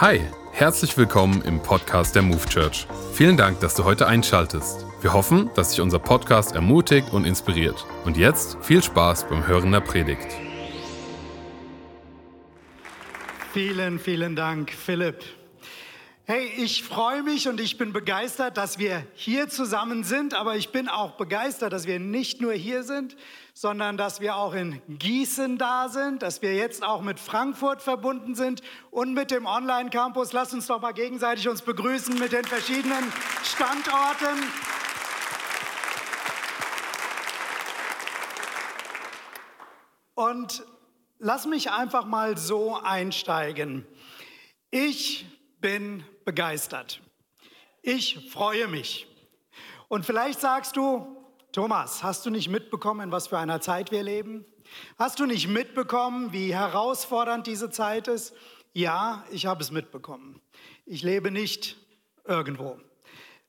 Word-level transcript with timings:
Hi, 0.00 0.20
herzlich 0.50 0.98
willkommen 0.98 1.40
im 1.42 1.62
Podcast 1.62 2.16
der 2.16 2.22
Move 2.22 2.44
Church. 2.48 2.88
Vielen 3.12 3.36
Dank, 3.36 3.60
dass 3.60 3.76
du 3.76 3.84
heute 3.84 4.08
einschaltest. 4.08 4.84
Wir 5.00 5.12
hoffen, 5.12 5.50
dass 5.54 5.70
dich 5.70 5.80
unser 5.80 6.00
Podcast 6.00 6.52
ermutigt 6.56 7.12
und 7.12 7.24
inspiriert. 7.24 7.86
Und 8.04 8.16
jetzt 8.16 8.58
viel 8.60 8.82
Spaß 8.82 9.28
beim 9.28 9.46
Hören 9.46 9.70
der 9.70 9.78
Predigt. 9.78 10.26
Vielen, 13.52 14.00
vielen 14.00 14.34
Dank, 14.34 14.72
Philipp. 14.72 15.22
Hey, 16.26 16.46
ich 16.56 16.82
freue 16.82 17.22
mich 17.22 17.48
und 17.48 17.60
ich 17.60 17.76
bin 17.76 17.92
begeistert, 17.92 18.56
dass 18.56 18.78
wir 18.78 19.06
hier 19.12 19.50
zusammen 19.50 20.04
sind, 20.04 20.32
aber 20.32 20.56
ich 20.56 20.70
bin 20.70 20.88
auch 20.88 21.18
begeistert, 21.18 21.74
dass 21.74 21.86
wir 21.86 21.98
nicht 22.00 22.40
nur 22.40 22.54
hier 22.54 22.82
sind, 22.82 23.14
sondern 23.52 23.98
dass 23.98 24.22
wir 24.22 24.36
auch 24.36 24.54
in 24.54 24.80
Gießen 24.88 25.58
da 25.58 25.90
sind, 25.90 26.22
dass 26.22 26.40
wir 26.40 26.54
jetzt 26.54 26.82
auch 26.82 27.02
mit 27.02 27.20
Frankfurt 27.20 27.82
verbunden 27.82 28.34
sind 28.34 28.62
und 28.90 29.12
mit 29.12 29.30
dem 29.30 29.44
Online-Campus. 29.44 30.32
Lass 30.32 30.54
uns 30.54 30.66
doch 30.66 30.80
mal 30.80 30.92
gegenseitig 30.92 31.46
uns 31.46 31.60
begrüßen 31.60 32.18
mit 32.18 32.32
den 32.32 32.44
verschiedenen 32.46 33.12
Standorten. 33.42 34.42
Und 40.14 40.64
lass 41.18 41.44
mich 41.44 41.70
einfach 41.70 42.06
mal 42.06 42.38
so 42.38 42.78
einsteigen. 42.82 43.84
Ich 44.70 45.26
bin 45.60 46.02
begeistert. 46.24 47.00
Ich 47.82 48.30
freue 48.30 48.68
mich. 48.68 49.06
Und 49.88 50.06
vielleicht 50.06 50.40
sagst 50.40 50.76
du, 50.76 51.24
Thomas, 51.52 52.02
hast 52.02 52.26
du 52.26 52.30
nicht 52.30 52.48
mitbekommen, 52.48 53.00
in 53.02 53.12
was 53.12 53.28
für 53.28 53.38
einer 53.38 53.60
Zeit 53.60 53.92
wir 53.92 54.02
leben? 54.02 54.44
Hast 54.98 55.20
du 55.20 55.26
nicht 55.26 55.48
mitbekommen, 55.48 56.32
wie 56.32 56.54
herausfordernd 56.54 57.46
diese 57.46 57.70
Zeit 57.70 58.08
ist? 58.08 58.34
Ja, 58.72 59.24
ich 59.30 59.46
habe 59.46 59.62
es 59.62 59.70
mitbekommen. 59.70 60.40
Ich 60.86 61.02
lebe 61.02 61.30
nicht 61.30 61.76
irgendwo, 62.24 62.80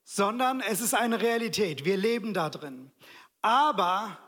sondern 0.03 0.59
es 0.59 0.81
ist 0.81 0.93
eine 0.93 1.21
Realität. 1.21 1.85
Wir 1.85 1.97
leben 1.97 2.33
da 2.33 2.49
drin. 2.49 2.91
Aber 3.41 4.19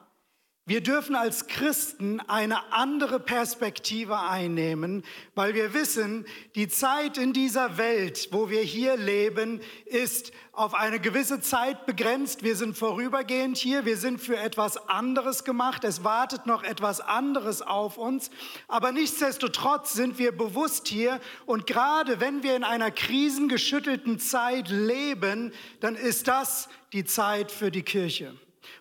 wir 0.67 0.83
dürfen 0.83 1.15
als 1.15 1.47
Christen 1.47 2.19
eine 2.19 2.73
andere 2.73 3.21
Perspektive 3.21 4.19
einnehmen, 4.19 5.05
weil 5.33 5.53
wir 5.53 5.73
wissen, 5.73 6.25
die 6.55 6.67
Zeit 6.67 7.17
in 7.17 7.31
dieser 7.31 7.77
Welt, 7.77 8.27
wo 8.31 8.49
wir 8.49 8.59
hier 8.59 8.97
leben, 8.97 9.61
ist 9.85 10.33
auf 10.51 10.73
eine 10.73 10.99
gewisse 10.99 11.39
Zeit 11.39 11.85
begrenzt. 11.85 12.43
Wir 12.43 12.57
sind 12.57 12.77
vorübergehend 12.77 13.55
hier, 13.55 13.85
wir 13.85 13.95
sind 13.95 14.19
für 14.19 14.35
etwas 14.35 14.89
anderes 14.89 15.45
gemacht, 15.45 15.85
es 15.85 16.03
wartet 16.03 16.45
noch 16.45 16.63
etwas 16.63 16.99
anderes 16.99 17.61
auf 17.61 17.97
uns, 17.97 18.29
aber 18.67 18.91
nichtsdestotrotz 18.91 19.93
sind 19.93 20.19
wir 20.19 20.33
bewusst 20.33 20.89
hier 20.89 21.21
und 21.45 21.65
gerade 21.65 22.19
wenn 22.19 22.43
wir 22.43 22.57
in 22.57 22.65
einer 22.65 22.91
krisengeschüttelten 22.91 24.19
Zeit 24.19 24.67
leben, 24.67 25.53
dann 25.79 25.95
ist 25.95 26.27
das 26.27 26.67
die 26.91 27.05
Zeit 27.05 27.53
für 27.53 27.71
die 27.71 27.83
Kirche. 27.83 28.35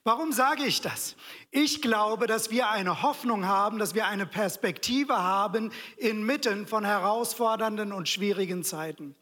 Warum 0.04 0.32
sage 0.32 0.64
ich 0.64 0.80
das? 0.80 1.16
Ich 1.50 1.82
glaube, 1.82 2.26
dass 2.26 2.50
wir 2.50 2.70
eine 2.70 3.02
Hoffnung 3.02 3.46
haben, 3.46 3.78
dass 3.78 3.94
wir 3.94 4.06
eine 4.06 4.26
Perspektive 4.26 5.16
haben 5.16 5.72
inmitten 5.96 6.66
von 6.66 6.84
herausfordernden 6.84 7.92
und 7.92 8.08
schwierigen 8.08 8.62
Zeiten. 8.62 9.16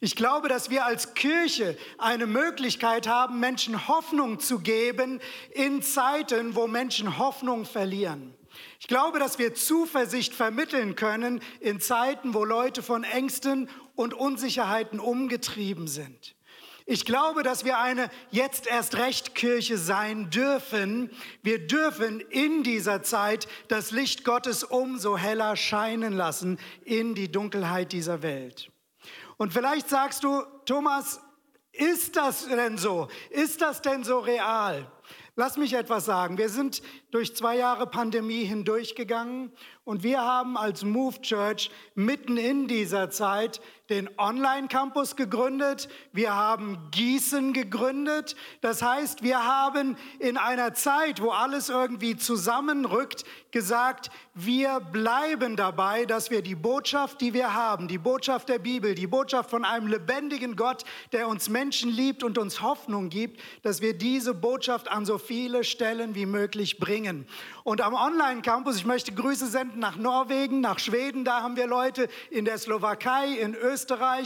Ich 0.00 0.16
glaube, 0.16 0.48
dass 0.48 0.70
wir 0.70 0.86
als 0.86 1.14
Kirche 1.14 1.76
eine 1.98 2.26
Möglichkeit 2.26 3.06
haben, 3.06 3.40
Menschen 3.40 3.88
Hoffnung 3.88 4.40
zu 4.40 4.60
geben 4.60 5.20
in 5.52 5.82
Zeiten, 5.82 6.54
wo 6.54 6.66
Menschen 6.66 7.18
Hoffnung 7.18 7.66
verlieren. 7.66 8.34
Ich 8.78 8.88
glaube, 8.88 9.18
dass 9.18 9.38
wir 9.38 9.54
Zuversicht 9.54 10.34
vermitteln 10.34 10.96
können 10.96 11.42
in 11.60 11.80
Zeiten, 11.80 12.34
wo 12.34 12.44
Leute 12.44 12.82
von 12.82 13.04
Ängsten 13.04 13.68
und 13.94 14.14
Unsicherheiten 14.14 15.00
umgetrieben 15.00 15.86
sind. 15.86 16.34
Ich 16.92 17.04
glaube, 17.04 17.44
dass 17.44 17.64
wir 17.64 17.78
eine 17.78 18.10
jetzt 18.32 18.66
erst 18.66 18.96
recht 18.96 19.36
Kirche 19.36 19.78
sein 19.78 20.28
dürfen. 20.30 21.08
Wir 21.40 21.64
dürfen 21.64 22.18
in 22.18 22.64
dieser 22.64 23.04
Zeit 23.04 23.46
das 23.68 23.92
Licht 23.92 24.24
Gottes 24.24 24.64
umso 24.64 25.16
heller 25.16 25.54
scheinen 25.54 26.12
lassen 26.12 26.58
in 26.84 27.14
die 27.14 27.30
Dunkelheit 27.30 27.92
dieser 27.92 28.22
Welt. 28.22 28.72
Und 29.36 29.52
vielleicht 29.52 29.88
sagst 29.88 30.24
du, 30.24 30.42
Thomas, 30.66 31.20
ist 31.70 32.16
das 32.16 32.48
denn 32.48 32.76
so? 32.76 33.06
Ist 33.30 33.60
das 33.60 33.82
denn 33.82 34.02
so 34.02 34.18
real? 34.18 34.90
Lass 35.36 35.56
mich 35.56 35.74
etwas 35.74 36.06
sagen. 36.06 36.38
Wir 36.38 36.48
sind 36.48 36.82
durch 37.12 37.36
zwei 37.36 37.56
Jahre 37.56 37.86
Pandemie 37.86 38.44
hindurchgegangen 38.44 39.52
und 39.84 40.02
wir 40.02 40.20
haben 40.22 40.56
als 40.56 40.82
Move 40.82 41.20
Church 41.22 41.70
mitten 41.94 42.36
in 42.36 42.66
dieser 42.66 43.10
Zeit 43.10 43.60
den 43.90 44.08
Online-Campus 44.18 45.16
gegründet. 45.16 45.88
Wir 46.12 46.34
haben 46.34 46.78
Gießen 46.92 47.52
gegründet. 47.52 48.36
Das 48.60 48.82
heißt, 48.82 49.22
wir 49.22 49.44
haben 49.44 49.96
in 50.20 50.36
einer 50.36 50.74
Zeit, 50.74 51.20
wo 51.20 51.30
alles 51.30 51.68
irgendwie 51.68 52.16
zusammenrückt, 52.16 53.24
gesagt, 53.50 54.10
wir 54.34 54.78
bleiben 54.78 55.56
dabei, 55.56 56.04
dass 56.04 56.30
wir 56.30 56.40
die 56.40 56.54
Botschaft, 56.54 57.20
die 57.20 57.34
wir 57.34 57.52
haben, 57.52 57.88
die 57.88 57.98
Botschaft 57.98 58.48
der 58.48 58.60
Bibel, 58.60 58.94
die 58.94 59.08
Botschaft 59.08 59.50
von 59.50 59.64
einem 59.64 59.88
lebendigen 59.88 60.54
Gott, 60.54 60.84
der 61.12 61.26
uns 61.26 61.48
Menschen 61.48 61.90
liebt 61.90 62.22
und 62.22 62.38
uns 62.38 62.62
Hoffnung 62.62 63.08
gibt, 63.08 63.40
dass 63.62 63.82
wir 63.82 63.98
diese 63.98 64.32
Botschaft 64.32 64.88
an 64.88 65.04
so 65.04 65.18
viele 65.18 65.64
Stellen 65.64 66.14
wie 66.14 66.26
möglich 66.26 66.78
bringen. 66.78 67.26
Und 67.64 67.80
am 67.80 67.94
Online-Campus, 67.94 68.76
ich 68.76 68.86
möchte 68.86 69.12
Grüße 69.12 69.48
senden 69.48 69.80
nach 69.80 69.96
Norwegen, 69.96 70.60
nach 70.60 70.78
Schweden, 70.78 71.24
da 71.24 71.42
haben 71.42 71.56
wir 71.56 71.66
Leute 71.66 72.08
in 72.30 72.44
der 72.44 72.56
Slowakei, 72.56 73.28
in 73.28 73.54
Österreich, 73.54 73.79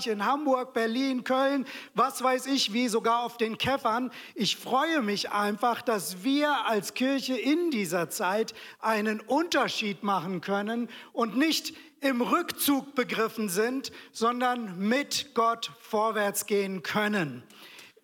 in 0.06 0.24
Hamburg, 0.24 0.72
Berlin, 0.72 1.24
Köln, 1.24 1.66
was 1.94 2.22
weiß 2.22 2.46
ich 2.46 2.72
wie, 2.72 2.88
sogar 2.88 3.22
auf 3.22 3.36
den 3.36 3.58
Käffern. 3.58 4.10
Ich 4.34 4.56
freue 4.56 5.02
mich 5.02 5.30
einfach, 5.30 5.82
dass 5.82 6.24
wir 6.24 6.66
als 6.66 6.94
Kirche 6.94 7.36
in 7.36 7.70
dieser 7.70 8.10
Zeit 8.10 8.54
einen 8.80 9.20
Unterschied 9.20 10.02
machen 10.02 10.40
können 10.40 10.88
und 11.12 11.36
nicht 11.36 11.74
im 12.00 12.20
Rückzug 12.20 12.94
begriffen 12.94 13.48
sind, 13.48 13.90
sondern 14.12 14.78
mit 14.78 15.34
Gott 15.34 15.70
vorwärts 15.80 16.46
gehen 16.46 16.82
können. 16.82 17.42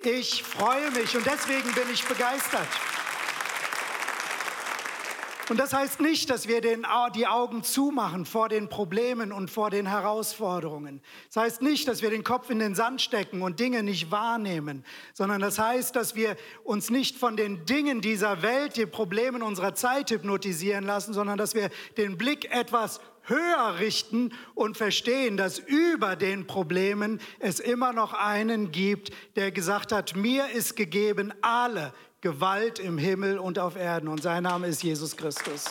Ich 0.02 0.42
freue 0.42 0.90
mich 0.92 1.14
und 1.16 1.26
deswegen 1.26 1.72
bin 1.72 1.84
ich 1.92 2.04
begeistert. 2.04 2.68
Und 5.50 5.56
das 5.56 5.72
heißt 5.72 6.00
nicht, 6.00 6.30
dass 6.30 6.46
wir 6.46 6.60
den, 6.60 6.86
die 7.16 7.26
Augen 7.26 7.64
zumachen 7.64 8.24
vor 8.24 8.48
den 8.48 8.68
Problemen 8.68 9.32
und 9.32 9.50
vor 9.50 9.68
den 9.68 9.84
Herausforderungen. 9.84 11.02
Das 11.26 11.42
heißt 11.42 11.62
nicht, 11.62 11.88
dass 11.88 12.02
wir 12.02 12.10
den 12.10 12.22
Kopf 12.22 12.50
in 12.50 12.60
den 12.60 12.76
Sand 12.76 13.02
stecken 13.02 13.42
und 13.42 13.58
Dinge 13.58 13.82
nicht 13.82 14.12
wahrnehmen, 14.12 14.84
sondern 15.12 15.40
das 15.40 15.58
heißt, 15.58 15.96
dass 15.96 16.14
wir 16.14 16.36
uns 16.62 16.88
nicht 16.88 17.16
von 17.16 17.36
den 17.36 17.66
Dingen 17.66 18.00
dieser 18.00 18.42
Welt, 18.42 18.76
den 18.76 18.92
Problemen 18.92 19.42
unserer 19.42 19.74
Zeit 19.74 20.12
hypnotisieren 20.12 20.84
lassen, 20.84 21.14
sondern 21.14 21.36
dass 21.36 21.56
wir 21.56 21.70
den 21.96 22.16
Blick 22.16 22.48
etwas 22.54 23.00
höher 23.24 23.80
richten 23.80 24.32
und 24.54 24.76
verstehen, 24.76 25.36
dass 25.36 25.58
über 25.58 26.14
den 26.14 26.46
Problemen 26.46 27.20
es 27.40 27.58
immer 27.58 27.92
noch 27.92 28.12
einen 28.12 28.70
gibt, 28.70 29.10
der 29.34 29.50
gesagt 29.50 29.90
hat, 29.90 30.14
mir 30.14 30.48
ist 30.50 30.76
gegeben 30.76 31.34
alle 31.42 31.92
Gewalt 32.20 32.78
im 32.78 32.98
Himmel 32.98 33.38
und 33.38 33.58
auf 33.58 33.76
Erden. 33.76 34.08
Und 34.08 34.22
sein 34.22 34.42
Name 34.42 34.66
ist 34.66 34.82
Jesus 34.82 35.16
Christus. 35.16 35.64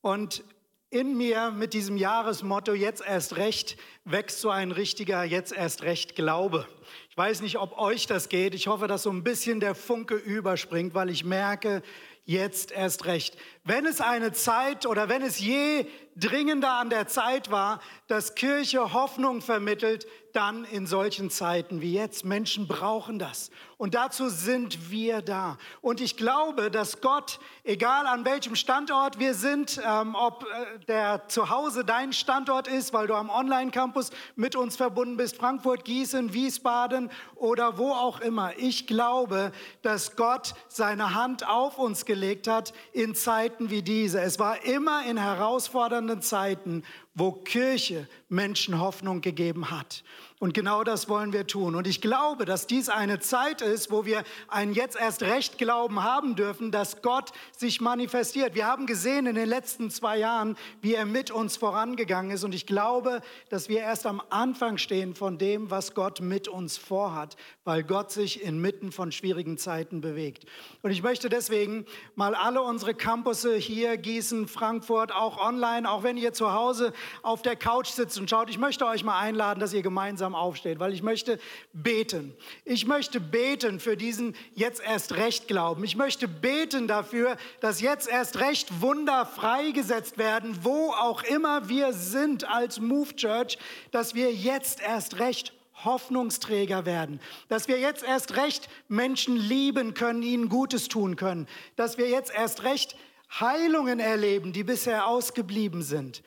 Und 0.00 0.42
in 0.88 1.16
mir 1.16 1.50
mit 1.50 1.74
diesem 1.74 1.96
Jahresmotto 1.96 2.72
jetzt 2.74 3.02
erst 3.06 3.36
recht 3.36 3.76
wächst 4.04 4.40
so 4.40 4.50
ein 4.50 4.72
richtiger 4.72 5.24
jetzt 5.24 5.52
erst 5.52 5.82
recht 5.82 6.14
Glaube. 6.16 6.66
Ich 7.08 7.16
weiß 7.16 7.42
nicht, 7.42 7.58
ob 7.58 7.78
euch 7.78 8.06
das 8.06 8.28
geht. 8.28 8.54
Ich 8.54 8.66
hoffe, 8.66 8.88
dass 8.88 9.02
so 9.02 9.10
ein 9.10 9.22
bisschen 9.22 9.60
der 9.60 9.74
Funke 9.74 10.14
überspringt, 10.14 10.94
weil 10.94 11.10
ich 11.10 11.24
merke, 11.24 11.82
jetzt 12.24 12.72
erst 12.72 13.04
recht. 13.04 13.36
Wenn 13.64 13.86
es 13.86 14.00
eine 14.00 14.32
Zeit 14.32 14.86
oder 14.86 15.08
wenn 15.08 15.22
es 15.22 15.38
je 15.38 15.86
dringender 16.16 16.72
an 16.72 16.90
der 16.90 17.06
Zeit 17.08 17.50
war, 17.50 17.80
dass 18.06 18.34
Kirche 18.34 18.92
Hoffnung 18.92 19.40
vermittelt, 19.40 20.06
dann 20.32 20.64
in 20.64 20.86
solchen 20.86 21.30
Zeiten 21.30 21.80
wie 21.80 21.94
jetzt. 21.94 22.24
Menschen 22.24 22.66
brauchen 22.66 23.18
das. 23.18 23.50
Und 23.76 23.94
dazu 23.94 24.28
sind 24.28 24.90
wir 24.90 25.22
da. 25.22 25.58
Und 25.80 26.00
ich 26.00 26.16
glaube, 26.16 26.70
dass 26.70 27.00
Gott, 27.00 27.40
egal 27.64 28.06
an 28.06 28.24
welchem 28.24 28.54
Standort 28.54 29.18
wir 29.18 29.34
sind, 29.34 29.80
ähm, 29.84 30.14
ob 30.14 30.44
äh, 30.44 30.78
der 30.86 31.28
zu 31.28 31.50
Hause 31.50 31.84
dein 31.84 32.12
Standort 32.12 32.68
ist, 32.68 32.92
weil 32.92 33.08
du 33.08 33.14
am 33.14 33.28
Online-Campus 33.28 34.10
mit 34.36 34.56
uns 34.56 34.76
verbunden 34.76 35.16
bist, 35.16 35.36
Frankfurt, 35.36 35.84
Gießen, 35.84 36.32
Wiesbaden 36.32 37.10
oder 37.34 37.76
wo 37.76 37.90
auch 37.90 38.20
immer. 38.20 38.52
Ich 38.56 38.86
glaube, 38.86 39.52
dass 39.82 40.16
Gott 40.16 40.54
seine 40.68 41.14
Hand 41.14 41.46
auf 41.46 41.78
uns 41.78 42.04
gelegt 42.04 42.46
hat 42.46 42.72
in 42.92 43.14
Zeiten 43.14 43.70
wie 43.70 43.82
diese. 43.82 44.20
Es 44.20 44.38
war 44.38 44.64
immer 44.64 45.04
in 45.06 45.18
herausfordernden 45.18 46.01
Zeiten, 46.20 46.82
wo 47.14 47.32
Kirche 47.32 48.08
Menschen 48.28 48.80
Hoffnung 48.80 49.20
gegeben 49.20 49.70
hat. 49.70 50.02
Und 50.42 50.54
genau 50.54 50.82
das 50.82 51.08
wollen 51.08 51.32
wir 51.32 51.46
tun. 51.46 51.76
Und 51.76 51.86
ich 51.86 52.00
glaube, 52.00 52.46
dass 52.46 52.66
dies 52.66 52.88
eine 52.88 53.20
Zeit 53.20 53.62
ist, 53.62 53.92
wo 53.92 54.04
wir 54.04 54.24
einen 54.48 54.72
jetzt 54.72 54.98
erst 54.98 55.22
recht 55.22 55.56
Glauben 55.56 56.02
haben 56.02 56.34
dürfen, 56.34 56.72
dass 56.72 57.00
Gott 57.00 57.30
sich 57.56 57.80
manifestiert. 57.80 58.56
Wir 58.56 58.66
haben 58.66 58.86
gesehen 58.86 59.26
in 59.26 59.36
den 59.36 59.48
letzten 59.48 59.88
zwei 59.88 60.18
Jahren, 60.18 60.56
wie 60.80 60.94
er 60.94 61.04
mit 61.04 61.30
uns 61.30 61.56
vorangegangen 61.56 62.32
ist. 62.32 62.42
Und 62.42 62.56
ich 62.56 62.66
glaube, 62.66 63.20
dass 63.50 63.68
wir 63.68 63.82
erst 63.82 64.04
am 64.04 64.20
Anfang 64.30 64.78
stehen 64.78 65.14
von 65.14 65.38
dem, 65.38 65.70
was 65.70 65.94
Gott 65.94 66.20
mit 66.20 66.48
uns 66.48 66.76
vorhat, 66.76 67.36
weil 67.62 67.84
Gott 67.84 68.10
sich 68.10 68.42
inmitten 68.42 68.90
von 68.90 69.12
schwierigen 69.12 69.58
Zeiten 69.58 70.00
bewegt. 70.00 70.46
Und 70.82 70.90
ich 70.90 71.04
möchte 71.04 71.28
deswegen 71.28 71.86
mal 72.16 72.34
alle 72.34 72.62
unsere 72.62 72.94
Campusse 72.94 73.54
hier, 73.54 73.96
Gießen, 73.96 74.48
Frankfurt, 74.48 75.12
auch 75.12 75.38
online, 75.38 75.88
auch 75.88 76.02
wenn 76.02 76.16
ihr 76.16 76.32
zu 76.32 76.52
Hause 76.52 76.92
auf 77.22 77.42
der 77.42 77.56
Couch 77.56 77.88
sitzt 77.88 78.18
und 78.18 78.28
schaut, 78.28 78.50
ich 78.50 78.58
möchte 78.58 78.86
euch 78.86 79.04
mal 79.04 79.18
einladen, 79.18 79.60
dass 79.60 79.72
ihr 79.72 79.82
gemeinsam 79.82 80.34
aufsteht, 80.34 80.78
weil 80.78 80.92
ich 80.92 81.02
möchte 81.02 81.38
beten. 81.72 82.34
Ich 82.64 82.86
möchte 82.86 83.20
beten 83.20 83.80
für 83.80 83.96
diesen 83.96 84.34
jetzt 84.54 84.82
erst 84.82 85.16
recht 85.16 85.48
Glauben. 85.48 85.84
Ich 85.84 85.96
möchte 85.96 86.28
beten 86.28 86.88
dafür, 86.88 87.36
dass 87.60 87.80
jetzt 87.80 88.08
erst 88.08 88.40
recht 88.40 88.80
Wunder 88.80 89.26
freigesetzt 89.26 90.18
werden, 90.18 90.58
wo 90.62 90.90
auch 90.90 91.22
immer 91.22 91.68
wir 91.68 91.92
sind 91.92 92.48
als 92.48 92.80
Move 92.80 93.14
Church, 93.16 93.58
dass 93.90 94.14
wir 94.14 94.32
jetzt 94.32 94.80
erst 94.82 95.18
recht 95.18 95.52
Hoffnungsträger 95.84 96.86
werden, 96.86 97.20
dass 97.48 97.68
wir 97.68 97.78
jetzt 97.78 98.04
erst 98.04 98.36
recht 98.36 98.68
Menschen 98.88 99.36
lieben 99.36 99.94
können, 99.94 100.22
ihnen 100.22 100.48
Gutes 100.48 100.88
tun 100.88 101.16
können, 101.16 101.48
dass 101.76 101.98
wir 101.98 102.08
jetzt 102.08 102.32
erst 102.32 102.62
recht 102.62 102.96
Heilungen 103.40 103.98
erleben, 103.98 104.52
die 104.52 104.64
bisher 104.64 105.06
ausgeblieben 105.06 105.82
sind, 105.82 106.22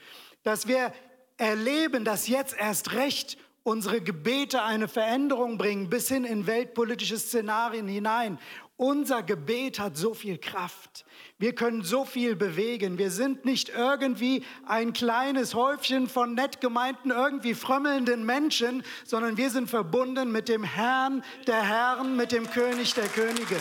dass 0.45 0.67
wir 0.67 0.93
erleben, 1.37 2.05
dass 2.05 2.27
jetzt 2.29 2.55
erst 2.57 2.93
recht 2.93 3.37
unsere 3.63 3.99
Gebete 3.99 4.61
eine 4.61 4.87
Veränderung 4.87 5.57
bringen, 5.57 5.89
bis 5.89 6.07
hin 6.07 6.23
in 6.23 6.45
weltpolitische 6.45 7.17
Szenarien 7.17 7.87
hinein. 7.87 8.37
Unser 8.77 9.23
Gebet 9.23 9.79
hat 9.79 9.97
so 9.97 10.13
viel 10.13 10.37
Kraft. 10.37 11.05
Wir 11.39 11.55
können 11.55 11.81
so 11.81 12.05
viel 12.05 12.35
bewegen. 12.35 12.99
Wir 12.99 13.09
sind 13.09 13.43
nicht 13.43 13.69
irgendwie 13.69 14.43
ein 14.67 14.93
kleines 14.93 15.55
Häufchen 15.55 16.07
von 16.07 16.35
nett 16.35 16.61
gemeinten, 16.61 17.09
irgendwie 17.09 17.55
frömmelnden 17.55 18.23
Menschen, 18.23 18.83
sondern 19.03 19.37
wir 19.37 19.49
sind 19.49 19.67
verbunden 19.69 20.31
mit 20.31 20.47
dem 20.47 20.63
Herrn 20.63 21.23
der 21.47 21.63
Herren, 21.63 22.15
mit 22.15 22.31
dem 22.31 22.49
König 22.51 22.93
der 22.93 23.07
Könige. 23.07 23.57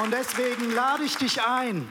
Und 0.00 0.12
deswegen 0.12 0.72
lade 0.72 1.02
ich 1.02 1.16
dich 1.16 1.42
ein, 1.42 1.90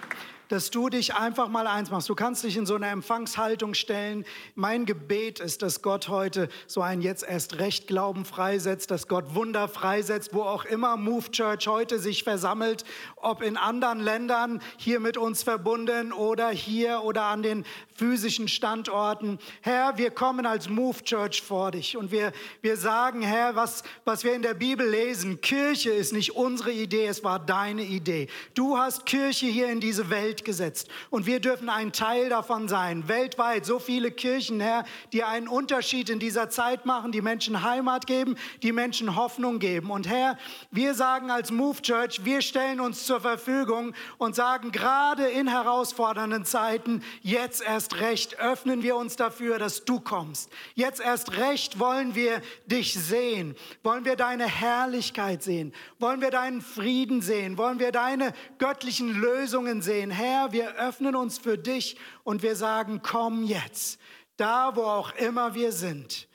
dass 0.49 0.71
du 0.71 0.89
dich 0.89 1.15
einfach 1.15 1.49
mal 1.49 1.67
eins 1.67 1.91
machst. 1.91 2.09
Du 2.09 2.15
kannst 2.15 2.43
dich 2.43 2.57
in 2.57 2.65
so 2.65 2.75
eine 2.75 2.87
Empfangshaltung 2.87 3.73
stellen. 3.73 4.25
Mein 4.55 4.85
Gebet 4.85 5.39
ist, 5.39 5.61
dass 5.61 5.81
Gott 5.81 6.07
heute 6.07 6.49
so 6.67 6.81
ein 6.81 7.01
jetzt 7.01 7.23
erst 7.23 7.59
recht 7.59 7.87
Glauben 7.87 8.25
freisetzt, 8.25 8.91
dass 8.91 9.07
Gott 9.07 9.35
Wunder 9.35 9.67
freisetzt, 9.67 10.33
wo 10.33 10.41
auch 10.41 10.65
immer 10.65 10.97
Move 10.97 11.31
Church 11.31 11.67
heute 11.67 11.99
sich 11.99 12.23
versammelt, 12.23 12.83
ob 13.15 13.41
in 13.41 13.57
anderen 13.57 13.99
Ländern 13.99 14.61
hier 14.77 14.99
mit 14.99 15.17
uns 15.17 15.43
verbunden 15.43 16.11
oder 16.11 16.49
hier 16.49 17.01
oder 17.03 17.23
an 17.23 17.43
den 17.43 17.65
physischen 17.95 18.47
Standorten. 18.47 19.39
Herr, 19.61 19.97
wir 19.97 20.11
kommen 20.11 20.45
als 20.45 20.69
Move 20.69 21.03
Church 21.03 21.41
vor 21.41 21.71
dich 21.71 21.95
und 21.95 22.11
wir, 22.11 22.33
wir 22.61 22.77
sagen, 22.77 23.21
Herr, 23.21 23.55
was, 23.55 23.83
was 24.03 24.23
wir 24.23 24.33
in 24.33 24.41
der 24.41 24.53
Bibel 24.53 24.87
lesen, 24.87 25.41
Kirche 25.41 25.91
ist 25.91 26.13
nicht 26.13 26.35
unsere 26.35 26.71
Idee, 26.71 27.07
es 27.07 27.23
war 27.23 27.39
deine 27.39 27.83
Idee. 27.83 28.27
Du 28.53 28.77
hast 28.77 29.05
Kirche 29.05 29.45
hier 29.45 29.69
in 29.69 29.79
diese 29.79 30.09
Welt 30.09 30.34
gesetzt 30.43 30.89
und 31.09 31.25
wir 31.25 31.39
dürfen 31.39 31.69
ein 31.69 31.93
Teil 31.93 32.27
davon 32.29 32.67
sein. 32.67 33.07
Weltweit 33.07 33.65
so 33.65 33.79
viele 33.79 34.11
Kirchen, 34.11 34.59
Herr, 34.59 34.83
die 35.13 35.23
einen 35.23 35.47
Unterschied 35.47 36.09
in 36.09 36.19
dieser 36.19 36.49
Zeit 36.49 36.85
machen, 36.85 37.13
die 37.13 37.21
Menschen 37.21 37.63
Heimat 37.63 38.07
geben, 38.07 38.35
die 38.61 38.73
Menschen 38.73 39.15
Hoffnung 39.15 39.59
geben. 39.59 39.89
Und 39.89 40.07
Herr, 40.09 40.37
wir 40.71 40.95
sagen 40.95 41.31
als 41.31 41.51
Move 41.51 41.81
Church, 41.81 42.25
wir 42.25 42.41
stellen 42.41 42.81
uns 42.81 43.05
zur 43.05 43.21
Verfügung 43.21 43.93
und 44.17 44.35
sagen 44.35 44.71
gerade 44.71 45.27
in 45.27 45.47
herausfordernden 45.47 46.43
Zeiten, 46.43 47.01
jetzt 47.21 47.61
erst 47.61 47.85
erst 47.85 47.99
recht 47.99 48.39
öffnen 48.39 48.81
wir 48.81 48.95
uns 48.95 49.15
dafür, 49.15 49.59
dass 49.59 49.85
du 49.85 49.99
kommst. 49.99 50.49
Jetzt 50.73 50.99
erst 50.99 51.37
recht 51.37 51.77
wollen 51.79 52.15
wir 52.15 52.41
dich 52.65 52.93
sehen, 52.95 53.55
wollen 53.83 54.05
wir 54.05 54.15
deine 54.15 54.47
Herrlichkeit 54.47 55.43
sehen, 55.43 55.71
wollen 55.99 56.21
wir 56.21 56.31
deinen 56.31 56.61
Frieden 56.61 57.21
sehen, 57.21 57.57
wollen 57.59 57.79
wir 57.79 57.91
deine 57.91 58.33
göttlichen 58.57 59.13
Lösungen 59.13 59.83
sehen. 59.83 60.09
Herr, 60.09 60.24
wir 60.51 60.75
öffnen 60.75 61.15
uns 61.15 61.37
für 61.37 61.57
dich 61.57 61.97
und 62.23 62.43
wir 62.43 62.55
sagen, 62.55 63.01
komm 63.03 63.43
jetzt, 63.43 63.99
da 64.37 64.75
wo 64.75 64.83
auch 64.83 65.15
immer 65.15 65.55
wir 65.55 65.71
sind. 65.71 66.27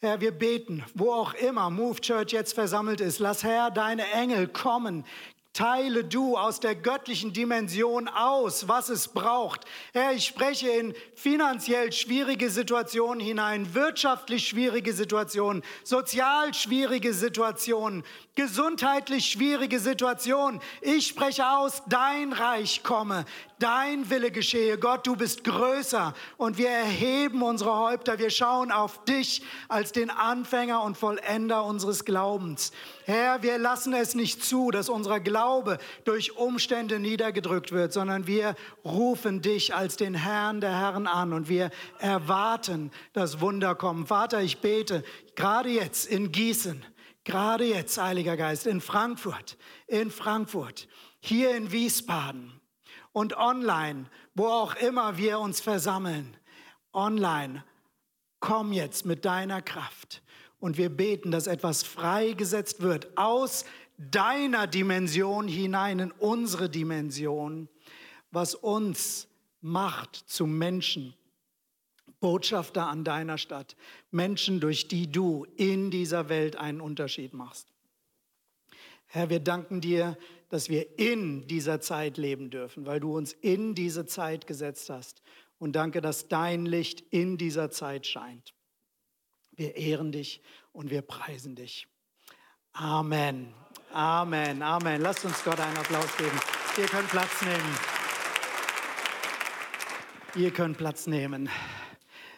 Herr, 0.00 0.20
wir 0.20 0.32
beten, 0.32 0.84
wo 0.94 1.12
auch 1.12 1.32
immer 1.34 1.70
Move 1.70 2.00
Church 2.00 2.32
jetzt 2.32 2.54
versammelt 2.54 3.00
ist, 3.00 3.20
lass 3.20 3.44
Herr 3.44 3.70
deine 3.70 4.10
Engel 4.10 4.48
kommen, 4.48 5.04
Teile 5.52 6.04
du 6.04 6.38
aus 6.38 6.60
der 6.60 6.74
göttlichen 6.74 7.34
Dimension 7.34 8.08
aus, 8.08 8.68
was 8.68 8.88
es 8.88 9.08
braucht. 9.08 9.66
Herr, 9.92 10.14
ich 10.14 10.24
spreche 10.24 10.70
in 10.70 10.94
finanziell 11.14 11.92
schwierige 11.92 12.48
Situationen 12.48 13.20
hinein, 13.20 13.74
wirtschaftlich 13.74 14.48
schwierige 14.48 14.94
Situationen, 14.94 15.62
sozial 15.84 16.54
schwierige 16.54 17.12
Situationen, 17.12 18.02
gesundheitlich 18.34 19.26
schwierige 19.26 19.78
Situationen. 19.78 20.58
Ich 20.80 21.08
spreche 21.08 21.46
aus, 21.46 21.82
dein 21.86 22.32
Reich 22.32 22.82
komme, 22.82 23.26
dein 23.62 24.10
Wille 24.10 24.32
geschehe. 24.32 24.76
Gott, 24.76 25.06
du 25.06 25.14
bist 25.14 25.44
größer 25.44 26.14
und 26.36 26.58
wir 26.58 26.68
erheben 26.68 27.42
unsere 27.42 27.78
Häupter. 27.78 28.18
Wir 28.18 28.30
schauen 28.30 28.72
auf 28.72 29.04
dich 29.04 29.42
als 29.68 29.92
den 29.92 30.10
Anfänger 30.10 30.82
und 30.82 30.96
Vollender 30.96 31.64
unseres 31.64 32.04
Glaubens. 32.04 32.72
Herr, 33.04 33.42
wir 33.42 33.58
lassen 33.58 33.92
es 33.92 34.16
nicht 34.16 34.44
zu, 34.44 34.72
dass 34.72 34.88
unser 34.88 35.20
Glaube 35.20 35.78
durch 36.04 36.36
Umstände 36.36 36.98
niedergedrückt 36.98 37.70
wird, 37.70 37.92
sondern 37.92 38.26
wir 38.26 38.56
rufen 38.84 39.42
dich 39.42 39.74
als 39.74 39.96
den 39.96 40.14
Herrn 40.14 40.60
der 40.60 40.80
Herren 40.80 41.06
an 41.06 41.32
und 41.32 41.48
wir 41.48 41.70
erwarten 41.98 42.90
das 43.12 43.40
Wunder 43.40 43.76
kommen. 43.76 44.06
Vater, 44.06 44.42
ich 44.42 44.58
bete 44.58 45.04
gerade 45.36 45.68
jetzt 45.68 46.06
in 46.06 46.32
Gießen, 46.32 46.84
gerade 47.22 47.64
jetzt, 47.64 47.96
Heiliger 48.00 48.36
Geist, 48.36 48.66
in 48.66 48.80
Frankfurt, 48.80 49.56
in 49.86 50.10
Frankfurt, 50.10 50.88
hier 51.20 51.54
in 51.54 51.70
Wiesbaden 51.70 52.61
und 53.12 53.36
online, 53.36 54.06
wo 54.34 54.46
auch 54.46 54.74
immer 54.76 55.16
wir 55.16 55.38
uns 55.38 55.60
versammeln, 55.60 56.36
online, 56.92 57.64
komm 58.40 58.72
jetzt 58.72 59.06
mit 59.06 59.24
deiner 59.24 59.62
Kraft. 59.62 60.22
Und 60.58 60.76
wir 60.76 60.90
beten, 60.90 61.30
dass 61.30 61.46
etwas 61.46 61.82
freigesetzt 61.82 62.82
wird 62.82 63.16
aus 63.16 63.64
deiner 63.98 64.66
Dimension 64.66 65.48
hinein 65.48 65.98
in 65.98 66.10
unsere 66.12 66.68
Dimension, 66.68 67.68
was 68.30 68.54
uns 68.54 69.28
macht 69.60 70.16
zu 70.16 70.46
Menschen, 70.46 71.14
Botschafter 72.20 72.86
an 72.86 73.04
deiner 73.04 73.38
Stadt, 73.38 73.76
Menschen, 74.10 74.60
durch 74.60 74.88
die 74.88 75.10
du 75.10 75.46
in 75.56 75.90
dieser 75.90 76.28
Welt 76.28 76.56
einen 76.56 76.80
Unterschied 76.80 77.34
machst. 77.34 77.68
Herr, 79.06 79.28
wir 79.28 79.40
danken 79.40 79.80
dir, 79.80 80.16
dass 80.52 80.68
wir 80.68 80.98
in 80.98 81.46
dieser 81.46 81.80
Zeit 81.80 82.18
leben 82.18 82.50
dürfen, 82.50 82.84
weil 82.84 83.00
du 83.00 83.16
uns 83.16 83.32
in 83.32 83.74
diese 83.74 84.04
Zeit 84.04 84.46
gesetzt 84.46 84.90
hast. 84.90 85.22
Und 85.56 85.72
danke, 85.72 86.02
dass 86.02 86.28
dein 86.28 86.66
Licht 86.66 87.00
in 87.00 87.38
dieser 87.38 87.70
Zeit 87.70 88.06
scheint. 88.06 88.52
Wir 89.52 89.76
ehren 89.76 90.12
dich 90.12 90.42
und 90.72 90.90
wir 90.90 91.00
preisen 91.00 91.56
dich. 91.56 91.88
Amen. 92.74 93.54
Amen. 93.94 94.60
Amen. 94.62 95.00
Lasst 95.00 95.24
uns 95.24 95.42
Gott 95.42 95.58
einen 95.58 95.78
Applaus 95.78 96.14
geben. 96.18 96.38
Ihr 96.76 96.86
könnt 96.86 97.08
Platz 97.08 97.40
nehmen. 97.40 97.78
Ihr 100.34 100.50
könnt 100.50 100.76
Platz 100.76 101.06
nehmen. 101.06 101.48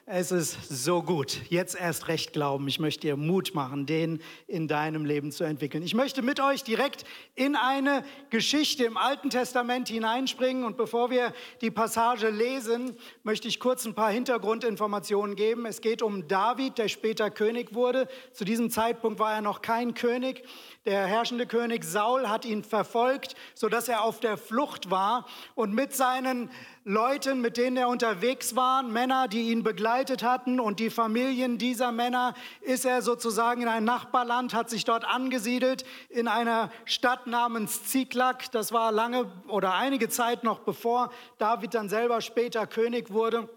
Es 0.07 0.33
ist 0.33 0.69
so 0.69 1.03
gut. 1.03 1.41
Jetzt 1.49 1.81
erst 1.81 2.09
recht 2.09 2.35
glauben. 2.35 2.69
Ich 2.69 2.79
möchte 2.79 3.01
dir 3.01 3.17
Mut 3.17 3.55
machen, 3.55 3.87
den 3.87 4.21
in 4.47 4.69
deinem 4.69 5.07
Leben 5.07 5.33
zu 5.33 5.45
entwickeln. 5.45 5.83
Ich 5.83 5.95
möchte 5.95 6.21
mit 6.21 6.41
euch 6.41 6.63
direkt 6.63 7.07
in 7.35 7.57
eine 7.57 8.05
Geschichte 8.29 8.85
im 8.85 8.99
Alten 8.99 9.31
Testament 9.31 9.89
hineinspringen. 9.89 10.65
Und 10.65 10.77
bevor 10.77 11.09
wir 11.09 11.33
die 11.63 11.71
Passage 11.71 12.29
lesen, 12.29 12.99
möchte 13.23 13.49
ich 13.49 13.59
kurz 13.59 13.87
ein 13.87 13.95
paar 13.95 14.11
Hintergrundinformationen 14.11 15.37
geben. 15.37 15.65
Es 15.65 15.81
geht 15.81 16.03
um 16.03 16.29
David, 16.29 16.77
der 16.77 16.89
später 16.89 17.31
König 17.31 17.75
wurde. 17.75 18.07
Zu 18.35 18.45
diesem 18.45 18.69
Zeitpunkt 18.69 19.19
war 19.19 19.33
er 19.33 19.41
noch 19.41 19.63
kein 19.63 19.95
König. 19.95 20.45
Der 20.85 21.07
herrschende 21.07 21.47
König 21.47 21.83
Saul 21.83 22.29
hat 22.29 22.45
ihn 22.45 22.63
verfolgt, 22.63 23.37
sodass 23.55 23.89
er 23.89 24.05
auf 24.05 24.21
der 24.21 24.37
Flucht 24.37 24.91
war 24.91 25.27
und 25.55 25.73
mit 25.73 25.95
seinen 25.95 26.51
Leuten, 26.87 27.41
mit 27.41 27.57
denen 27.57 27.79
er 27.79 27.89
unterwegs 27.89 28.57
war, 28.57 28.83
Männer, 28.83 29.27
die 29.27 29.51
ihn 29.51 29.63
begleitet 29.63 30.23
hatten 30.23 30.61
und 30.61 30.81
die 30.81 30.91
Familien 30.91 31.57
dieser 31.57 31.93
Männer, 31.93 32.35
ist 32.61 32.85
er 32.85 33.01
sozusagen 33.01 33.63
in 33.63 33.69
ein 33.69 33.85
Nachbarland, 33.85 34.53
hat 34.53 34.69
sich 34.69 34.85
dort 34.85 35.07
angesiedelt 35.07 35.87
in 36.11 36.29
einer 36.29 36.71
Stadt 36.85 37.27
namens 37.27 37.85
Ziklag. 37.85 38.51
Das 38.53 38.71
war 38.71 38.93
lange 38.93 39.33
oder 39.49 39.73
einige 39.73 40.11
Zeit 40.11 40.45
noch 40.45 40.59
bevor 40.59 41.11
David 41.39 41.73
dann 41.73 41.89
selber 41.89 42.21
später 42.21 42.67
König 42.67 43.11
wurde. 43.11 43.49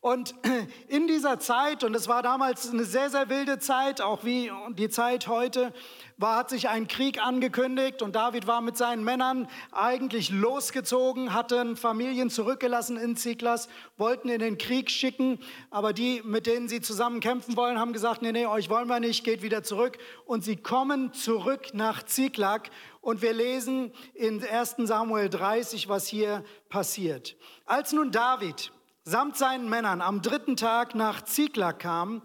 Und 0.00 0.34
in 0.88 1.06
dieser 1.06 1.38
Zeit, 1.38 1.84
und 1.84 1.94
es 1.94 2.08
war 2.08 2.22
damals 2.22 2.70
eine 2.70 2.84
sehr, 2.84 3.10
sehr 3.10 3.28
wilde 3.28 3.58
Zeit, 3.58 4.00
auch 4.00 4.24
wie 4.24 4.50
die 4.70 4.88
Zeit 4.88 5.26
heute, 5.26 5.72
war, 6.18 6.36
hat 6.36 6.50
sich 6.50 6.68
ein 6.68 6.88
Krieg 6.88 7.22
angekündigt 7.22 8.00
und 8.02 8.16
David 8.16 8.46
war 8.46 8.60
mit 8.60 8.76
seinen 8.76 9.04
Männern 9.04 9.48
eigentlich 9.72 10.30
losgezogen, 10.30 11.34
hatten 11.34 11.76
Familien 11.76 12.30
zurückgelassen 12.30 12.96
in 12.96 13.16
Ziklas, 13.16 13.68
wollten 13.98 14.28
in 14.28 14.38
den 14.38 14.56
Krieg 14.56 14.90
schicken, 14.90 15.38
aber 15.70 15.92
die, 15.92 16.22
mit 16.24 16.46
denen 16.46 16.68
sie 16.68 16.80
zusammen 16.80 17.20
kämpfen 17.20 17.56
wollen, 17.56 17.78
haben 17.78 17.92
gesagt, 17.92 18.22
nee, 18.22 18.32
nee, 18.32 18.46
euch 18.46 18.70
wollen 18.70 18.88
wir 18.88 19.00
nicht, 19.00 19.24
geht 19.24 19.42
wieder 19.42 19.62
zurück. 19.62 19.98
Und 20.24 20.42
sie 20.42 20.56
kommen 20.56 21.12
zurück 21.12 21.74
nach 21.74 22.02
Ziklag 22.02 22.70
und 23.00 23.20
wir 23.22 23.32
lesen 23.32 23.92
in 24.14 24.42
1 24.42 24.76
Samuel 24.78 25.28
30, 25.28 25.88
was 25.88 26.06
hier 26.06 26.44
passiert. 26.68 27.36
Als 27.66 27.92
nun 27.92 28.10
David 28.10 28.72
samt 29.06 29.36
seinen 29.36 29.68
Männern 29.68 30.00
am 30.00 30.20
dritten 30.20 30.56
Tag 30.56 30.96
nach 30.96 31.22
Ziklag 31.22 31.78
kam, 31.78 32.22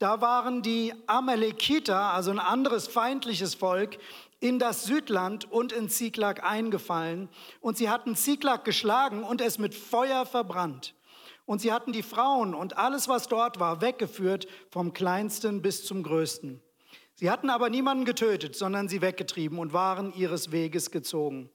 da 0.00 0.20
waren 0.20 0.62
die 0.62 0.92
Amalekiter, 1.06 2.12
also 2.12 2.32
ein 2.32 2.40
anderes 2.40 2.88
feindliches 2.88 3.54
Volk, 3.54 3.98
in 4.40 4.58
das 4.58 4.84
Südland 4.84 5.50
und 5.50 5.72
in 5.72 5.88
Ziklag 5.88 6.42
eingefallen. 6.42 7.28
Und 7.60 7.76
sie 7.78 7.88
hatten 7.88 8.16
Ziklag 8.16 8.64
geschlagen 8.64 9.22
und 9.22 9.40
es 9.40 9.58
mit 9.58 9.76
Feuer 9.76 10.26
verbrannt. 10.26 10.96
Und 11.46 11.60
sie 11.60 11.72
hatten 11.72 11.92
die 11.92 12.02
Frauen 12.02 12.52
und 12.52 12.76
alles, 12.78 13.06
was 13.06 13.28
dort 13.28 13.60
war, 13.60 13.80
weggeführt, 13.80 14.48
vom 14.70 14.92
kleinsten 14.92 15.62
bis 15.62 15.86
zum 15.86 16.02
größten. 16.02 16.60
Sie 17.14 17.30
hatten 17.30 17.48
aber 17.48 17.70
niemanden 17.70 18.04
getötet, 18.04 18.56
sondern 18.56 18.88
sie 18.88 19.02
weggetrieben 19.02 19.60
und 19.60 19.72
waren 19.72 20.12
ihres 20.12 20.50
Weges 20.50 20.90
gezogen. 20.90 21.48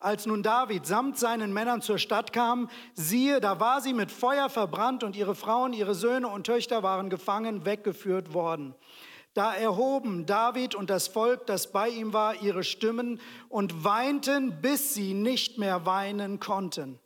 Als 0.00 0.26
nun 0.26 0.44
David 0.44 0.86
samt 0.86 1.18
seinen 1.18 1.52
Männern 1.52 1.82
zur 1.82 1.98
Stadt 1.98 2.32
kam, 2.32 2.70
siehe, 2.94 3.40
da 3.40 3.58
war 3.58 3.80
sie 3.80 3.92
mit 3.92 4.12
Feuer 4.12 4.48
verbrannt 4.48 5.02
und 5.02 5.16
ihre 5.16 5.34
Frauen, 5.34 5.72
ihre 5.72 5.94
Söhne 5.96 6.28
und 6.28 6.46
Töchter 6.46 6.84
waren 6.84 7.10
gefangen, 7.10 7.64
weggeführt 7.64 8.32
worden. 8.32 8.76
Da 9.34 9.54
erhoben 9.54 10.24
David 10.24 10.76
und 10.76 10.88
das 10.88 11.08
Volk, 11.08 11.46
das 11.46 11.72
bei 11.72 11.88
ihm 11.88 12.12
war, 12.12 12.42
ihre 12.42 12.62
Stimmen 12.62 13.20
und 13.48 13.84
weinten, 13.84 14.60
bis 14.60 14.94
sie 14.94 15.14
nicht 15.14 15.58
mehr 15.58 15.84
weinen 15.84 16.38
konnten. 16.38 17.00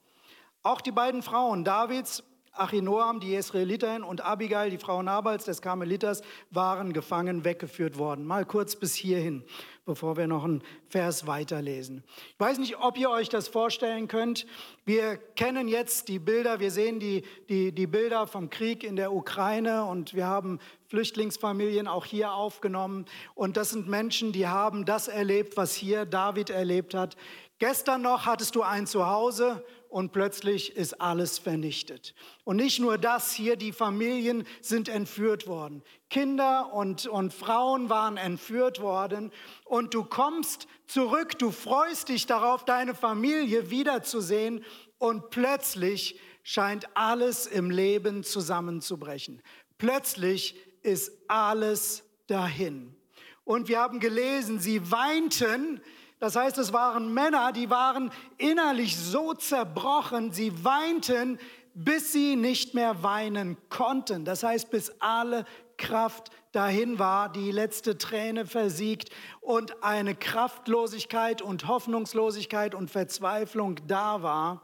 Auch 0.62 0.82
die 0.82 0.92
beiden 0.92 1.22
Frauen 1.22 1.64
Davids, 1.64 2.22
Achinoam, 2.52 3.20
die 3.20 3.34
Israeliterin, 3.34 4.02
und 4.02 4.20
Abigail, 4.20 4.70
die 4.70 4.78
Frau 4.78 5.02
Nabals 5.02 5.44
des 5.44 5.62
Karmeliters, 5.62 6.22
waren 6.50 6.92
gefangen, 6.92 7.44
weggeführt 7.44 7.98
worden. 7.98 8.24
Mal 8.24 8.44
kurz 8.44 8.76
bis 8.76 8.94
hierhin 8.94 9.44
bevor 9.84 10.16
wir 10.16 10.28
noch 10.28 10.44
einen 10.44 10.62
Vers 10.88 11.26
weiterlesen. 11.26 12.04
Ich 12.34 12.40
weiß 12.40 12.58
nicht, 12.58 12.78
ob 12.78 12.96
ihr 12.96 13.10
euch 13.10 13.28
das 13.28 13.48
vorstellen 13.48 14.06
könnt. 14.06 14.46
Wir 14.84 15.16
kennen 15.16 15.66
jetzt 15.66 16.08
die 16.08 16.20
Bilder, 16.20 16.60
wir 16.60 16.70
sehen 16.70 17.00
die, 17.00 17.24
die, 17.48 17.72
die 17.72 17.86
Bilder 17.88 18.26
vom 18.26 18.48
Krieg 18.48 18.84
in 18.84 18.94
der 18.94 19.12
Ukraine 19.12 19.84
und 19.84 20.14
wir 20.14 20.26
haben 20.26 20.60
Flüchtlingsfamilien 20.86 21.88
auch 21.88 22.04
hier 22.04 22.32
aufgenommen. 22.32 23.06
Und 23.34 23.56
das 23.56 23.70
sind 23.70 23.88
Menschen, 23.88 24.32
die 24.32 24.46
haben 24.46 24.84
das 24.84 25.08
erlebt, 25.08 25.56
was 25.56 25.74
hier 25.74 26.04
David 26.04 26.50
erlebt 26.50 26.94
hat. 26.94 27.16
Gestern 27.58 28.02
noch 28.02 28.26
hattest 28.26 28.54
du 28.54 28.62
ein 28.62 28.86
Zuhause 28.86 29.64
und 29.92 30.12
plötzlich 30.12 30.74
ist 30.74 31.02
alles 31.02 31.38
vernichtet. 31.38 32.14
Und 32.44 32.56
nicht 32.56 32.80
nur 32.80 32.96
das, 32.96 33.32
hier 33.32 33.56
die 33.56 33.72
Familien 33.72 34.46
sind 34.62 34.88
entführt 34.88 35.46
worden. 35.46 35.82
Kinder 36.08 36.72
und, 36.72 37.06
und 37.06 37.34
Frauen 37.34 37.90
waren 37.90 38.16
entführt 38.16 38.80
worden. 38.80 39.30
Und 39.66 39.92
du 39.92 40.02
kommst 40.02 40.66
zurück, 40.86 41.38
du 41.38 41.50
freust 41.50 42.08
dich 42.08 42.24
darauf, 42.24 42.64
deine 42.64 42.94
Familie 42.94 43.68
wiederzusehen. 43.68 44.64
Und 44.96 45.28
plötzlich 45.28 46.18
scheint 46.42 46.86
alles 46.96 47.46
im 47.46 47.70
Leben 47.70 48.24
zusammenzubrechen. 48.24 49.42
Plötzlich 49.76 50.56
ist 50.82 51.12
alles 51.28 52.02
dahin. 52.28 52.96
Und 53.44 53.68
wir 53.68 53.80
haben 53.80 54.00
gelesen, 54.00 54.58
sie 54.58 54.90
weinten, 54.90 55.82
das 56.22 56.36
heißt, 56.36 56.56
es 56.58 56.72
waren 56.72 57.12
Männer, 57.12 57.50
die 57.50 57.68
waren 57.68 58.12
innerlich 58.38 58.96
so 58.96 59.34
zerbrochen, 59.34 60.30
sie 60.30 60.64
weinten, 60.64 61.36
bis 61.74 62.12
sie 62.12 62.36
nicht 62.36 62.74
mehr 62.74 63.02
weinen 63.02 63.56
konnten. 63.70 64.24
Das 64.24 64.44
heißt, 64.44 64.70
bis 64.70 64.92
alle 65.00 65.44
Kraft 65.78 66.30
dahin 66.52 67.00
war, 67.00 67.32
die 67.32 67.50
letzte 67.50 67.98
Träne 67.98 68.46
versiegt 68.46 69.10
und 69.40 69.82
eine 69.82 70.14
Kraftlosigkeit 70.14 71.42
und 71.42 71.66
Hoffnungslosigkeit 71.66 72.76
und 72.76 72.88
Verzweiflung 72.88 73.80
da 73.88 74.22
war. 74.22 74.62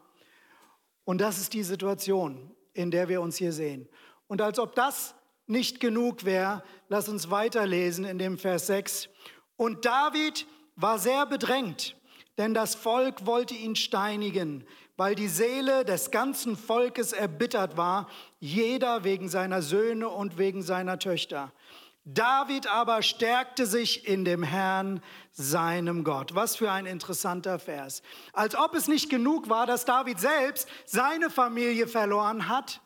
Und 1.03 1.21
das 1.21 1.39
ist 1.39 1.55
die 1.55 1.65
Situation, 1.65 2.55
in 2.73 2.93
der 2.93 3.09
wir 3.09 3.21
uns 3.21 3.37
hier 3.37 3.53
sehen. 3.53 3.89
Und 4.29 4.41
als 4.43 4.61
ob 4.61 4.77
das 4.77 5.17
nicht 5.49 5.81
genug 5.81 6.25
wäre, 6.25 6.63
lass 6.87 7.09
uns 7.09 7.33
weiterlesen 7.33 8.05
in 8.05 8.21
dem 8.21 8.39
Vers 8.39 8.69
6. 8.69 9.09
Und 9.57 9.85
David 9.85 10.47
war 10.79 10.99
sehr 10.99 11.27
bedrängt, 11.27 11.97
denn 12.39 12.55
das 12.55 12.77
Volk 12.77 13.27
wollte 13.27 13.55
ihn 13.55 13.77
steinigen, 13.77 14.65
weil 14.97 15.15
die 15.15 15.29
Seele 15.29 15.85
des 15.85 16.11
ganzen 16.11 16.57
Volkes 16.57 17.13
erbittert 17.13 17.77
war, 17.77 18.09
jeder 18.39 19.05
wegen 19.05 19.29
seiner 19.29 19.61
Söhne 19.61 20.09
und 20.09 20.39
wegen 20.39 20.63
seiner 20.63 20.99
Töchter. 20.99 21.53
David 22.05 22.69
aber 22.69 23.03
stärkte 23.03 23.67
sich 23.67 24.09
in 24.09 24.25
dem 24.25 24.43
Herrn, 24.43 25.03
seinem 25.33 26.05
Gott. 26.05 26.35
Was 26.35 26.57
für 26.57 26.71
ein 26.71 26.87
interessanter 26.87 27.59
Vers. 27.59 28.03
Als 28.33 28.57
ob 28.57 28.75
es 28.75 28.89
nicht 28.89 29.11
genug 29.11 29.51
war, 29.51 29.67
dass 29.67 29.85
David 29.85 30.19
selbst 30.19 30.69
seine 30.87 31.29
Familie 31.29 31.87
verloren 31.87 32.49
hat. 32.49 32.81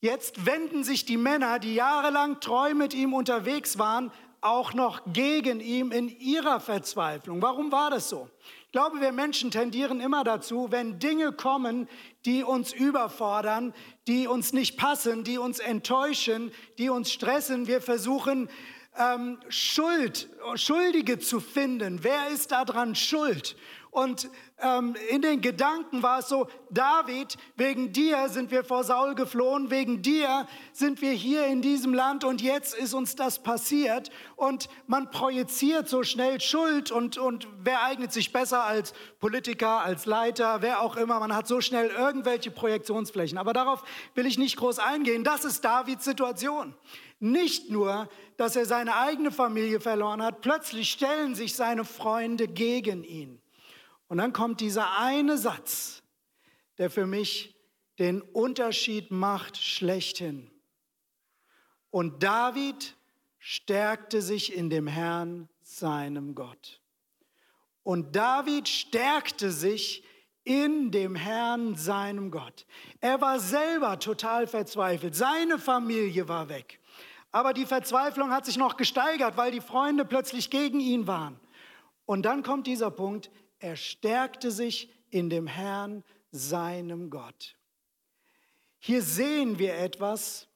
Jetzt 0.00 0.46
wenden 0.46 0.84
sich 0.84 1.04
die 1.04 1.16
Männer, 1.16 1.58
die 1.58 1.74
jahrelang 1.74 2.40
treu 2.40 2.72
mit 2.74 2.94
ihm 2.94 3.12
unterwegs 3.14 3.78
waren, 3.78 4.10
auch 4.44 4.74
noch 4.74 5.00
gegen 5.06 5.60
ihn 5.60 5.90
in 5.90 6.08
ihrer 6.20 6.60
Verzweiflung. 6.60 7.40
Warum 7.40 7.72
war 7.72 7.90
das 7.90 8.10
so? 8.10 8.28
Ich 8.66 8.72
glaube, 8.72 9.00
wir 9.00 9.12
Menschen 9.12 9.50
tendieren 9.50 10.00
immer 10.00 10.22
dazu, 10.22 10.66
wenn 10.70 10.98
Dinge 10.98 11.32
kommen, 11.32 11.88
die 12.26 12.44
uns 12.44 12.72
überfordern, 12.72 13.72
die 14.06 14.26
uns 14.26 14.52
nicht 14.52 14.76
passen, 14.76 15.24
die 15.24 15.38
uns 15.38 15.60
enttäuschen, 15.60 16.52
die 16.76 16.90
uns 16.90 17.10
stressen, 17.10 17.66
wir 17.66 17.80
versuchen, 17.80 18.50
ähm, 18.98 19.38
Schuld, 19.48 20.28
Schuldige 20.56 21.18
zu 21.18 21.40
finden. 21.40 22.00
Wer 22.02 22.28
ist 22.28 22.52
daran 22.52 22.94
schuld? 22.94 23.56
Und 23.90 24.28
ähm, 24.58 24.94
in 25.10 25.20
den 25.20 25.40
Gedanken 25.40 26.02
war 26.02 26.20
es 26.20 26.28
so, 26.28 26.46
David, 26.70 27.36
wegen 27.56 27.92
dir 27.92 28.28
sind 28.28 28.52
wir 28.52 28.62
vor 28.62 28.84
Saul 28.84 29.16
geflohen, 29.16 29.70
wegen 29.70 30.00
dir 30.00 30.46
sind 30.72 31.02
wir 31.02 31.10
hier 31.10 31.46
in 31.46 31.60
diesem 31.60 31.92
Land 31.92 32.22
und 32.22 32.40
jetzt 32.40 32.74
ist 32.74 32.94
uns 32.94 33.16
das 33.16 33.42
passiert. 33.42 34.10
Und 34.36 34.68
man 34.86 35.10
projiziert 35.10 35.88
so 35.88 36.04
schnell 36.04 36.40
Schuld 36.40 36.92
und, 36.92 37.18
und 37.18 37.48
wer 37.62 37.82
eignet 37.82 38.12
sich 38.12 38.32
besser 38.32 38.64
als 38.64 38.94
Politiker, 39.18 39.82
als 39.82 40.06
Leiter, 40.06 40.62
wer 40.62 40.82
auch 40.82 40.96
immer. 40.96 41.18
Man 41.18 41.34
hat 41.34 41.48
so 41.48 41.60
schnell 41.60 41.88
irgendwelche 41.88 42.52
Projektionsflächen. 42.52 43.38
Aber 43.38 43.52
darauf 43.52 43.82
will 44.14 44.26
ich 44.26 44.38
nicht 44.38 44.56
groß 44.56 44.78
eingehen. 44.78 45.24
Das 45.24 45.44
ist 45.44 45.64
Davids 45.64 46.04
Situation. 46.04 46.74
Nicht 47.18 47.70
nur, 47.70 48.08
dass 48.36 48.54
er 48.54 48.66
seine 48.66 48.96
eigene 48.96 49.32
Familie 49.32 49.80
verloren 49.80 50.22
hat, 50.22 50.42
plötzlich 50.42 50.90
stellen 50.90 51.34
sich 51.34 51.56
seine 51.56 51.84
Freunde 51.84 52.46
gegen 52.46 53.02
ihn. 53.02 53.40
Und 54.08 54.18
dann 54.18 54.32
kommt 54.32 54.60
dieser 54.60 54.98
eine 54.98 55.38
Satz, 55.38 56.02
der 56.78 56.90
für 56.90 57.06
mich 57.06 57.56
den 57.98 58.20
Unterschied 58.20 59.10
macht 59.10 59.56
schlechthin. 59.56 60.50
Und 61.90 62.22
David 62.22 62.96
stärkte 63.38 64.20
sich 64.20 64.54
in 64.54 64.68
dem 64.68 64.86
Herrn, 64.86 65.48
seinem 65.62 66.34
Gott. 66.34 66.80
Und 67.82 68.16
David 68.16 68.68
stärkte 68.68 69.50
sich 69.50 70.04
in 70.42 70.90
dem 70.90 71.14
Herrn, 71.14 71.74
seinem 71.74 72.30
Gott. 72.30 72.66
Er 73.00 73.20
war 73.20 73.38
selber 73.38 73.98
total 73.98 74.46
verzweifelt. 74.46 75.14
Seine 75.14 75.58
Familie 75.58 76.28
war 76.28 76.48
weg. 76.48 76.80
Aber 77.32 77.52
die 77.52 77.66
Verzweiflung 77.66 78.30
hat 78.30 78.46
sich 78.46 78.56
noch 78.56 78.76
gesteigert, 78.76 79.36
weil 79.36 79.52
die 79.52 79.60
Freunde 79.60 80.04
plötzlich 80.04 80.50
gegen 80.50 80.80
ihn 80.80 81.06
waren. 81.06 81.38
Und 82.06 82.22
dann 82.22 82.42
kommt 82.42 82.66
dieser 82.66 82.90
Punkt, 82.90 83.30
er 83.64 83.76
stärkte 83.76 84.50
sich 84.50 84.90
in 85.08 85.30
dem 85.30 85.46
Herrn, 85.46 86.04
seinem 86.30 87.08
Gott. 87.08 87.56
Hier 88.78 89.00
sehen 89.00 89.58
wir 89.58 89.74
etwas, 89.78 90.48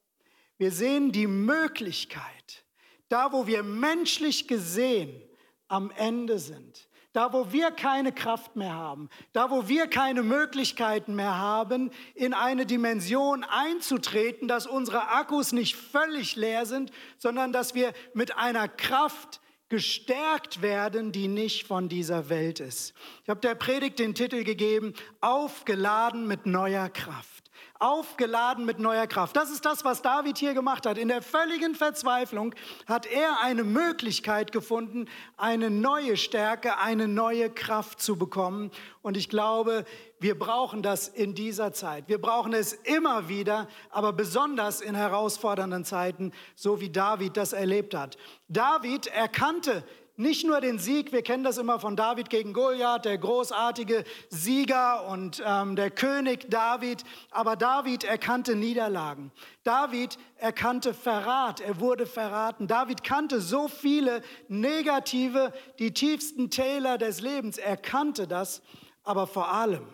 wir 0.59 0.73
sehen 0.73 1.11
die 1.11 1.27
Möglichkeit, 1.27 2.65
da 3.09 3.33
wo 3.33 3.47
wir 3.47 3.63
menschlich 3.63 4.47
gesehen 4.47 5.23
am 5.69 5.91
Ende 5.93 6.39
sind, 6.39 6.89
da 7.15 7.33
wo 7.33 7.51
wir 7.51 7.71
keine 7.71 8.13
Kraft 8.13 8.57
mehr 8.57 8.75
haben, 8.75 9.09
da 9.33 9.51
wo 9.51 9.69
wir 9.69 9.87
keine 9.87 10.23
Möglichkeiten 10.23 11.15
mehr 11.15 11.39
haben, 11.39 11.91
in 12.15 12.35
eine 12.35 12.67
Dimension 12.67 13.43
einzutreten, 13.43 14.49
dass 14.49 14.67
unsere 14.67 15.09
Akkus 15.09 15.53
nicht 15.53 15.77
völlig 15.77 16.37
leer 16.37 16.67
sind, 16.67 16.91
sondern 17.17 17.55
dass 17.55 17.75
wir 17.75 17.95
mit 18.13 18.37
einer 18.37 18.69
Kraft 18.69 19.41
gestärkt 19.69 20.63
werden, 20.63 21.13
die 21.13 21.29
nicht 21.29 21.67
von 21.67 21.89
dieser 21.89 22.29
Welt 22.29 22.61
ist. 22.61 22.95
Ich 23.23 23.29
habe 23.29 23.41
der 23.41 23.55
Predigt 23.55 23.99
den 23.99 24.15
Titel 24.15 24.45
gegeben, 24.45 24.95
aufgeladen 25.21 26.27
mit 26.27 26.47
neuer 26.47 26.89
Kraft. 26.89 27.38
Aufgeladen 27.79 28.65
mit 28.65 28.79
neuer 28.79 29.07
Kraft. 29.07 29.37
Das 29.37 29.51
ist 29.51 29.65
das, 29.65 29.85
was 29.85 30.03
David 30.03 30.39
hier 30.39 30.55
gemacht 30.55 30.87
hat. 30.87 30.99
In 30.99 31.09
der 31.09 31.23
völligen 31.23 31.75
Verzweiflung 31.75 32.55
hat 32.87 33.07
er 33.07 33.41
eine 33.43 33.65
Möglichkeit 33.65 34.53
gefunden, 34.53 35.07
eine 35.37 35.71
neue 35.71 36.17
Stärke, 36.17 36.79
eine 36.79 37.07
neue 37.07 37.51
Kraft 37.51 38.01
zu 38.01 38.17
bekommen. 38.17 38.71
Und 39.03 39.17
ich 39.17 39.29
glaube, 39.29 39.85
wir 40.21 40.39
brauchen 40.39 40.83
das 40.83 41.09
in 41.09 41.35
dieser 41.35 41.73
Zeit. 41.73 42.09
Wir 42.09 42.21
brauchen 42.21 42.53
es 42.53 42.73
immer 42.73 43.29
wieder, 43.29 43.69
aber 43.91 44.13
besonders 44.13 44.81
in 44.81 44.95
herausfordernden 44.95 45.85
Zeiten, 45.85 46.33
so 46.57 46.81
wie 46.81 46.91
David 46.91 47.37
das 47.37 47.53
erlebt 47.53 47.95
hat. 47.95 48.19
David 48.49 49.07
erkannte 49.09 49.85
nicht 50.19 50.45
nur 50.45 50.61
den 50.61 50.81
Sieg, 50.81 51.13
wir 51.13 51.23
kennen 51.23 51.45
das 51.45 51.59
immer 51.59 51.79
von 51.79 51.95
David 51.95 52.29
gegen 52.29 52.53
Goliath, 52.53 53.05
der 53.05 53.19
großartige 53.19 54.03
Sieger 54.31 55.07
und 55.07 55.41
ähm, 55.47 55.77
der 55.77 55.93
König 55.93 56.51
David, 56.51 57.05
aber 57.31 57.55
David 57.55 58.03
erkannte 58.03 58.57
Niederlagen. 58.57 59.31
David 59.63 60.19
erkannte 60.37 60.93
Verrat, 60.93 61.61
er 61.61 61.79
wurde 61.79 62.05
verraten. 62.05 62.67
David 62.67 63.05
kannte 63.05 63.41
so 63.41 63.69
viele 63.69 64.23
negative, 64.49 65.53
die 65.79 65.95
tiefsten 65.95 66.51
Täler 66.51 66.99
des 66.99 67.21
Lebens, 67.21 67.57
er 67.57 67.77
kannte 67.77 68.27
das, 68.27 68.61
aber 69.05 69.29
vor 69.29 69.53
allem, 69.53 69.87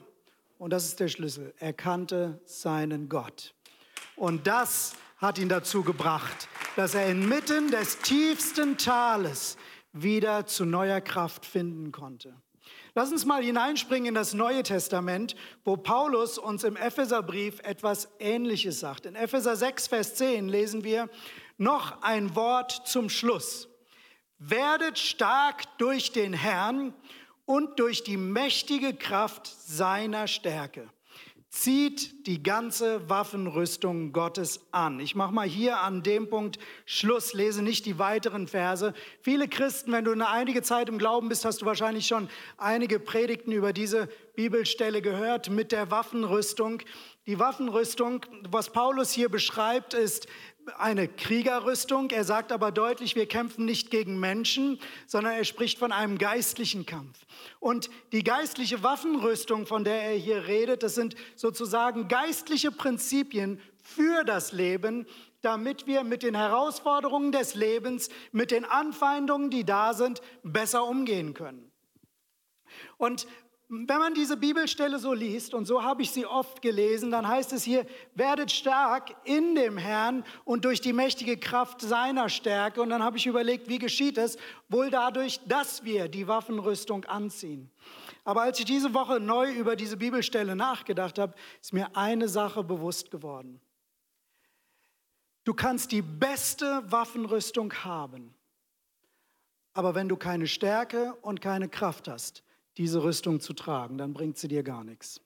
und 0.56 0.72
das 0.72 0.86
ist 0.86 1.00
der 1.00 1.08
Schlüssel, 1.08 1.52
er 1.58 1.74
kannte 1.74 2.40
seinen 2.46 3.10
Gott. 3.10 3.54
Und 4.16 4.46
das 4.46 4.94
hat 5.18 5.38
ihn 5.38 5.50
dazu 5.50 5.82
gebracht, 5.82 6.48
dass 6.76 6.94
er 6.94 7.08
inmitten 7.08 7.70
des 7.70 7.98
tiefsten 7.98 8.78
Tales 8.78 9.56
wieder 9.94 10.44
zu 10.44 10.66
neuer 10.66 11.00
Kraft 11.00 11.46
finden 11.46 11.92
konnte. 11.92 12.34
Lass 12.94 13.10
uns 13.10 13.24
mal 13.24 13.42
hineinspringen 13.42 14.08
in 14.08 14.14
das 14.14 14.34
Neue 14.34 14.62
Testament, 14.62 15.34
wo 15.64 15.76
Paulus 15.76 16.38
uns 16.38 16.64
im 16.64 16.76
Epheserbrief 16.76 17.60
etwas 17.60 18.08
Ähnliches 18.18 18.80
sagt. 18.80 19.06
In 19.06 19.14
Epheser 19.14 19.56
6, 19.56 19.88
Vers 19.88 20.14
10 20.16 20.48
lesen 20.48 20.84
wir 20.84 21.08
noch 21.56 22.02
ein 22.02 22.34
Wort 22.34 22.82
zum 22.86 23.08
Schluss. 23.08 23.68
Werdet 24.38 24.98
stark 24.98 25.62
durch 25.78 26.12
den 26.12 26.32
Herrn 26.32 26.92
und 27.46 27.78
durch 27.78 28.02
die 28.02 28.16
mächtige 28.16 28.94
Kraft 28.94 29.46
seiner 29.46 30.26
Stärke 30.26 30.88
zieht 31.54 32.26
die 32.26 32.42
ganze 32.42 33.08
Waffenrüstung 33.08 34.12
Gottes 34.12 34.66
an. 34.72 34.98
Ich 34.98 35.14
mache 35.14 35.32
mal 35.32 35.46
hier 35.46 35.78
an 35.78 36.02
dem 36.02 36.28
Punkt 36.28 36.58
Schluss, 36.84 37.32
lese 37.32 37.62
nicht 37.62 37.86
die 37.86 38.00
weiteren 38.00 38.48
Verse. 38.48 38.92
Viele 39.22 39.46
Christen, 39.46 39.92
wenn 39.92 40.04
du 40.04 40.10
eine 40.10 40.28
einige 40.28 40.62
Zeit 40.62 40.88
im 40.88 40.98
Glauben 40.98 41.28
bist, 41.28 41.44
hast 41.44 41.62
du 41.62 41.66
wahrscheinlich 41.66 42.08
schon 42.08 42.28
einige 42.56 42.98
Predigten 42.98 43.52
über 43.52 43.72
diese 43.72 44.08
Bibelstelle 44.34 45.00
gehört 45.00 45.48
mit 45.48 45.70
der 45.70 45.92
Waffenrüstung. 45.92 46.82
Die 47.26 47.38
Waffenrüstung, 47.38 48.26
was 48.50 48.70
Paulus 48.70 49.12
hier 49.12 49.28
beschreibt, 49.28 49.94
ist 49.94 50.26
eine 50.78 51.08
Kriegerrüstung. 51.08 52.10
Er 52.10 52.24
sagt 52.24 52.52
aber 52.52 52.72
deutlich, 52.72 53.14
wir 53.16 53.26
kämpfen 53.26 53.64
nicht 53.64 53.90
gegen 53.90 54.18
Menschen, 54.18 54.78
sondern 55.06 55.34
er 55.34 55.44
spricht 55.44 55.78
von 55.78 55.92
einem 55.92 56.18
geistlichen 56.18 56.86
Kampf. 56.86 57.18
Und 57.60 57.90
die 58.12 58.24
geistliche 58.24 58.82
Waffenrüstung, 58.82 59.66
von 59.66 59.84
der 59.84 60.02
er 60.02 60.16
hier 60.16 60.46
redet, 60.46 60.82
das 60.82 60.94
sind 60.94 61.14
sozusagen 61.36 62.08
geistliche 62.08 62.70
Prinzipien 62.70 63.60
für 63.82 64.24
das 64.24 64.52
Leben, 64.52 65.06
damit 65.42 65.86
wir 65.86 66.04
mit 66.04 66.22
den 66.22 66.34
Herausforderungen 66.34 67.30
des 67.30 67.54
Lebens, 67.54 68.08
mit 68.32 68.50
den 68.50 68.64
Anfeindungen, 68.64 69.50
die 69.50 69.64
da 69.64 69.92
sind, 69.92 70.22
besser 70.42 70.86
umgehen 70.86 71.34
können. 71.34 71.70
Und 72.96 73.26
wenn 73.68 73.98
man 73.98 74.12
diese 74.12 74.36
Bibelstelle 74.36 74.98
so 74.98 75.14
liest, 75.14 75.54
und 75.54 75.64
so 75.64 75.82
habe 75.82 76.02
ich 76.02 76.10
sie 76.10 76.26
oft 76.26 76.60
gelesen, 76.60 77.10
dann 77.10 77.26
heißt 77.26 77.52
es 77.54 77.64
hier, 77.64 77.86
werdet 78.14 78.52
stark 78.52 79.16
in 79.24 79.54
dem 79.54 79.78
Herrn 79.78 80.22
und 80.44 80.66
durch 80.66 80.82
die 80.82 80.92
mächtige 80.92 81.38
Kraft 81.38 81.80
seiner 81.80 82.28
Stärke. 82.28 82.82
Und 82.82 82.90
dann 82.90 83.02
habe 83.02 83.16
ich 83.16 83.26
überlegt, 83.26 83.68
wie 83.68 83.78
geschieht 83.78 84.18
es? 84.18 84.36
Wohl 84.68 84.90
dadurch, 84.90 85.40
dass 85.46 85.82
wir 85.82 86.08
die 86.08 86.28
Waffenrüstung 86.28 87.06
anziehen. 87.06 87.70
Aber 88.24 88.42
als 88.42 88.58
ich 88.58 88.66
diese 88.66 88.92
Woche 88.92 89.18
neu 89.18 89.50
über 89.52 89.76
diese 89.76 89.96
Bibelstelle 89.96 90.54
nachgedacht 90.54 91.18
habe, 91.18 91.34
ist 91.60 91.72
mir 91.72 91.96
eine 91.96 92.28
Sache 92.28 92.62
bewusst 92.62 93.10
geworden. 93.10 93.60
Du 95.44 95.54
kannst 95.54 95.90
die 95.90 96.02
beste 96.02 96.82
Waffenrüstung 96.90 97.72
haben, 97.84 98.34
aber 99.74 99.94
wenn 99.94 100.08
du 100.08 100.16
keine 100.16 100.46
Stärke 100.46 101.14
und 101.20 101.40
keine 101.40 101.68
Kraft 101.68 102.08
hast, 102.08 102.43
diese 102.76 103.02
Rüstung 103.02 103.40
zu 103.40 103.52
tragen, 103.52 103.98
dann 103.98 104.12
bringt 104.12 104.38
sie 104.38 104.48
dir 104.48 104.62
gar 104.62 104.84
nichts. 104.84 105.20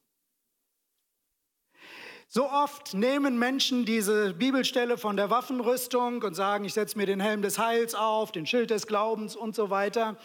So 2.30 2.50
oft 2.50 2.92
nehmen 2.92 3.38
Menschen 3.38 3.86
diese 3.86 4.34
Bibelstelle 4.34 4.98
von 4.98 5.16
der 5.16 5.30
Waffenrüstung 5.30 6.22
und 6.22 6.34
sagen, 6.34 6.66
ich 6.66 6.74
setze 6.74 6.98
mir 6.98 7.06
den 7.06 7.20
Helm 7.20 7.40
des 7.40 7.58
Heils 7.58 7.94
auf, 7.94 8.32
den 8.32 8.44
Schild 8.44 8.68
des 8.68 8.86
Glaubens 8.86 9.34
und 9.34 9.54
so 9.54 9.70
weiter. 9.70 10.18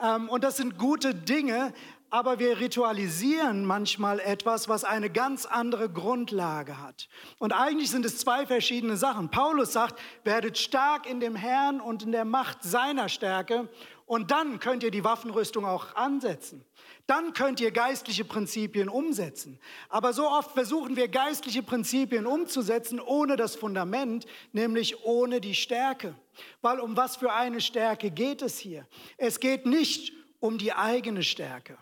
Ähm, 0.00 0.30
und 0.30 0.44
das 0.44 0.56
sind 0.56 0.78
gute 0.78 1.14
Dinge, 1.14 1.74
aber 2.08 2.38
wir 2.38 2.58
ritualisieren 2.58 3.66
manchmal 3.66 4.18
etwas, 4.20 4.70
was 4.70 4.84
eine 4.84 5.10
ganz 5.10 5.44
andere 5.44 5.90
Grundlage 5.90 6.80
hat. 6.80 7.08
Und 7.38 7.52
eigentlich 7.52 7.90
sind 7.90 8.06
es 8.06 8.16
zwei 8.16 8.46
verschiedene 8.46 8.96
Sachen. 8.96 9.30
Paulus 9.30 9.74
sagt, 9.74 10.00
werdet 10.24 10.56
stark 10.56 11.06
in 11.06 11.20
dem 11.20 11.36
Herrn 11.36 11.82
und 11.82 12.02
in 12.02 12.12
der 12.12 12.24
Macht 12.24 12.62
seiner 12.62 13.10
Stärke 13.10 13.68
und 14.12 14.30
dann 14.30 14.60
könnt 14.60 14.82
ihr 14.82 14.90
die 14.90 15.04
Waffenrüstung 15.04 15.64
auch 15.64 15.94
ansetzen. 15.94 16.66
Dann 17.06 17.32
könnt 17.32 17.60
ihr 17.60 17.70
geistliche 17.70 18.26
Prinzipien 18.26 18.90
umsetzen. 18.90 19.58
Aber 19.88 20.12
so 20.12 20.28
oft 20.28 20.50
versuchen 20.50 20.96
wir 20.96 21.08
geistliche 21.08 21.62
Prinzipien 21.62 22.26
umzusetzen 22.26 23.00
ohne 23.00 23.36
das 23.36 23.56
Fundament, 23.56 24.26
nämlich 24.52 25.02
ohne 25.02 25.40
die 25.40 25.54
Stärke. 25.54 26.14
Weil 26.60 26.78
um 26.78 26.94
was 26.94 27.16
für 27.16 27.32
eine 27.32 27.62
Stärke 27.62 28.10
geht 28.10 28.42
es 28.42 28.58
hier? 28.58 28.86
Es 29.16 29.40
geht 29.40 29.64
nicht 29.64 30.12
um 30.40 30.58
die 30.58 30.74
eigene 30.74 31.22
Stärke. 31.22 31.78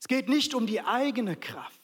Es 0.00 0.08
geht 0.08 0.30
nicht 0.30 0.54
um 0.54 0.66
die 0.66 0.80
eigene 0.80 1.36
Kraft. 1.36 1.78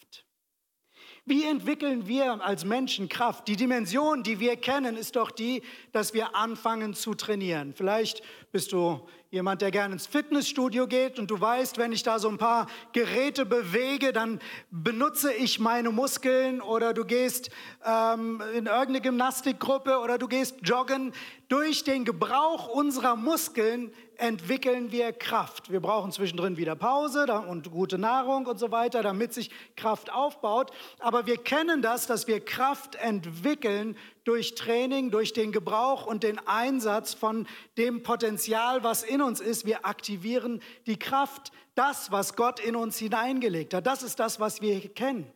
Wie 1.26 1.44
entwickeln 1.44 2.06
wir 2.06 2.44
als 2.44 2.66
Menschen 2.66 3.08
Kraft? 3.08 3.48
Die 3.48 3.56
Dimension, 3.56 4.22
die 4.22 4.40
wir 4.40 4.56
kennen, 4.56 4.94
ist 4.94 5.16
doch 5.16 5.30
die, 5.30 5.62
dass 5.92 6.12
wir 6.12 6.36
anfangen 6.36 6.92
zu 6.92 7.14
trainieren. 7.14 7.72
Vielleicht 7.74 8.22
bist 8.52 8.72
du 8.72 9.08
jemand, 9.34 9.62
der 9.62 9.72
gerne 9.72 9.94
ins 9.94 10.06
Fitnessstudio 10.06 10.86
geht 10.86 11.18
und 11.18 11.28
du 11.28 11.40
weißt, 11.40 11.76
wenn 11.76 11.92
ich 11.92 12.04
da 12.04 12.20
so 12.20 12.28
ein 12.28 12.38
paar 12.38 12.68
Geräte 12.92 13.44
bewege, 13.44 14.12
dann 14.12 14.38
benutze 14.70 15.32
ich 15.32 15.58
meine 15.58 15.90
Muskeln 15.90 16.60
oder 16.60 16.94
du 16.94 17.04
gehst 17.04 17.50
ähm, 17.84 18.40
in 18.56 18.66
irgendeine 18.66 19.00
Gymnastikgruppe 19.00 19.98
oder 19.98 20.18
du 20.18 20.28
gehst 20.28 20.58
joggen. 20.62 21.12
Durch 21.48 21.82
den 21.82 22.04
Gebrauch 22.04 22.68
unserer 22.68 23.16
Muskeln 23.16 23.92
entwickeln 24.18 24.92
wir 24.92 25.12
Kraft. 25.12 25.70
Wir 25.70 25.80
brauchen 25.80 26.12
zwischendrin 26.12 26.56
wieder 26.56 26.76
Pause 26.76 27.26
und 27.48 27.70
gute 27.70 27.98
Nahrung 27.98 28.46
und 28.46 28.58
so 28.58 28.70
weiter, 28.70 29.02
damit 29.02 29.32
sich 29.34 29.50
Kraft 29.76 30.12
aufbaut. 30.12 30.70
Aber 30.98 31.26
wir 31.26 31.36
kennen 31.36 31.82
das, 31.82 32.06
dass 32.06 32.26
wir 32.26 32.44
Kraft 32.44 32.94
entwickeln 32.96 33.96
durch 34.24 34.54
Training, 34.54 35.10
durch 35.10 35.32
den 35.32 35.52
Gebrauch 35.52 36.06
und 36.06 36.22
den 36.22 36.38
Einsatz 36.46 37.14
von 37.14 37.46
dem 37.76 38.02
Potenzial, 38.02 38.82
was 38.84 39.02
in 39.02 39.22
uns 39.22 39.40
ist. 39.40 39.66
Wir 39.66 39.86
aktivieren 39.86 40.62
die 40.86 40.98
Kraft, 40.98 41.52
das, 41.74 42.10
was 42.10 42.36
Gott 42.36 42.60
in 42.60 42.76
uns 42.76 42.98
hineingelegt 42.98 43.74
hat. 43.74 43.86
Das 43.86 44.02
ist 44.02 44.20
das, 44.20 44.40
was 44.40 44.60
wir 44.60 44.80
kennen. 44.94 45.30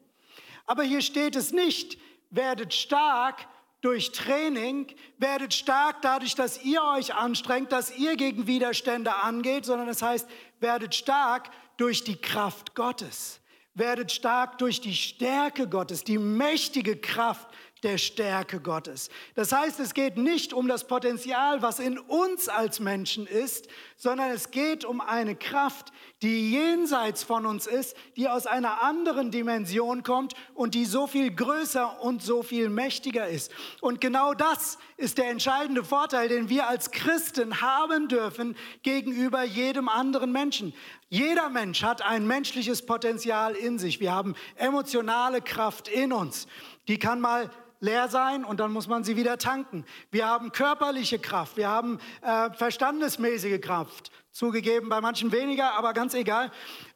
Aber 0.67 0.83
hier 0.83 1.01
steht 1.01 1.35
es 1.35 1.53
nicht, 1.53 1.99
werdet 2.31 2.75
stark, 2.75 3.47
durch 3.81 4.13
Training, 4.13 4.87
werdet 5.19 5.55
stark 5.55 6.03
dadurch, 6.03 6.35
dass 6.35 6.65
ihr 6.65 6.83
euch 6.83 7.15
anstrengt, 7.15 7.73
dass 7.73 7.97
ihr 7.97 8.17
gegen 8.17 8.47
Widerstände 8.47 9.15
angeht, 9.15 9.65
sondern 9.65 9.89
es 9.89 10.03
heißt, 10.03 10.29
werdet 10.61 10.95
stark 10.95 11.51
durch 11.77 12.03
die 12.05 12.21
Kraft 12.21 12.75
Gottes. 12.75 13.41
Werdet 13.75 14.11
stark 14.11 14.59
durch 14.59 14.81
die 14.81 14.97
Stärke 14.97 15.69
Gottes, 15.69 16.03
die 16.03 16.19
mächtige 16.19 16.97
Kraft 16.97 17.49
der 17.83 17.99
Stärke 17.99 18.61
Gottes. 18.61 19.11
Das 19.35 19.53
heißt, 19.53 19.81
es 19.81 19.95
geht 19.95 20.17
nicht 20.17 20.53
um 20.53 20.69
das 20.69 20.87
Potenzial, 20.87 21.63
was 21.63 21.79
in 21.79 21.99
uns 21.99 22.49
als 22.49 22.81
Menschen 22.81 23.27
ist, 23.27 23.69
sondern 23.97 24.31
es 24.31 24.51
geht 24.51 24.85
um 24.85 25.01
eine 25.01 25.35
Kraft, 25.35 25.93
die 26.23 26.51
jenseits 26.51 27.23
von 27.23 27.47
uns 27.47 27.67
ist, 27.67 27.97
die 28.17 28.29
aus 28.29 28.47
einer 28.47 28.83
anderen 28.83 29.31
Dimension 29.31 30.03
kommt 30.03 30.35
und 30.55 30.75
die 30.75 30.85
so 30.85 31.07
viel 31.07 31.31
größer 31.35 32.01
und 32.03 32.23
so 32.23 32.43
viel 32.43 32.71
mächtiger 32.71 33.29
ist. 33.29 33.53
Und 33.81 34.01
genau 34.01 34.35
das 34.35 34.79
ist 34.97 35.19
der 35.19 35.31
entscheidende 35.31 35.85
Vorteil, 35.85 36.29
den 36.29 36.49
wir 36.49 36.69
als 36.69 36.91
Christen 36.91 37.61
haben 37.61 38.09
dürfen 38.09 38.57
gegenüber 38.83 39.45
jedem 39.45 39.89
anderen 39.89 40.33
Menschen. 40.33 40.75
Jeder 41.09 41.49
Mensch 41.49 41.83
hat 41.83 42.03
ein 42.03 42.27
menschliches 42.27 42.85
Potenzial 42.85 43.55
in 43.55 43.79
sich. 43.79 44.01
Wir 44.01 44.13
haben 44.13 44.35
emotionale 44.57 45.41
Kraft 45.41 45.89
in 45.89 46.13
uns. 46.13 46.47
Die 46.87 46.99
kann 46.99 47.21
mal 47.21 47.51
leer 47.81 48.09
sein 48.09 48.45
und 48.45 48.61
dann 48.61 48.73
muss 48.73 48.89
man 48.89 49.05
sie 49.05 49.17
wieder 49.17 49.39
tanken. 49.39 49.85
Wir 50.11 50.27
haben 50.27 50.53
körperliche 50.53 51.19
Kraft, 51.19 51.57
wir 51.57 51.69
haben 51.69 51.99
äh, 52.23 52.51
verstandesmäßige 52.53 53.61
Kraft. 53.61 54.11
Zugegeben, 54.31 54.89
bei 54.89 55.01
manchen 55.01 55.33
weniger, 55.33 55.75
aber 55.75 55.93
ganz 55.93 56.15
egal. 56.15 56.53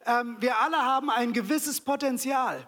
Ähm, 0.07 0.37
wir 0.41 0.59
alle 0.59 0.77
haben 0.77 1.11
ein 1.11 1.33
gewisses 1.33 1.81
Potenzial. 1.81 2.67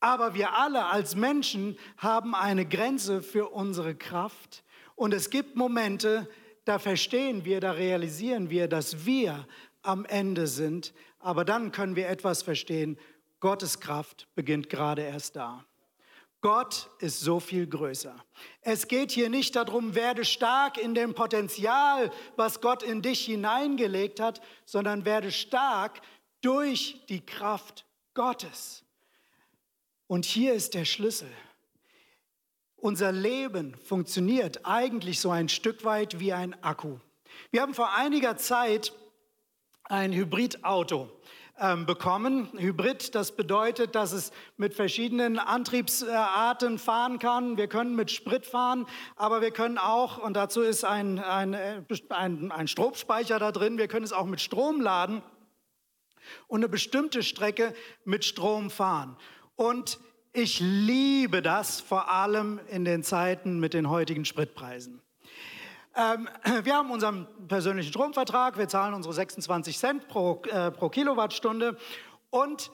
Aber 0.00 0.34
wir 0.34 0.54
alle 0.54 0.86
als 0.86 1.14
Menschen 1.14 1.78
haben 1.98 2.34
eine 2.34 2.66
Grenze 2.66 3.22
für 3.22 3.48
unsere 3.48 3.94
Kraft. 3.94 4.64
Und 4.94 5.12
es 5.12 5.28
gibt 5.28 5.56
Momente, 5.56 6.28
da 6.64 6.78
verstehen 6.78 7.44
wir, 7.44 7.60
da 7.60 7.72
realisieren 7.72 8.48
wir, 8.48 8.66
dass 8.66 9.04
wir 9.04 9.46
am 9.82 10.06
Ende 10.06 10.46
sind. 10.46 10.94
Aber 11.18 11.44
dann 11.44 11.70
können 11.70 11.96
wir 11.96 12.08
etwas 12.08 12.42
verstehen. 12.42 12.98
Gottes 13.40 13.80
Kraft 13.80 14.28
beginnt 14.34 14.68
gerade 14.70 15.02
erst 15.02 15.36
da. 15.36 15.64
Gott 16.40 16.88
ist 17.00 17.20
so 17.20 17.38
viel 17.38 17.66
größer. 17.66 18.14
Es 18.62 18.88
geht 18.88 19.12
hier 19.12 19.28
nicht 19.28 19.56
darum, 19.56 19.94
werde 19.94 20.24
stark 20.24 20.78
in 20.78 20.94
dem 20.94 21.14
Potenzial, 21.14 22.10
was 22.36 22.62
Gott 22.62 22.82
in 22.82 23.02
dich 23.02 23.26
hineingelegt 23.26 24.20
hat, 24.20 24.40
sondern 24.64 25.04
werde 25.04 25.32
stark 25.32 26.00
durch 26.40 27.04
die 27.08 27.24
Kraft 27.24 27.84
Gottes. 28.14 28.84
Und 30.06 30.24
hier 30.24 30.54
ist 30.54 30.74
der 30.74 30.86
Schlüssel. 30.86 31.30
Unser 32.76 33.12
Leben 33.12 33.76
funktioniert 33.84 34.64
eigentlich 34.64 35.20
so 35.20 35.30
ein 35.30 35.50
Stück 35.50 35.84
weit 35.84 36.18
wie 36.18 36.32
ein 36.32 36.60
Akku. 36.62 36.98
Wir 37.50 37.60
haben 37.60 37.74
vor 37.74 37.94
einiger 37.94 38.38
Zeit 38.38 38.94
ein 39.84 40.12
Hybridauto 40.12 41.10
ähm, 41.60 41.86
bekommen. 41.86 42.48
Hybrid, 42.56 43.14
das 43.14 43.32
bedeutet, 43.32 43.94
dass 43.94 44.12
es 44.12 44.32
mit 44.56 44.74
verschiedenen 44.74 45.38
Antriebsarten 45.38 46.78
fahren 46.78 47.18
kann. 47.18 47.56
Wir 47.56 47.68
können 47.68 47.94
mit 47.94 48.10
Sprit 48.10 48.46
fahren, 48.46 48.86
aber 49.16 49.40
wir 49.42 49.50
können 49.50 49.78
auch, 49.78 50.18
und 50.18 50.34
dazu 50.34 50.62
ist 50.62 50.84
ein, 50.84 51.18
ein, 51.18 51.54
äh, 51.54 51.82
ein, 52.08 52.50
ein 52.50 52.66
Stromspeicher 52.66 53.38
da 53.38 53.52
drin, 53.52 53.78
wir 53.78 53.88
können 53.88 54.04
es 54.04 54.12
auch 54.12 54.26
mit 54.26 54.40
Strom 54.40 54.80
laden 54.80 55.22
und 56.48 56.60
eine 56.60 56.68
bestimmte 56.68 57.22
Strecke 57.22 57.74
mit 58.04 58.24
Strom 58.24 58.70
fahren. 58.70 59.16
Und 59.56 60.00
ich 60.32 60.60
liebe 60.60 61.42
das 61.42 61.80
vor 61.80 62.08
allem 62.10 62.60
in 62.70 62.84
den 62.84 63.02
Zeiten 63.02 63.58
mit 63.58 63.74
den 63.74 63.90
heutigen 63.90 64.24
Spritpreisen. 64.24 65.02
Ähm, 65.96 66.28
wir 66.64 66.74
haben 66.74 66.90
unseren 66.90 67.26
persönlichen 67.48 67.90
Stromvertrag, 67.90 68.58
wir 68.58 68.68
zahlen 68.68 68.94
unsere 68.94 69.14
26 69.14 69.78
Cent 69.78 70.08
pro, 70.08 70.42
äh, 70.50 70.70
pro 70.70 70.88
Kilowattstunde 70.88 71.76
und 72.30 72.70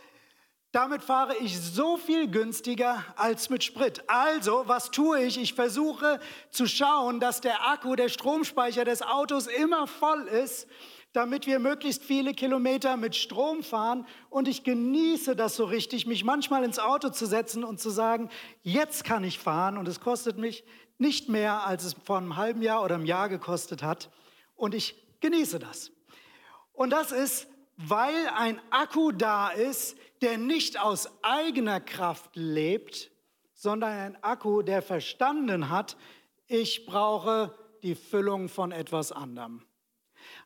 damit 0.72 1.02
fahre 1.02 1.34
ich 1.36 1.58
so 1.58 1.96
viel 1.96 2.30
günstiger 2.30 3.02
als 3.16 3.48
mit 3.48 3.64
Sprit. 3.64 4.04
Also, 4.08 4.64
was 4.66 4.90
tue 4.90 5.22
ich? 5.22 5.40
Ich 5.40 5.54
versuche 5.54 6.20
zu 6.50 6.66
schauen, 6.66 7.18
dass 7.18 7.40
der 7.40 7.66
Akku, 7.66 7.96
der 7.96 8.10
Stromspeicher 8.10 8.84
des 8.84 9.00
Autos 9.00 9.46
immer 9.46 9.86
voll 9.86 10.24
ist 10.24 10.68
damit 11.16 11.46
wir 11.46 11.60
möglichst 11.60 12.04
viele 12.04 12.34
Kilometer 12.34 12.98
mit 12.98 13.16
Strom 13.16 13.62
fahren. 13.62 14.06
Und 14.28 14.48
ich 14.48 14.64
genieße 14.64 15.34
das 15.34 15.56
so 15.56 15.64
richtig, 15.64 16.06
mich 16.06 16.24
manchmal 16.24 16.62
ins 16.62 16.78
Auto 16.78 17.08
zu 17.08 17.24
setzen 17.24 17.64
und 17.64 17.80
zu 17.80 17.88
sagen, 17.88 18.28
jetzt 18.62 19.02
kann 19.02 19.24
ich 19.24 19.38
fahren 19.38 19.78
und 19.78 19.88
es 19.88 20.00
kostet 20.00 20.36
mich 20.36 20.62
nicht 20.98 21.28
mehr, 21.28 21.66
als 21.66 21.84
es 21.84 21.94
vor 22.04 22.18
einem 22.18 22.36
halben 22.36 22.62
Jahr 22.62 22.82
oder 22.82 22.94
einem 22.94 23.04
Jahr 23.04 23.28
gekostet 23.28 23.82
hat. 23.82 24.10
Und 24.54 24.74
ich 24.74 24.94
genieße 25.20 25.58
das. 25.58 25.90
Und 26.72 26.90
das 26.90 27.12
ist, 27.12 27.48
weil 27.76 28.28
ein 28.36 28.60
Akku 28.70 29.12
da 29.12 29.50
ist, 29.50 29.96
der 30.22 30.38
nicht 30.38 30.80
aus 30.80 31.08
eigener 31.22 31.80
Kraft 31.80 32.30
lebt, 32.34 33.10
sondern 33.52 33.90
ein 33.90 34.24
Akku, 34.24 34.62
der 34.62 34.82
verstanden 34.82 35.70
hat, 35.70 35.96
ich 36.46 36.86
brauche 36.86 37.54
die 37.82 37.94
Füllung 37.94 38.48
von 38.48 38.72
etwas 38.72 39.12
anderem 39.12 39.66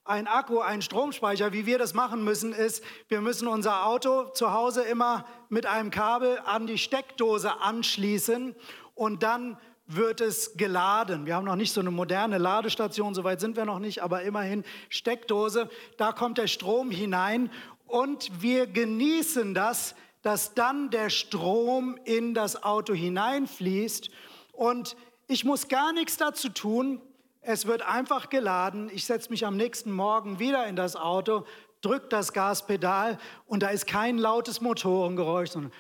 ein 0.05 0.27
Akku, 0.27 0.61
ein 0.61 0.83
Stromspeicher, 0.83 1.53
wie 1.53 1.67
wir 1.67 1.79
das 1.79 1.95
machen 1.95 2.25
müssen, 2.25 2.53
ist, 2.53 2.83
wir 3.09 3.21
müssen 3.21 3.47
unser 3.47 3.87
Auto 3.87 4.29
zu 4.31 4.53
Hause 4.53 4.83
immer 4.83 5.25
mit 5.49 5.67
einem 5.67 5.91
Kabel 5.91 6.41
an 6.45 6.67
die 6.67 6.79
Steckdose 6.79 7.61
anschließen 7.61 8.55
und 8.95 9.23
dann 9.23 9.59
wird 9.95 10.21
es 10.21 10.57
geladen. 10.57 11.27
Wir 11.27 11.35
haben 11.35 11.45
noch 11.45 11.57
nicht 11.57 11.73
so 11.73 11.81
eine 11.81 11.91
moderne 11.91 12.39
Ladestation, 12.39 13.15
so 13.15 13.25
weit 13.25 13.41
sind 13.41 13.57
wir 13.57 13.65
noch 13.65 13.81
nicht, 13.81 14.03
aber 14.03 14.23
immerhin 14.23 14.65
Steckdose, 14.89 15.69
da 15.97 16.13
kommt 16.13 16.39
der 16.39 16.47
Strom 16.47 16.91
hinein 16.91 17.51
und 17.87 18.31
wir 18.41 18.67
genießen 18.67 19.53
das, 19.55 19.95
dass 20.23 20.55
dann 20.55 20.91
der 20.91 21.11
Strom 21.11 21.99
in 22.05 22.35
das 22.35 22.63
Auto 22.63 22.95
hineinfließt 22.95 24.11
und 24.53 24.97
ich 25.27 25.45
muss 25.45 25.69
gar 25.69 25.93
nichts 25.93 26.17
dazu 26.17 26.49
tun, 26.49 27.01
es 27.41 27.67
wird 27.67 27.83
einfach 27.83 28.29
geladen. 28.29 28.91
Ich 28.93 29.07
setze 29.07 29.31
mich 29.31 29.47
am 29.47 29.57
nächsten 29.57 29.91
Morgen 29.91 30.39
wieder 30.39 30.67
in 30.67 30.77
das 30.77 30.95
Auto, 30.95 31.47
drücke 31.81 32.09
das 32.09 32.33
Gaspedal 32.33 33.19
und 33.47 33.63
da 33.63 33.69
ist 33.69 33.87
kein 33.87 34.19
lautes 34.19 34.61
Motorengeräusch, 34.61 35.51
sondern 35.51 35.73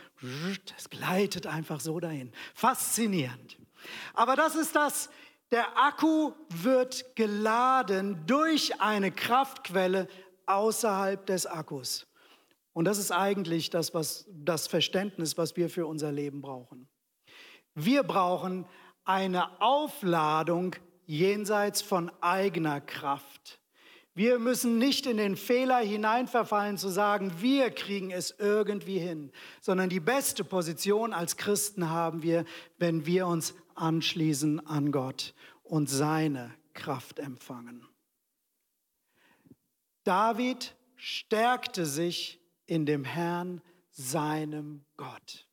es 0.76 0.88
gleitet 0.88 1.46
einfach 1.46 1.80
so 1.80 2.00
dahin. 2.00 2.32
Faszinierend. 2.54 3.59
Aber 4.14 4.36
das 4.36 4.54
ist 4.54 4.74
das, 4.76 5.10
der 5.50 5.76
Akku 5.76 6.32
wird 6.48 7.16
geladen 7.16 8.24
durch 8.26 8.80
eine 8.80 9.10
Kraftquelle 9.10 10.08
außerhalb 10.46 11.24
des 11.26 11.46
Akkus. 11.46 12.06
Und 12.72 12.84
das 12.84 12.98
ist 12.98 13.10
eigentlich 13.10 13.70
das, 13.70 13.94
was, 13.94 14.26
das 14.28 14.66
Verständnis, 14.66 15.36
was 15.36 15.56
wir 15.56 15.68
für 15.68 15.86
unser 15.86 16.12
Leben 16.12 16.40
brauchen. 16.40 16.88
Wir 17.74 18.02
brauchen 18.02 18.66
eine 19.04 19.60
Aufladung 19.60 20.76
jenseits 21.06 21.82
von 21.82 22.10
eigener 22.20 22.80
Kraft. 22.80 23.59
Wir 24.14 24.38
müssen 24.38 24.78
nicht 24.78 25.06
in 25.06 25.18
den 25.18 25.36
Fehler 25.36 25.78
hineinverfallen 25.78 26.78
zu 26.78 26.88
sagen, 26.88 27.32
wir 27.38 27.70
kriegen 27.70 28.10
es 28.10 28.34
irgendwie 28.38 28.98
hin, 28.98 29.30
sondern 29.60 29.88
die 29.88 30.00
beste 30.00 30.42
Position 30.42 31.12
als 31.12 31.36
Christen 31.36 31.90
haben 31.90 32.22
wir, 32.22 32.44
wenn 32.78 33.06
wir 33.06 33.26
uns 33.26 33.54
anschließen 33.76 34.66
an 34.66 34.90
Gott 34.90 35.32
und 35.62 35.88
seine 35.88 36.52
Kraft 36.74 37.18
empfangen. 37.20 37.86
David 40.02 40.74
stärkte 40.96 41.86
sich 41.86 42.40
in 42.66 42.86
dem 42.86 43.04
Herrn, 43.04 43.62
seinem 43.90 44.84
Gott. 44.96 45.46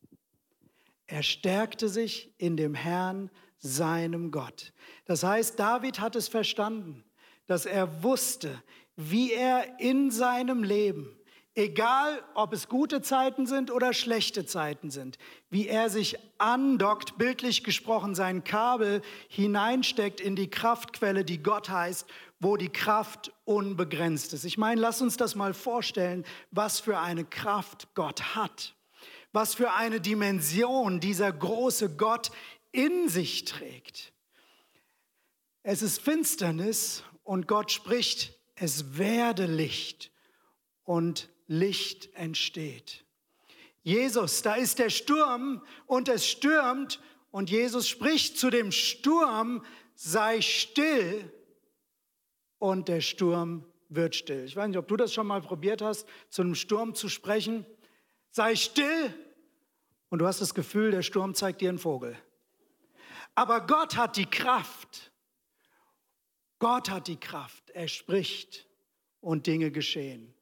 Er 1.06 1.24
stärkte 1.24 1.90
sich 1.90 2.34
in 2.38 2.58
dem 2.58 2.74
Herrn, 2.74 3.30
seinem 3.60 4.32
Gott. 4.32 4.74
Das 5.06 5.24
heißt, 5.24 5.60
David 5.60 6.00
hat 6.00 6.16
es 6.16 6.28
verstanden, 6.28 7.04
dass 7.48 7.66
er 7.66 8.04
wusste, 8.04 8.62
wie 8.96 9.34
er 9.34 9.80
in 9.80 10.12
seinem 10.12 10.64
Leben, 10.64 11.18
egal 11.56 12.24
ob 12.36 12.54
es 12.54 12.68
gute 12.68 13.02
Zeiten 13.02 13.48
sind 13.48 13.72
oder 13.72 13.94
schlechte 13.94 14.46
Zeiten 14.46 14.92
sind, 14.92 15.18
wie 15.50 15.68
er 15.68 15.90
sich 15.90 16.18
andockt, 16.38 17.18
bildlich 17.18 17.64
gesprochen, 17.64 18.16
sein 18.16 18.44
Kabel 18.44 19.02
hineinsteckt 19.28 20.22
in 20.22 20.36
die 20.36 20.50
Kraftquelle, 20.50 21.26
die 21.26 21.42
Gott 21.42 21.70
heißt, 21.70 22.06
wo 22.40 22.58
die 22.58 22.70
Kraft 22.70 23.32
unbegrenzt 23.46 24.34
ist. 24.34 24.46
Ich 24.46 24.58
meine, 24.58 24.80
lass 24.80 25.02
uns 25.02 25.18
das 25.18 25.36
mal 25.36 25.54
vorstellen, 25.54 26.24
was 26.52 26.80
für 26.80 27.00
eine 27.00 27.26
Kraft 27.26 27.88
Gott 27.96 28.36
hat 28.36 28.76
was 29.38 29.54
für 29.54 29.74
eine 29.74 30.02
Dimension 30.02 31.00
dieser 31.00 31.32
große 31.32 31.96
Gott 31.96 32.32
in 32.72 33.08
sich 33.08 33.46
trägt. 33.46 34.12
Es 35.62 35.82
ist 35.84 36.02
Finsternis 36.02 37.04
und 37.28 37.46
Gott 37.46 37.74
spricht, 37.74 38.34
es 38.56 38.98
werde 38.98 39.48
Licht 39.48 40.12
und 40.86 41.30
Licht 41.48 42.10
entsteht. 42.16 43.04
Jesus, 43.84 44.42
da 44.44 44.56
ist 44.56 44.80
der 44.80 44.90
Sturm 44.90 45.62
und 45.88 46.08
es 46.08 46.26
stürmt 46.26 47.02
und 47.30 47.50
Jesus 47.50 47.90
spricht 47.90 48.38
zu 48.38 48.50
dem 48.50 48.72
Sturm, 48.72 49.66
sei 49.94 50.40
still 50.40 51.30
und 52.60 52.88
der 52.88 53.02
Sturm 53.02 53.66
wird 53.90 54.16
still. 54.16 54.46
Ich 54.46 54.56
weiß 54.56 54.70
nicht, 54.70 54.78
ob 54.78 54.88
du 54.88 54.96
das 54.96 55.14
schon 55.14 55.28
mal 55.28 55.42
probiert 55.42 55.82
hast, 55.82 56.08
zu 56.30 56.44
einem 56.44 56.56
Sturm 56.56 56.96
zu 56.96 57.10
sprechen. 57.10 57.66
Sei 58.32 58.56
still 58.56 59.14
und 60.08 60.20
du 60.20 60.28
hast 60.28 60.40
das 60.40 60.54
Gefühl, 60.54 60.92
der 60.92 61.02
Sturm 61.02 61.36
zeigt 61.36 61.60
dir 61.60 61.68
einen 61.68 61.78
Vogel. 61.78 62.18
Aber 63.36 63.68
Gott 63.68 63.98
hat 63.98 64.16
die 64.16 64.30
Kraft. 64.30 65.12
Gott 66.60 66.90
hat 66.90 67.08
die 67.08 67.20
Kraft. 67.20 67.70
Er 67.72 67.88
spricht 67.88 68.68
und 69.22 69.48
Dinge 69.48 69.72
geschehen. 69.72 70.34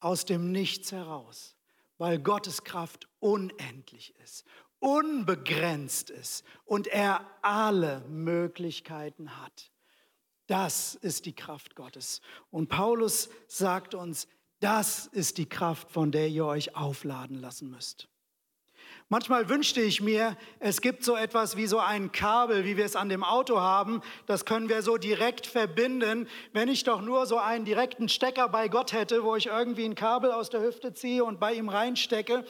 Aus 0.00 0.24
dem 0.24 0.50
Nichts 0.52 0.92
heraus. 0.92 1.56
Weil 1.98 2.18
Gottes 2.18 2.64
Kraft 2.64 3.08
unendlich 3.18 4.14
ist, 4.22 4.46
unbegrenzt 4.78 6.08
ist 6.08 6.44
und 6.64 6.86
er 6.86 7.26
alle 7.42 8.00
Möglichkeiten 8.08 9.36
hat. 9.40 9.70
Das 10.46 10.94
ist 10.96 11.26
die 11.26 11.34
Kraft 11.34 11.76
Gottes. 11.76 12.22
Und 12.50 12.68
Paulus 12.68 13.28
sagt 13.46 13.94
uns, 13.94 14.26
das 14.60 15.06
ist 15.06 15.38
die 15.38 15.48
Kraft, 15.48 15.90
von 15.90 16.10
der 16.10 16.28
ihr 16.28 16.44
euch 16.44 16.74
aufladen 16.74 17.36
lassen 17.38 17.70
müsst. 17.70 18.09
Manchmal 19.12 19.48
wünschte 19.48 19.80
ich 19.80 20.00
mir, 20.00 20.36
es 20.60 20.80
gibt 20.80 21.02
so 21.02 21.16
etwas 21.16 21.56
wie 21.56 21.66
so 21.66 21.80
ein 21.80 22.12
Kabel, 22.12 22.64
wie 22.64 22.76
wir 22.76 22.84
es 22.84 22.94
an 22.94 23.08
dem 23.08 23.24
Auto 23.24 23.58
haben. 23.58 24.02
Das 24.26 24.44
können 24.44 24.68
wir 24.68 24.82
so 24.82 24.98
direkt 24.98 25.48
verbinden. 25.48 26.28
Wenn 26.52 26.68
ich 26.68 26.84
doch 26.84 27.02
nur 27.02 27.26
so 27.26 27.36
einen 27.36 27.64
direkten 27.64 28.08
Stecker 28.08 28.48
bei 28.48 28.68
Gott 28.68 28.92
hätte, 28.92 29.24
wo 29.24 29.34
ich 29.34 29.46
irgendwie 29.46 29.84
ein 29.84 29.96
Kabel 29.96 30.30
aus 30.30 30.48
der 30.48 30.62
Hüfte 30.62 30.94
ziehe 30.94 31.24
und 31.24 31.40
bei 31.40 31.54
ihm 31.54 31.68
reinstecke. 31.68 32.44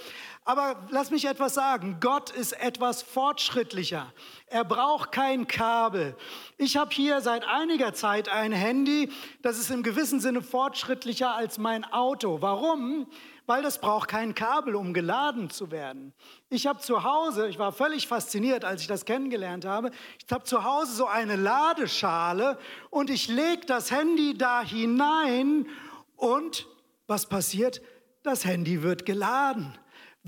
Aber 0.45 0.87
lass 0.91 1.11
mich 1.11 1.25
etwas 1.25 1.55
sagen. 1.55 1.97
Gott 1.99 2.29
ist 2.29 2.53
etwas 2.53 3.01
fortschrittlicher. 3.01 4.13
Er 4.49 4.65
braucht 4.65 5.13
kein 5.13 5.47
Kabel. 5.47 6.15
Ich 6.59 6.77
habe 6.77 6.91
hier 6.93 7.23
seit 7.23 7.49
einiger 7.49 7.95
Zeit 7.95 8.29
ein 8.29 8.53
Handy, 8.53 9.11
das 9.41 9.59
ist 9.59 9.71
im 9.71 9.83
gewissen 9.83 10.21
Sinne 10.21 10.43
fortschrittlicher 10.43 11.35
als 11.35 11.57
mein 11.57 11.91
Auto. 11.91 12.43
Warum? 12.43 13.07
Weil 13.51 13.65
das 13.65 13.81
braucht 13.81 14.09
kein 14.09 14.37
Kabel, 14.37 14.77
um 14.77 14.95
geladen 14.95 15.51
zu 15.51 15.73
werden. 15.73 16.15
Ich 16.51 16.69
habe 16.69 16.79
zu 16.79 17.03
Hause, 17.03 17.49
ich 17.49 17.59
war 17.59 17.73
völlig 17.73 18.07
fasziniert, 18.07 18.65
als 18.65 18.83
ich 18.83 18.87
das 18.87 19.05
kennengelernt 19.05 19.65
habe, 19.65 19.91
ich 20.25 20.33
habe 20.33 20.45
zu 20.45 20.63
Hause 20.63 20.93
so 20.93 21.07
eine 21.07 21.35
Ladeschale 21.35 22.59
und 22.91 23.11
ich 23.11 23.27
lege 23.27 23.67
das 23.67 23.91
Handy 23.91 24.39
da 24.39 24.63
hinein 24.63 25.67
und 26.15 26.69
was 27.09 27.29
passiert? 27.29 27.83
Das 28.23 28.45
Handy 28.45 28.85
wird 28.85 29.05
geladen. 29.05 29.77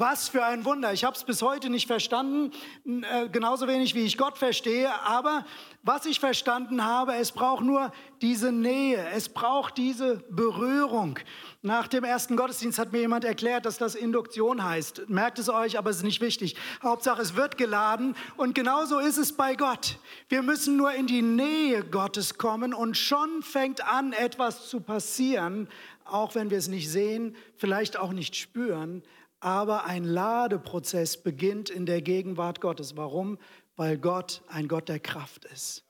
Was 0.02 0.28
für 0.28 0.44
ein 0.44 0.64
Wunder. 0.64 0.92
Ich 0.92 1.04
habe 1.04 1.16
es 1.16 1.22
bis 1.22 1.42
heute 1.42 1.70
nicht 1.70 1.86
verstanden, 1.86 2.50
äh, 2.84 3.28
genauso 3.28 3.68
wenig 3.68 3.94
wie 3.94 4.00
ich 4.00 4.18
Gott 4.18 4.36
verstehe. 4.36 4.90
Aber 5.04 5.44
was 5.84 6.06
ich 6.06 6.18
verstanden 6.18 6.84
habe, 6.84 7.14
es 7.14 7.30
braucht 7.30 7.62
nur 7.62 7.92
diese 8.20 8.50
Nähe, 8.50 9.06
es 9.14 9.28
braucht 9.28 9.76
diese 9.76 10.16
Berührung. 10.28 11.20
Nach 11.62 11.86
dem 11.86 12.02
ersten 12.02 12.34
Gottesdienst 12.34 12.80
hat 12.80 12.90
mir 12.90 12.98
jemand 12.98 13.24
erklärt, 13.24 13.64
dass 13.64 13.78
das 13.78 13.94
Induktion 13.94 14.64
heißt. 14.64 15.08
Merkt 15.08 15.38
es 15.38 15.48
euch, 15.48 15.78
aber 15.78 15.90
es 15.90 15.98
ist 15.98 16.02
nicht 16.02 16.20
wichtig. 16.20 16.56
Hauptsache, 16.82 17.22
es 17.22 17.36
wird 17.36 17.56
geladen. 17.56 18.16
Und 18.36 18.56
genauso 18.56 18.98
ist 18.98 19.18
es 19.18 19.36
bei 19.36 19.54
Gott. 19.54 20.00
Wir 20.28 20.42
müssen 20.42 20.76
nur 20.76 20.92
in 20.94 21.06
die 21.06 21.22
Nähe 21.22 21.84
Gottes 21.84 22.38
kommen 22.38 22.74
und 22.74 22.96
schon 22.96 23.44
fängt 23.44 23.86
an, 23.86 24.12
etwas 24.14 24.68
zu 24.68 24.80
passieren, 24.80 25.68
auch 26.04 26.34
wenn 26.34 26.50
wir 26.50 26.58
es 26.58 26.66
nicht 26.66 26.90
sehen, 26.90 27.36
vielleicht 27.56 27.96
auch 27.96 28.12
nicht 28.12 28.34
spüren 28.34 29.04
aber 29.42 29.84
ein 29.84 30.04
Ladeprozess 30.04 31.22
beginnt 31.22 31.68
in 31.68 31.84
der 31.84 32.00
Gegenwart 32.00 32.60
Gottes. 32.60 32.96
Warum? 32.96 33.38
Weil 33.76 33.98
Gott 33.98 34.42
ein 34.48 34.68
Gott 34.68 34.88
der 34.88 35.00
Kraft 35.00 35.44
ist. 35.46 35.84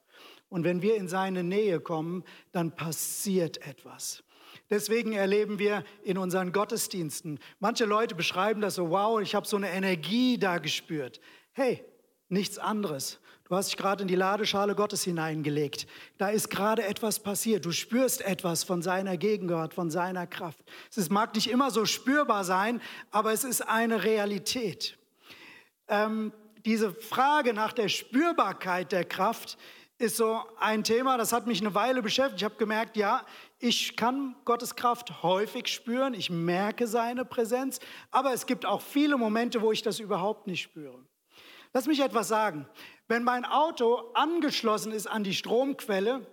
Und 0.49 0.65
wenn 0.65 0.83
wir 0.83 0.97
in 0.97 1.09
seine 1.09 1.45
Nähe 1.45 1.81
kommen, 1.81 2.25
dann 2.53 2.75
passiert 2.75 3.67
etwas. 3.67 4.23
Deswegen 4.71 5.13
erleben 5.13 5.59
wir 5.59 5.85
in 6.03 6.17
unseren 6.17 6.53
Gottesdiensten, 6.53 7.39
manche 7.59 7.85
Leute 7.85 8.15
beschreiben 8.15 8.61
das 8.61 8.77
so, 8.77 8.91
wow, 8.91 9.21
ich 9.21 9.35
habe 9.35 9.47
so 9.47 9.57
eine 9.57 9.71
Energie 9.71 10.39
da 10.39 10.59
gespürt. 10.59 11.21
Hey, 11.53 11.85
nichts 12.29 12.59
anderes. 12.59 13.21
Du 13.53 13.59
hast 13.59 13.69
dich 13.69 13.77
gerade 13.77 14.01
in 14.01 14.09
die 14.09 14.15
Ladeschale 14.15 14.75
Gottes 14.75 15.05
hineingelegt. 15.05 15.87
Da 16.17 16.31
ist 16.31 16.49
gerade 16.49 16.87
etwas 16.87 17.19
passiert. 17.19 17.67
Du 17.67 17.71
spürst 17.71 18.23
etwas 18.23 18.65
von 18.65 18.81
seiner 18.81 19.19
Gegenwart, 19.19 19.75
von 19.75 19.91
seiner 19.91 20.27
Kraft. 20.27 20.65
Es 20.97 21.11
mag 21.11 21.35
nicht 21.35 21.51
immer 21.51 21.71
so 21.71 21.85
spürbar 21.85 22.45
sein, 22.45 22.81
aber 23.11 23.31
es 23.31 23.45
ist 23.45 23.61
eine 23.61 24.05
Realität. 24.05 24.97
Ähm, 25.87 26.33
diese 26.65 26.95
Frage 26.95 27.53
nach 27.53 27.75
der 27.75 27.91
Spürbarkeit 27.91 28.91
der 28.91 29.05
Kraft 29.05 29.59
ist 29.99 30.17
so 30.17 30.41
ein 30.59 30.83
Thema, 30.83 31.19
das 31.19 31.35
hat 31.35 31.47
mich 31.47 31.61
eine 31.61 31.75
Weile 31.75 32.01
beschäftigt. 32.01 32.41
Ich 32.41 32.45
habe 32.45 32.57
gemerkt, 32.57 32.97
ja, 32.97 33.27
ich 33.59 33.99
kann 33.99 34.35
Gottes 34.47 34.77
Kraft 34.77 35.23
häufig 35.23 35.67
spüren, 35.67 36.15
ich 36.15 36.31
merke 36.31 36.87
seine 36.87 37.27
Präsenz, 37.27 37.81
aber 38.11 38.33
es 38.33 38.47
gibt 38.47 38.65
auch 38.65 38.81
viele 38.81 39.19
Momente, 39.19 39.61
wo 39.61 39.73
ich 39.73 39.83
das 39.83 40.01
überhaupt 40.01 40.47
nicht 40.47 40.63
spüre. 40.63 41.05
Lass 41.75 41.87
mich 41.87 42.01
etwas 42.01 42.29
sagen. 42.29 42.67
Wenn 43.13 43.25
mein 43.25 43.45
Auto 43.45 44.11
angeschlossen 44.15 44.91
ist 44.91 45.07
an 45.07 45.23
die 45.23 45.35
Stromquelle, 45.35 46.27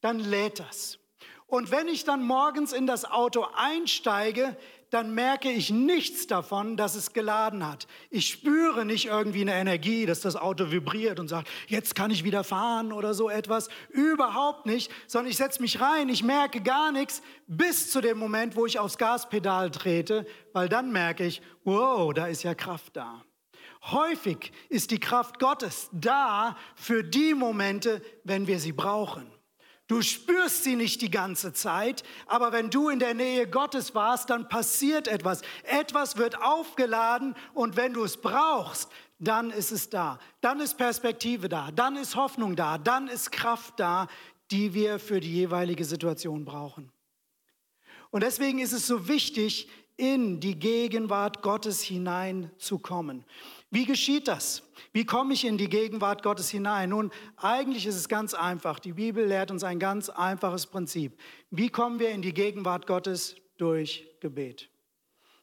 dann 0.00 0.20
lädt 0.20 0.60
das. 0.60 1.00
Und 1.48 1.72
wenn 1.72 1.88
ich 1.88 2.04
dann 2.04 2.22
morgens 2.22 2.72
in 2.72 2.86
das 2.86 3.04
Auto 3.04 3.48
einsteige, 3.56 4.56
dann 4.90 5.12
merke 5.12 5.50
ich 5.50 5.70
nichts 5.70 6.28
davon, 6.28 6.76
dass 6.76 6.94
es 6.94 7.14
geladen 7.14 7.66
hat. 7.66 7.88
Ich 8.10 8.28
spüre 8.28 8.84
nicht 8.84 9.06
irgendwie 9.06 9.40
eine 9.40 9.54
Energie, 9.54 10.06
dass 10.06 10.20
das 10.20 10.36
Auto 10.36 10.70
vibriert 10.70 11.18
und 11.18 11.26
sagt, 11.26 11.48
jetzt 11.66 11.96
kann 11.96 12.12
ich 12.12 12.22
wieder 12.22 12.44
fahren 12.44 12.92
oder 12.92 13.12
so 13.12 13.28
etwas. 13.28 13.68
Überhaupt 13.88 14.66
nicht, 14.66 14.92
sondern 15.08 15.32
ich 15.32 15.36
setze 15.36 15.60
mich 15.60 15.80
rein, 15.80 16.08
ich 16.08 16.22
merke 16.22 16.62
gar 16.62 16.92
nichts 16.92 17.22
bis 17.48 17.90
zu 17.90 18.00
dem 18.00 18.18
Moment, 18.18 18.54
wo 18.54 18.66
ich 18.66 18.78
aufs 18.78 18.98
Gaspedal 18.98 19.72
trete, 19.72 20.24
weil 20.52 20.68
dann 20.68 20.92
merke 20.92 21.26
ich, 21.26 21.42
wow, 21.64 22.14
da 22.14 22.28
ist 22.28 22.44
ja 22.44 22.54
Kraft 22.54 22.94
da. 22.96 23.24
Häufig 23.82 24.52
ist 24.68 24.90
die 24.90 25.00
Kraft 25.00 25.38
Gottes 25.38 25.88
da 25.92 26.56
für 26.74 27.02
die 27.02 27.34
Momente, 27.34 28.02
wenn 28.24 28.46
wir 28.46 28.60
sie 28.60 28.72
brauchen. 28.72 29.30
Du 29.86 30.02
spürst 30.02 30.62
sie 30.62 30.76
nicht 30.76 31.00
die 31.00 31.10
ganze 31.10 31.52
Zeit, 31.52 32.04
aber 32.26 32.52
wenn 32.52 32.70
du 32.70 32.90
in 32.90 33.00
der 33.00 33.12
Nähe 33.14 33.48
Gottes 33.48 33.92
warst, 33.92 34.30
dann 34.30 34.48
passiert 34.48 35.08
etwas. 35.08 35.42
Etwas 35.64 36.16
wird 36.16 36.40
aufgeladen 36.40 37.34
und 37.54 37.76
wenn 37.76 37.92
du 37.92 38.04
es 38.04 38.16
brauchst, 38.16 38.88
dann 39.18 39.50
ist 39.50 39.72
es 39.72 39.90
da. 39.90 40.20
Dann 40.42 40.60
ist 40.60 40.76
Perspektive 40.76 41.48
da, 41.48 41.72
dann 41.72 41.96
ist 41.96 42.14
Hoffnung 42.14 42.54
da, 42.54 42.78
dann 42.78 43.08
ist 43.08 43.32
Kraft 43.32 43.80
da, 43.80 44.06
die 44.52 44.74
wir 44.74 45.00
für 45.00 45.18
die 45.18 45.32
jeweilige 45.32 45.84
Situation 45.84 46.44
brauchen. 46.44 46.92
Und 48.10 48.22
deswegen 48.22 48.60
ist 48.60 48.72
es 48.72 48.86
so 48.86 49.08
wichtig, 49.08 49.68
in 49.96 50.40
die 50.40 50.58
Gegenwart 50.58 51.42
Gottes 51.42 51.82
hineinzukommen. 51.82 53.24
Wie 53.70 53.84
geschieht 53.84 54.26
das? 54.26 54.62
Wie 54.92 55.06
komme 55.06 55.32
ich 55.32 55.44
in 55.44 55.56
die 55.56 55.68
Gegenwart 55.68 56.24
Gottes 56.24 56.50
hinein? 56.50 56.90
Nun, 56.90 57.12
eigentlich 57.36 57.86
ist 57.86 57.94
es 57.94 58.08
ganz 58.08 58.34
einfach. 58.34 58.80
Die 58.80 58.94
Bibel 58.94 59.24
lehrt 59.24 59.52
uns 59.52 59.62
ein 59.62 59.78
ganz 59.78 60.08
einfaches 60.08 60.66
Prinzip. 60.66 61.16
Wie 61.50 61.68
kommen 61.68 62.00
wir 62.00 62.10
in 62.10 62.22
die 62.22 62.34
Gegenwart 62.34 62.86
Gottes? 62.86 63.36
Durch 63.58 64.08
Gebet. 64.20 64.70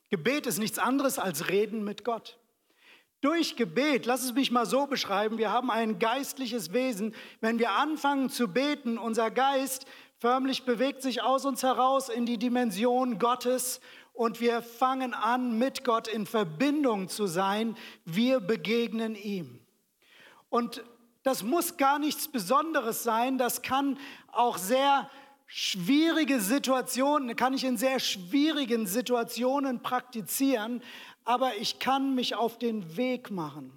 Gebet 0.09 0.47
ist 0.47 0.57
nichts 0.57 0.79
anderes 0.79 1.19
als 1.19 1.49
Reden 1.49 1.83
mit 1.83 2.03
Gott. 2.03 2.39
Durch 3.21 3.55
Gebet, 3.55 4.05
lass 4.05 4.23
es 4.23 4.33
mich 4.33 4.51
mal 4.51 4.65
so 4.65 4.85
beschreiben, 4.87 5.37
wir 5.37 5.51
haben 5.51 5.71
ein 5.71 5.97
geistliches 5.97 6.73
Wesen. 6.73 7.15
Wenn 7.41 7.59
wir 7.59 7.71
anfangen 7.71 8.29
zu 8.29 8.47
beten, 8.47 8.97
unser 8.97 9.31
Geist 9.31 9.85
förmlich 10.17 10.65
bewegt 10.65 11.01
sich 11.01 11.21
aus 11.21 11.45
uns 11.45 11.63
heraus 11.63 12.09
in 12.09 12.25
die 12.25 12.37
Dimension 12.37 13.19
Gottes 13.19 13.81
und 14.17 14.41
wir 14.41 14.63
fangen 14.63 15.13
an, 15.13 15.59
mit 15.59 15.83
Gott 15.83 16.07
in 16.07 16.25
Verbindung 16.25 17.07
zu 17.07 17.27
sein. 17.27 17.77
Wir 18.03 18.39
begegnen 18.39 19.15
ihm. 19.15 19.59
Und 20.49 20.83
das 21.21 21.43
muss 21.43 21.77
gar 21.77 21.99
nichts 21.99 22.27
Besonderes 22.27 23.03
sein. 23.03 23.37
Das 23.37 23.61
kann 23.61 23.99
auch 24.31 24.57
sehr 24.57 25.07
schwierige 25.45 26.41
Situationen, 26.41 27.35
kann 27.35 27.53
ich 27.53 27.63
in 27.63 27.77
sehr 27.77 27.99
schwierigen 27.99 28.87
Situationen 28.87 29.83
praktizieren, 29.83 30.81
aber 31.23 31.55
ich 31.57 31.77
kann 31.77 32.15
mich 32.15 32.33
auf 32.35 32.57
den 32.57 32.97
Weg 32.97 33.29
machen. 33.29 33.71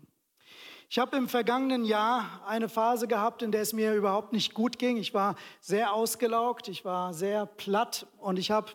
Ich 0.88 0.98
habe 0.98 1.18
im 1.18 1.28
vergangenen 1.28 1.84
Jahr 1.84 2.40
eine 2.46 2.70
Phase 2.70 3.06
gehabt, 3.06 3.42
in 3.42 3.52
der 3.52 3.60
es 3.60 3.74
mir 3.74 3.94
überhaupt 3.94 4.32
nicht 4.32 4.54
gut 4.54 4.78
ging. 4.78 4.96
Ich 4.96 5.12
war 5.12 5.36
sehr 5.60 5.92
ausgelaugt, 5.92 6.66
ich 6.66 6.84
war 6.86 7.12
sehr 7.12 7.44
platt 7.44 8.06
und 8.18 8.38
ich 8.38 8.50
habe 8.50 8.72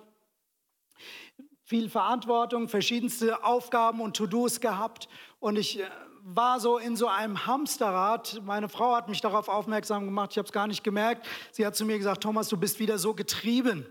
viel 1.66 1.90
Verantwortung, 1.90 2.70
verschiedenste 2.70 3.44
Aufgaben 3.44 4.00
und 4.00 4.16
To-Dos 4.16 4.62
gehabt 4.62 5.10
und 5.40 5.58
ich 5.58 5.80
äh, 5.80 5.84
war 6.24 6.60
so 6.60 6.78
in 6.78 6.96
so 6.96 7.08
einem 7.08 7.46
Hamsterrad. 7.46 8.42
Meine 8.46 8.70
Frau 8.70 8.96
hat 8.96 9.10
mich 9.10 9.22
darauf 9.22 9.48
aufmerksam 9.48 10.06
gemacht, 10.06 10.32
ich 10.32 10.38
habe 10.38 10.46
es 10.46 10.52
gar 10.52 10.68
nicht 10.68 10.84
gemerkt. 10.84 11.28
Sie 11.52 11.66
hat 11.66 11.76
zu 11.76 11.86
mir 11.86 11.98
gesagt, 11.98 12.24
Thomas, 12.24 12.50
du 12.50 12.58
bist 12.58 12.80
wieder 12.80 12.98
so 12.98 13.14
getrieben. 13.14 13.86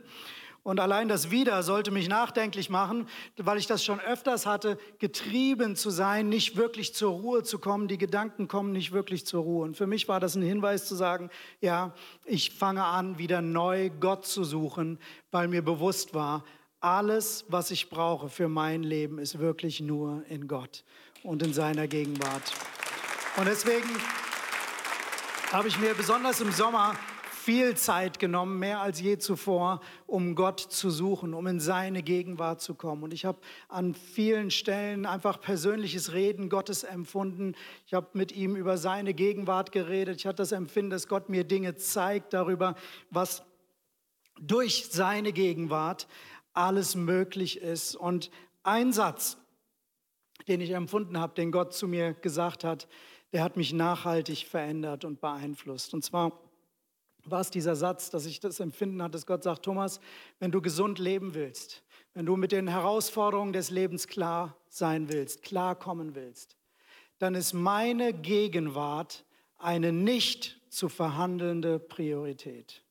Und 0.64 0.80
allein 0.80 1.08
das 1.08 1.30
wieder 1.30 1.62
sollte 1.62 1.90
mich 1.90 2.08
nachdenklich 2.08 2.70
machen, 2.70 3.06
weil 3.37 3.58
ich 3.58 3.66
das 3.66 3.84
schon 3.84 4.00
öfters 4.00 4.46
hatte, 4.46 4.78
getrieben 4.98 5.76
zu 5.76 5.90
sein, 5.90 6.28
nicht 6.28 6.56
wirklich 6.56 6.94
zur 6.94 7.12
Ruhe 7.12 7.42
zu 7.42 7.58
kommen. 7.58 7.87
Die 7.87 7.98
Gedanken 7.98 8.48
kommen 8.48 8.72
nicht 8.72 8.92
wirklich 8.92 9.26
zur 9.26 9.42
Ruhe. 9.42 9.64
Und 9.64 9.76
für 9.76 9.87
mich 9.87 10.08
war 10.08 10.20
das 10.20 10.37
ein 10.37 10.42
Hinweis 10.42 10.87
zu 10.87 10.94
sagen, 10.94 11.28
ja, 11.60 11.92
ich 12.24 12.50
fange 12.50 12.82
an, 12.82 13.18
wieder 13.18 13.42
neu 13.42 13.90
Gott 13.90 14.26
zu 14.26 14.42
suchen, 14.42 14.98
weil 15.30 15.48
mir 15.48 15.62
bewusst 15.62 16.14
war, 16.14 16.44
alles, 16.85 17.47
was 17.49 17.70
ich 17.70 17.88
brauche 17.88 18.29
für 18.29 18.49
mein 18.49 18.83
Leben, 18.83 19.18
ist 19.18 19.38
wirklich 19.38 19.81
nur 19.81 20.23
in 20.29 20.47
Gott 20.47 20.85
und 21.23 21.42
in 21.42 21.55
seiner 21.55 21.88
Gegenwart. 21.88 22.53
Und 23.38 23.49
deswegen 23.49 23.88
habe 25.51 25.68
ich 25.68 25.79
mir 25.79 25.94
besonders 25.94 26.42
im 26.42 26.53
Sommer 26.53 26.94
viel 27.31 27.75
Zeit 27.77 28.18
genommen, 28.18 28.59
mehr 28.59 28.81
als 28.81 29.01
je 29.01 29.16
zuvor, 29.18 29.81
um 30.07 30.35
Gott 30.35 30.61
zu 30.61 30.90
suchen, 30.90 31.33
um 31.33 31.47
in 31.47 31.59
seine 31.59 32.03
Gegenwart 32.03 32.61
zu 32.61 32.75
kommen. 32.75 33.03
Und 33.03 33.14
ich 33.14 33.25
habe 33.25 33.38
an 33.68 33.94
vielen 33.94 34.51
Stellen 34.51 35.07
einfach 35.07 35.40
persönliches 35.40 36.12
Reden 36.12 36.51
Gottes 36.51 36.85
empfunden. 36.85 37.55
Ich 37.87 37.94
habe 37.94 38.09
mit 38.12 38.33
ihm 38.33 38.57
über 38.57 38.77
seine 38.77 39.14
Gegenwart 39.14 39.73
geredet. 39.73 40.16
Ich 40.16 40.27
hatte 40.27 40.37
das 40.37 40.53
Empfinden, 40.53 40.90
dass 40.90 41.09
Gott 41.09 41.31
mir 41.31 41.44
Dinge 41.44 41.77
zeigt 41.77 42.35
darüber, 42.35 42.75
was 43.11 43.42
durch 44.40 44.88
seine 44.90 45.33
Gegenwart 45.33 46.07
alles 46.54 46.94
möglich 46.94 47.60
ist. 47.60 47.94
Und 47.94 48.30
ein 48.62 48.92
Satz, 48.92 49.36
den 50.48 50.60
ich 50.60 50.70
empfunden 50.70 51.18
habe, 51.18 51.34
den 51.34 51.52
Gott 51.52 51.74
zu 51.74 51.86
mir 51.86 52.14
gesagt 52.14 52.64
hat, 52.64 52.88
der 53.32 53.42
hat 53.42 53.56
mich 53.56 53.72
nachhaltig 53.72 54.46
verändert 54.46 55.04
und 55.04 55.20
beeinflusst. 55.20 55.92
Und 55.92 56.04
zwar 56.04 56.32
war 57.24 57.40
es 57.40 57.50
dieser 57.50 57.74
Satz, 57.74 58.10
dass 58.10 58.26
ich 58.26 58.40
das 58.40 58.60
Empfinden 58.60 59.02
hatte, 59.02 59.12
dass 59.12 59.26
Gott 59.26 59.42
sagt, 59.42 59.64
Thomas, 59.64 60.00
wenn 60.38 60.52
du 60.52 60.60
gesund 60.60 60.98
leben 60.98 61.34
willst, 61.34 61.82
wenn 62.12 62.26
du 62.26 62.36
mit 62.36 62.52
den 62.52 62.68
Herausforderungen 62.68 63.52
des 63.52 63.70
Lebens 63.70 64.06
klar 64.06 64.56
sein 64.68 65.08
willst, 65.08 65.42
klarkommen 65.42 66.14
willst, 66.14 66.56
dann 67.18 67.34
ist 67.34 67.54
meine 67.54 68.12
Gegenwart 68.12 69.24
eine 69.58 69.92
nicht 69.92 70.60
zu 70.68 70.88
verhandelnde 70.88 71.78
Priorität. 71.78 72.84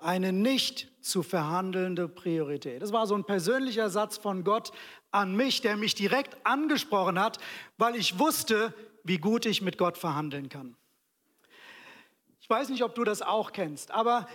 Eine 0.00 0.32
nicht 0.32 0.88
zu 1.02 1.22
verhandelnde 1.22 2.08
Priorität. 2.08 2.82
Das 2.82 2.92
war 2.92 3.06
so 3.06 3.14
ein 3.14 3.24
persönlicher 3.24 3.90
Satz 3.90 4.16
von 4.16 4.44
Gott 4.44 4.72
an 5.10 5.36
mich, 5.36 5.60
der 5.60 5.76
mich 5.76 5.94
direkt 5.94 6.36
angesprochen 6.44 7.18
hat, 7.18 7.38
weil 7.78 7.96
ich 7.96 8.18
wusste, 8.18 8.74
wie 9.04 9.18
gut 9.18 9.46
ich 9.46 9.62
mit 9.62 9.78
Gott 9.78 9.98
verhandeln 9.98 10.48
kann. 10.48 10.76
Ich 12.40 12.48
weiß 12.48 12.68
nicht, 12.70 12.82
ob 12.82 12.94
du 12.94 13.04
das 13.04 13.22
auch 13.22 13.52
kennst, 13.52 13.90
aber 13.90 14.26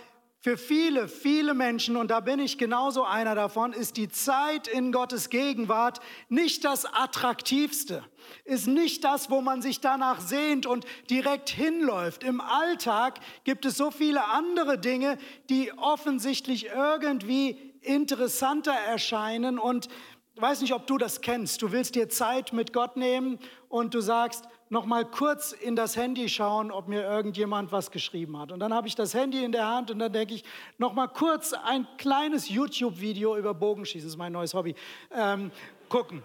für 0.46 0.56
viele, 0.56 1.08
viele 1.08 1.54
Menschen, 1.54 1.96
und 1.96 2.12
da 2.12 2.20
bin 2.20 2.38
ich 2.38 2.56
genauso 2.56 3.02
einer 3.02 3.34
davon, 3.34 3.72
ist 3.72 3.96
die 3.96 4.08
Zeit 4.08 4.68
in 4.68 4.92
Gottes 4.92 5.28
Gegenwart 5.28 5.98
nicht 6.28 6.64
das 6.64 6.84
Attraktivste, 6.84 8.04
ist 8.44 8.68
nicht 8.68 9.02
das, 9.02 9.28
wo 9.28 9.40
man 9.40 9.60
sich 9.60 9.80
danach 9.80 10.20
sehnt 10.20 10.64
und 10.64 10.86
direkt 11.10 11.48
hinläuft. 11.48 12.22
Im 12.22 12.40
Alltag 12.40 13.18
gibt 13.42 13.64
es 13.64 13.76
so 13.76 13.90
viele 13.90 14.24
andere 14.24 14.78
Dinge, 14.78 15.18
die 15.50 15.72
offensichtlich 15.76 16.66
irgendwie 16.66 17.58
interessanter 17.80 18.70
erscheinen 18.70 19.58
und 19.58 19.88
weiß 20.36 20.60
nicht, 20.60 20.74
ob 20.74 20.86
du 20.86 20.96
das 20.96 21.22
kennst. 21.22 21.60
Du 21.60 21.72
willst 21.72 21.96
dir 21.96 22.08
Zeit 22.08 22.52
mit 22.52 22.72
Gott 22.72 22.96
nehmen 22.96 23.40
und 23.68 23.94
du 23.94 24.00
sagst, 24.00 24.44
noch 24.68 24.84
mal 24.84 25.04
kurz 25.04 25.52
in 25.52 25.76
das 25.76 25.96
Handy 25.96 26.28
schauen, 26.28 26.70
ob 26.70 26.88
mir 26.88 27.02
irgendjemand 27.02 27.72
was 27.72 27.90
geschrieben 27.90 28.38
hat. 28.38 28.50
Und 28.50 28.60
dann 28.60 28.74
habe 28.74 28.88
ich 28.88 28.94
das 28.94 29.14
Handy 29.14 29.44
in 29.44 29.52
der 29.52 29.66
Hand 29.66 29.90
und 29.90 29.98
dann 29.98 30.12
denke 30.12 30.34
ich, 30.34 30.44
noch 30.78 30.92
mal 30.92 31.06
kurz 31.06 31.52
ein 31.52 31.86
kleines 31.98 32.48
YouTube-Video 32.48 33.36
über 33.36 33.54
Bogenschießen, 33.54 34.06
das 34.06 34.14
ist 34.14 34.18
mein 34.18 34.32
neues 34.32 34.54
Hobby, 34.54 34.74
ähm, 35.12 35.52
gucken. 35.88 36.22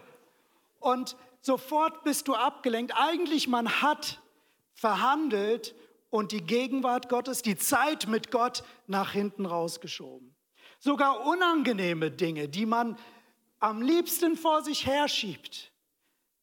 Und 0.79 1.15
sofort 1.41 2.03
bist 2.03 2.27
du 2.27 2.33
abgelenkt. 2.33 2.93
Eigentlich, 2.95 3.47
man 3.47 3.81
hat 3.81 4.19
verhandelt 4.73 5.75
und 6.09 6.31
die 6.31 6.41
Gegenwart 6.43 7.09
Gottes, 7.09 7.41
die 7.43 7.55
Zeit 7.55 8.07
mit 8.07 8.31
Gott 8.31 8.63
nach 8.87 9.11
hinten 9.11 9.45
rausgeschoben. 9.45 10.35
Sogar 10.79 11.25
unangenehme 11.27 12.09
Dinge, 12.09 12.49
die 12.49 12.65
man 12.65 12.97
am 13.59 13.83
liebsten 13.83 14.35
vor 14.35 14.63
sich 14.63 14.87
herschiebt, 14.87 15.70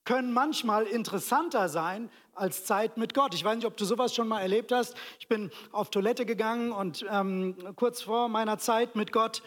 können 0.09 0.33
manchmal 0.33 0.87
interessanter 0.87 1.69
sein 1.69 2.09
als 2.35 2.65
Zeit 2.65 2.97
mit 2.97 3.13
Gott. 3.13 3.35
Ich 3.35 3.45
weiß 3.45 3.57
nicht, 3.57 3.67
ob 3.67 3.77
du 3.77 3.85
sowas 3.85 4.15
schon 4.15 4.27
mal 4.27 4.41
erlebt 4.41 4.73
hast. 4.73 4.95
Ich 5.19 5.29
bin 5.29 5.51
auf 5.71 5.91
Toilette 5.91 6.25
gegangen 6.25 6.73
und 6.73 7.05
ähm, 7.11 7.55
kurz 7.77 8.01
vor 8.01 8.31
meiner 8.31 8.57
Zeit 8.57 8.97
mit 8.97 9.13
Gott 9.13 9.43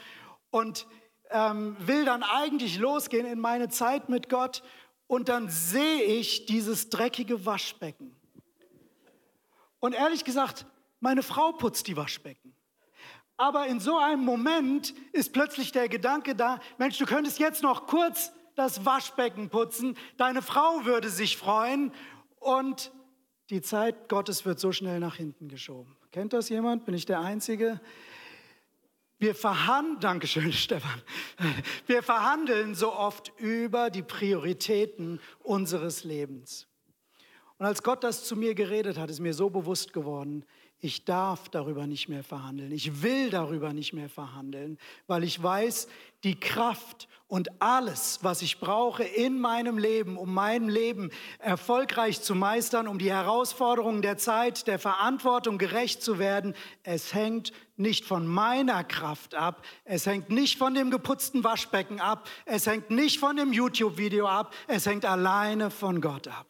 und 0.52 0.86
ähm, 1.32 1.76
will 1.80 2.06
dann 2.06 2.22
eigentlich 2.22 2.78
losgehen 2.78 3.26
in 3.26 3.40
meine 3.40 3.70
Zeit 3.70 4.08
mit 4.08 4.30
Gott 4.30 4.62
und 5.08 5.30
dann 5.30 5.50
sehe 5.50 6.04
ich 6.04 6.46
dieses 6.46 6.92
dreckige 6.92 7.44
Waschbecken. 7.44 8.16
Und 9.80 9.94
ehrlich 9.94 10.26
gesagt, 10.26 10.68
meine 11.00 11.24
Frau 11.24 11.54
putzt 11.54 11.88
die 11.88 11.98
Waschbecken. 11.98 12.56
Aber 13.36 13.66
in 13.66 13.80
so 13.80 13.98
einem 13.98 14.24
Moment 14.24 14.94
ist 15.12 15.34
plötzlich 15.34 15.72
der 15.72 15.90
Gedanke 15.90 16.36
da, 16.36 16.60
Mensch, 16.78 17.00
du 17.00 17.08
könntest 17.08 17.40
jetzt 17.40 17.64
noch 17.64 17.88
kurz 17.88 18.32
das 18.62 18.86
Waschbecken 18.86 19.50
putzen, 19.50 19.98
deine 20.18 20.42
Frau 20.44 20.86
würde 20.86 21.10
sich 21.10 21.36
freuen 21.36 21.92
und 22.40 22.92
die 23.50 23.62
Zeit 23.62 24.08
Gottes 24.08 24.46
wird 24.46 24.60
so 24.60 24.72
schnell 24.72 25.00
nach 25.00 25.16
hinten 25.16 25.48
geschoben. 25.48 25.98
Kennt 26.12 26.34
das 26.34 26.50
jemand? 26.50 26.86
Bin 26.86 26.94
ich 26.94 27.06
der 27.06 27.20
Einzige? 27.20 27.82
Wir 29.18 29.34
verhandeln, 29.34 30.00
Dankeschön, 30.00 30.54
Stefan. 30.54 31.02
Wir 31.88 32.04
verhandeln 32.04 32.76
so 32.76 32.94
oft 32.94 33.32
über 33.38 33.90
die 33.90 34.04
Prioritäten 34.04 35.20
unseres 35.40 36.04
Lebens. 36.04 36.68
Und 37.58 37.66
als 37.66 37.82
Gott 37.82 38.04
das 38.04 38.26
zu 38.26 38.36
mir 38.36 38.54
geredet 38.54 38.98
hat, 38.98 39.10
ist 39.10 39.20
mir 39.20 39.34
so 39.34 39.50
bewusst 39.50 39.92
geworden, 39.92 40.46
ich 40.82 41.06
darf 41.06 41.48
darüber 41.50 41.86
nicht 41.86 42.10
mehr 42.10 42.24
verhandeln. 42.24 42.72
Ich 42.72 43.04
will 43.04 43.30
darüber 43.30 43.72
nicht 43.72 43.94
mehr 43.94 44.10
verhandeln, 44.10 44.80
weil 45.06 45.24
ich 45.24 45.42
weiß, 45.42 45.88
die 46.24 46.40
Kraft 46.40 47.08
und 47.28 47.62
alles, 47.62 48.20
was 48.24 48.42
ich 48.42 48.60
brauche 48.60 49.04
in 49.04 49.40
meinem 49.40 49.78
Leben, 49.78 50.18
um 50.18 50.34
mein 50.34 50.68
Leben 50.68 51.12
erfolgreich 51.40 52.22
zu 52.22 52.36
meistern, 52.36 52.88
um 52.88 52.98
die 52.98 53.12
Herausforderungen 53.12 54.02
der 54.02 54.18
Zeit, 54.18 54.68
der 54.68 54.80
Verantwortung 54.80 55.58
gerecht 55.58 56.04
zu 56.04 56.20
werden, 56.20 56.56
es 56.84 57.14
hängt 57.14 57.54
nicht 57.78 58.06
von 58.06 58.28
meiner 58.28 58.84
Kraft 58.84 59.36
ab, 59.36 59.64
es 59.86 60.08
hängt 60.08 60.30
nicht 60.30 60.58
von 60.58 60.74
dem 60.74 60.92
geputzten 60.92 61.44
Waschbecken 61.44 62.02
ab, 62.02 62.28
es 62.46 62.66
hängt 62.66 62.90
nicht 62.90 63.20
von 63.20 63.36
dem 63.36 63.54
YouTube-Video 63.54 64.28
ab, 64.28 64.54
es 64.68 64.86
hängt 64.86 65.06
alleine 65.06 65.70
von 65.70 66.02
Gott 66.02 66.28
ab. 66.28 66.48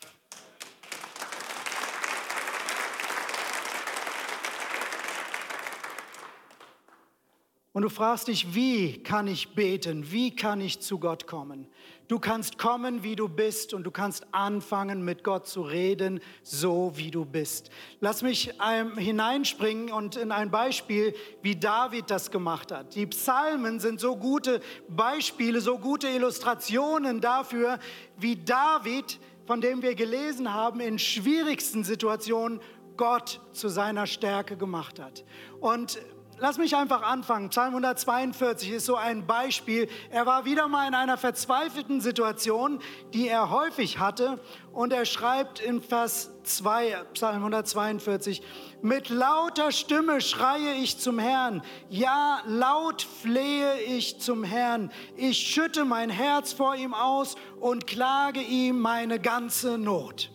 Und 7.74 7.84
du 7.84 7.90
fragst 7.90 8.28
dich, 8.28 8.54
wie 8.54 9.02
kann 9.02 9.28
ich 9.28 9.56
beten? 9.56 10.12
Wie 10.12 10.36
kann 10.36 10.60
ich 10.60 10.82
zu 10.82 11.00
Gott 11.00 11.26
kommen? 11.26 11.68
Du 12.10 12.20
kannst 12.20 12.58
kommen, 12.58 13.04
wie 13.04 13.16
du 13.16 13.30
bist 13.30 13.74
und 13.74 13.86
du 13.86 13.92
kannst 13.92 14.26
anfangen, 14.34 15.06
mit 15.06 15.24
Gott 15.24 15.48
zu 15.48 15.62
reden, 15.62 16.20
so 16.44 16.92
wie 16.96 17.12
du 17.12 17.24
bist. 17.24 17.70
Lass 18.02 18.24
mich 18.24 18.54
ähm, 18.70 18.98
hineinspringen 18.98 19.94
und 19.94 20.18
in 20.18 20.34
ein 20.34 20.52
Beispiel, 20.52 21.16
wie 21.42 21.56
David 21.56 22.12
das 22.12 22.30
gemacht 22.30 22.74
hat. 22.74 22.94
Die 22.96 23.06
Psalmen 23.06 23.80
sind 23.80 24.02
so 24.02 24.18
gute 24.18 24.60
Beispiele, 24.90 25.62
so 25.62 25.78
gute 25.78 26.10
Illustrationen 26.10 27.22
dafür, 27.22 27.80
wie 28.18 28.36
David, 28.36 29.18
von 29.46 29.62
dem 29.62 29.82
wir 29.82 29.96
gelesen 29.96 30.54
haben, 30.54 30.82
in 30.82 31.00
schwierigsten 31.00 31.86
Situationen 31.86 32.60
Gott 32.98 33.40
zu 33.54 33.70
seiner 33.70 34.06
Stärke 34.06 34.58
gemacht 34.58 35.00
hat. 35.00 35.24
Und 35.62 35.98
Lass 36.44 36.58
mich 36.58 36.76
einfach 36.76 37.04
anfangen. 37.04 37.50
Psalm 37.50 37.68
142 37.68 38.72
ist 38.72 38.88
so 38.88 38.96
ein 38.96 39.28
Beispiel. 39.28 39.88
Er 40.10 40.26
war 40.26 40.44
wieder 40.44 40.68
mal 40.68 40.88
in 40.88 40.96
einer 40.96 41.20
verzweifelten 41.20 42.02
Situation, 42.02 42.80
die 43.14 43.28
er 43.28 43.52
häufig 43.52 44.00
hatte. 44.00 44.40
Und 44.74 44.92
er 44.92 45.06
schreibt 45.06 45.60
in 45.60 45.84
Vers 45.84 46.32
2, 46.42 46.96
Psalm 47.14 47.36
142, 47.36 48.42
mit 48.82 49.10
lauter 49.10 49.72
Stimme 49.72 50.20
schreie 50.20 50.74
ich 50.82 50.98
zum 50.98 51.20
Herrn. 51.20 51.62
Ja, 51.90 52.42
laut 52.48 53.04
flehe 53.04 53.80
ich 53.80 54.20
zum 54.20 54.44
Herrn. 54.44 54.92
Ich 55.16 55.38
schütte 55.38 55.86
mein 55.86 56.10
Herz 56.10 56.54
vor 56.54 56.76
ihm 56.76 56.96
aus 56.96 57.36
und 57.60 57.86
klage 57.86 58.42
ihm 58.42 58.80
meine 58.80 59.20
ganze 59.20 59.78
Not. 59.78 60.32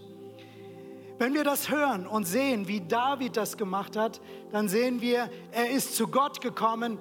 Wenn 1.18 1.32
wir 1.32 1.44
das 1.44 1.70
hören 1.70 2.06
und 2.06 2.24
sehen, 2.24 2.68
wie 2.68 2.82
David 2.82 3.36
das 3.36 3.56
gemacht 3.56 3.96
hat, 3.96 4.20
dann 4.52 4.68
sehen 4.68 5.00
wir, 5.00 5.30
er 5.50 5.70
ist 5.70 5.96
zu 5.96 6.08
Gott 6.08 6.42
gekommen, 6.42 6.98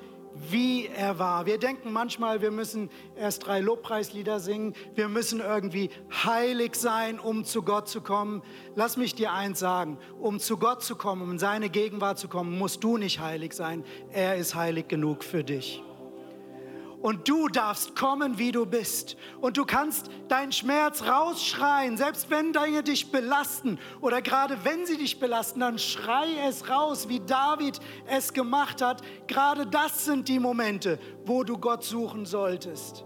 wie 0.50 0.88
er 0.88 1.20
war. 1.20 1.46
Wir 1.46 1.58
denken 1.58 1.92
manchmal, 1.92 2.42
wir 2.42 2.52
müssen 2.52 2.90
erst 3.18 3.46
drei 3.46 3.60
Lobpreislieder 3.60 4.40
singen, 4.40 4.74
wir 4.94 5.10
müssen 5.10 5.40
irgendwie 5.40 5.90
heilig 6.12 6.76
sein, 6.76 7.20
um 7.20 7.44
zu 7.44 7.62
Gott 7.62 7.90
zu 7.90 8.02
kommen. 8.02 8.42
Lass 8.76 8.96
mich 8.96 9.16
dir 9.16 9.34
eins 9.34 9.60
sagen, 9.60 9.98
um 10.20 10.40
zu 10.40 10.58
Gott 10.58 10.84
zu 10.84 10.96
kommen, 10.96 11.22
um 11.22 11.32
in 11.32 11.40
seine 11.40 11.70
Gegenwart 11.70 12.18
zu 12.18 12.28
kommen, 12.28 12.58
musst 12.58 12.84
du 12.84 12.98
nicht 12.98 13.20
heilig 13.20 13.54
sein. 13.54 13.84
Er 14.12 14.36
ist 14.36 14.56
heilig 14.56 14.88
genug 14.88 15.24
für 15.24 15.44
dich 15.44 15.84
und 17.06 17.30
du 17.30 17.50
darfst 17.50 17.96
kommen, 17.96 18.40
wie 18.40 18.52
du 18.52 18.66
bist. 18.66 19.16
Und 19.40 19.58
du 19.58 19.66
kannst 19.66 20.10
deinen 20.28 20.52
Schmerz 20.52 21.04
rausschreien, 21.04 21.98
selbst 21.98 22.32
wenn 22.32 22.52
Dinge 22.52 22.82
dich 22.82 23.12
belasten 23.12 23.78
oder 24.02 24.24
gerade 24.24 24.58
wenn 24.64 24.88
sie 24.88 24.98
dich 24.98 25.20
belasten, 25.20 25.60
dann 25.60 25.78
schrei 25.78 26.26
es 26.48 26.68
raus, 26.68 27.08
wie 27.08 27.20
David 27.20 27.80
es 28.08 28.34
gemacht 28.34 28.82
hat. 28.82 29.04
Gerade 29.28 29.68
das 29.68 30.06
sind 30.06 30.28
die 30.28 30.40
Momente, 30.40 30.98
wo 31.26 31.44
du 31.44 31.60
Gott 31.60 31.84
suchen 31.84 32.26
solltest. 32.26 33.06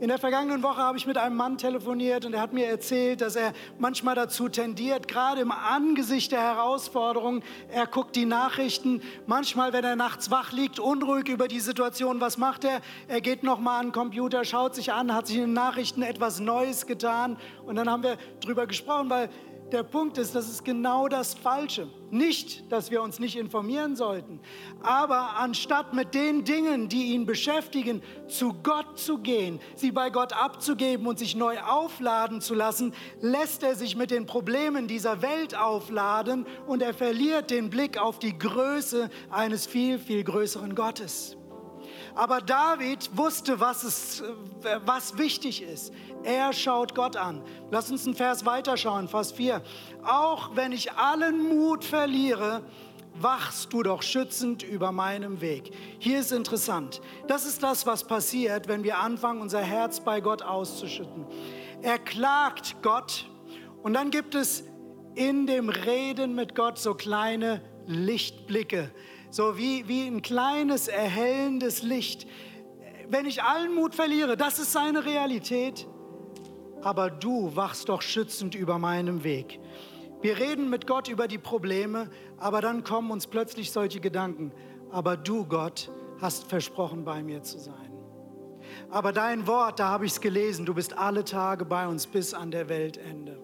In 0.00 0.08
der 0.08 0.16
vergangenen 0.16 0.62
Woche 0.62 0.78
habe 0.78 0.96
ich 0.96 1.06
mit 1.06 1.18
einem 1.18 1.36
Mann 1.36 1.58
telefoniert 1.58 2.24
und 2.24 2.32
er 2.32 2.40
hat 2.40 2.54
mir 2.54 2.66
erzählt, 2.66 3.20
dass 3.20 3.36
er 3.36 3.52
manchmal 3.78 4.14
dazu 4.14 4.48
tendiert, 4.48 5.08
gerade 5.08 5.42
im 5.42 5.52
Angesicht 5.52 6.32
der 6.32 6.40
Herausforderungen, 6.40 7.42
er 7.70 7.86
guckt 7.86 8.16
die 8.16 8.24
Nachrichten, 8.24 9.02
manchmal, 9.26 9.74
wenn 9.74 9.84
er 9.84 9.96
nachts 9.96 10.30
wach 10.30 10.52
liegt, 10.52 10.78
unruhig 10.78 11.28
über 11.28 11.48
die 11.48 11.60
Situation, 11.60 12.18
was 12.18 12.38
macht 12.38 12.64
er? 12.64 12.80
Er 13.08 13.20
geht 13.20 13.42
nochmal 13.42 13.80
an 13.80 13.86
den 13.88 13.92
Computer, 13.92 14.42
schaut 14.46 14.74
sich 14.74 14.90
an, 14.90 15.12
hat 15.14 15.26
sich 15.26 15.36
in 15.36 15.42
den 15.42 15.52
Nachrichten 15.52 16.00
etwas 16.00 16.40
Neues 16.40 16.86
getan 16.86 17.36
und 17.66 17.76
dann 17.76 17.90
haben 17.90 18.02
wir 18.02 18.16
darüber 18.40 18.66
gesprochen, 18.66 19.10
weil 19.10 19.28
Der 19.72 19.84
Punkt 19.84 20.18
ist, 20.18 20.34
das 20.34 20.48
ist 20.48 20.64
genau 20.64 21.06
das 21.06 21.34
Falsche. 21.34 21.88
Nicht, 22.10 22.72
dass 22.72 22.90
wir 22.90 23.02
uns 23.02 23.20
nicht 23.20 23.36
informieren 23.36 23.94
sollten, 23.94 24.40
aber 24.82 25.36
anstatt 25.36 25.94
mit 25.94 26.12
den 26.12 26.44
Dingen, 26.44 26.88
die 26.88 27.12
ihn 27.14 27.24
beschäftigen, 27.24 28.02
zu 28.26 28.52
Gott 28.64 28.98
zu 28.98 29.18
gehen, 29.18 29.60
sie 29.76 29.92
bei 29.92 30.10
Gott 30.10 30.32
abzugeben 30.32 31.06
und 31.06 31.20
sich 31.20 31.36
neu 31.36 31.60
aufladen 31.60 32.40
zu 32.40 32.54
lassen, 32.54 32.94
lässt 33.20 33.62
er 33.62 33.76
sich 33.76 33.94
mit 33.94 34.10
den 34.10 34.26
Problemen 34.26 34.88
dieser 34.88 35.22
Welt 35.22 35.56
aufladen 35.56 36.46
und 36.66 36.82
er 36.82 36.94
verliert 36.94 37.50
den 37.50 37.70
Blick 37.70 37.96
auf 37.96 38.18
die 38.18 38.36
Größe 38.36 39.08
eines 39.30 39.66
viel, 39.66 40.00
viel 40.00 40.24
größeren 40.24 40.74
Gottes. 40.74 41.36
Aber 42.14 42.40
David 42.40 43.10
wusste, 43.16 43.60
was, 43.60 43.84
es, 43.84 44.22
was 44.84 45.16
wichtig 45.18 45.62
ist. 45.62 45.92
Er 46.22 46.52
schaut 46.52 46.94
Gott 46.94 47.16
an. 47.16 47.42
Lass 47.70 47.90
uns 47.90 48.06
einen 48.06 48.14
Vers 48.14 48.44
weiterschauen, 48.44 49.08
Vers 49.08 49.32
4. 49.32 49.62
Auch 50.02 50.54
wenn 50.54 50.72
ich 50.72 50.92
allen 50.92 51.48
Mut 51.48 51.84
verliere, 51.84 52.62
wachst 53.14 53.72
du 53.72 53.82
doch 53.82 54.02
schützend 54.02 54.62
über 54.62 54.92
meinem 54.92 55.40
Weg. 55.40 55.72
Hier 55.98 56.20
ist 56.20 56.32
interessant. 56.32 57.00
Das 57.26 57.46
ist 57.46 57.62
das, 57.62 57.86
was 57.86 58.04
passiert, 58.04 58.68
wenn 58.68 58.84
wir 58.84 58.98
anfangen, 58.98 59.40
unser 59.40 59.60
Herz 59.60 60.00
bei 60.00 60.20
Gott 60.20 60.42
auszuschütten. 60.42 61.26
Er 61.82 61.98
klagt 61.98 62.76
Gott 62.82 63.28
und 63.82 63.94
dann 63.94 64.10
gibt 64.10 64.34
es 64.34 64.64
in 65.14 65.46
dem 65.46 65.68
Reden 65.68 66.34
mit 66.34 66.54
Gott 66.54 66.78
so 66.78 66.94
kleine 66.94 67.62
Lichtblicke 67.86 68.90
so 69.30 69.56
wie, 69.56 69.86
wie 69.88 70.06
ein 70.06 70.22
kleines 70.22 70.88
erhellendes 70.88 71.82
Licht. 71.82 72.26
Wenn 73.08 73.26
ich 73.26 73.42
allen 73.42 73.74
Mut 73.74 73.94
verliere, 73.94 74.36
das 74.36 74.58
ist 74.58 74.72
seine 74.72 75.04
Realität. 75.04 75.86
Aber 76.82 77.10
du 77.10 77.54
wachst 77.54 77.88
doch 77.88 78.02
schützend 78.02 78.54
über 78.54 78.78
meinem 78.78 79.22
Weg. 79.22 79.60
Wir 80.22 80.38
reden 80.38 80.68
mit 80.68 80.86
Gott 80.86 81.08
über 81.08 81.28
die 81.28 81.38
Probleme, 81.38 82.10
aber 82.38 82.60
dann 82.60 82.84
kommen 82.84 83.10
uns 83.10 83.26
plötzlich 83.26 83.70
solche 83.70 84.00
Gedanken. 84.00 84.52
Aber 84.90 85.16
du, 85.16 85.46
Gott, 85.46 85.90
hast 86.20 86.44
versprochen, 86.44 87.04
bei 87.04 87.22
mir 87.22 87.42
zu 87.42 87.58
sein. 87.58 87.74
Aber 88.90 89.12
dein 89.12 89.46
Wort, 89.46 89.78
da 89.78 89.88
habe 89.88 90.06
ich 90.06 90.12
es 90.12 90.20
gelesen, 90.20 90.66
du 90.66 90.74
bist 90.74 90.96
alle 90.96 91.24
Tage 91.24 91.64
bei 91.64 91.86
uns 91.86 92.06
bis 92.06 92.34
an 92.34 92.50
der 92.50 92.68
Weltende. 92.68 93.40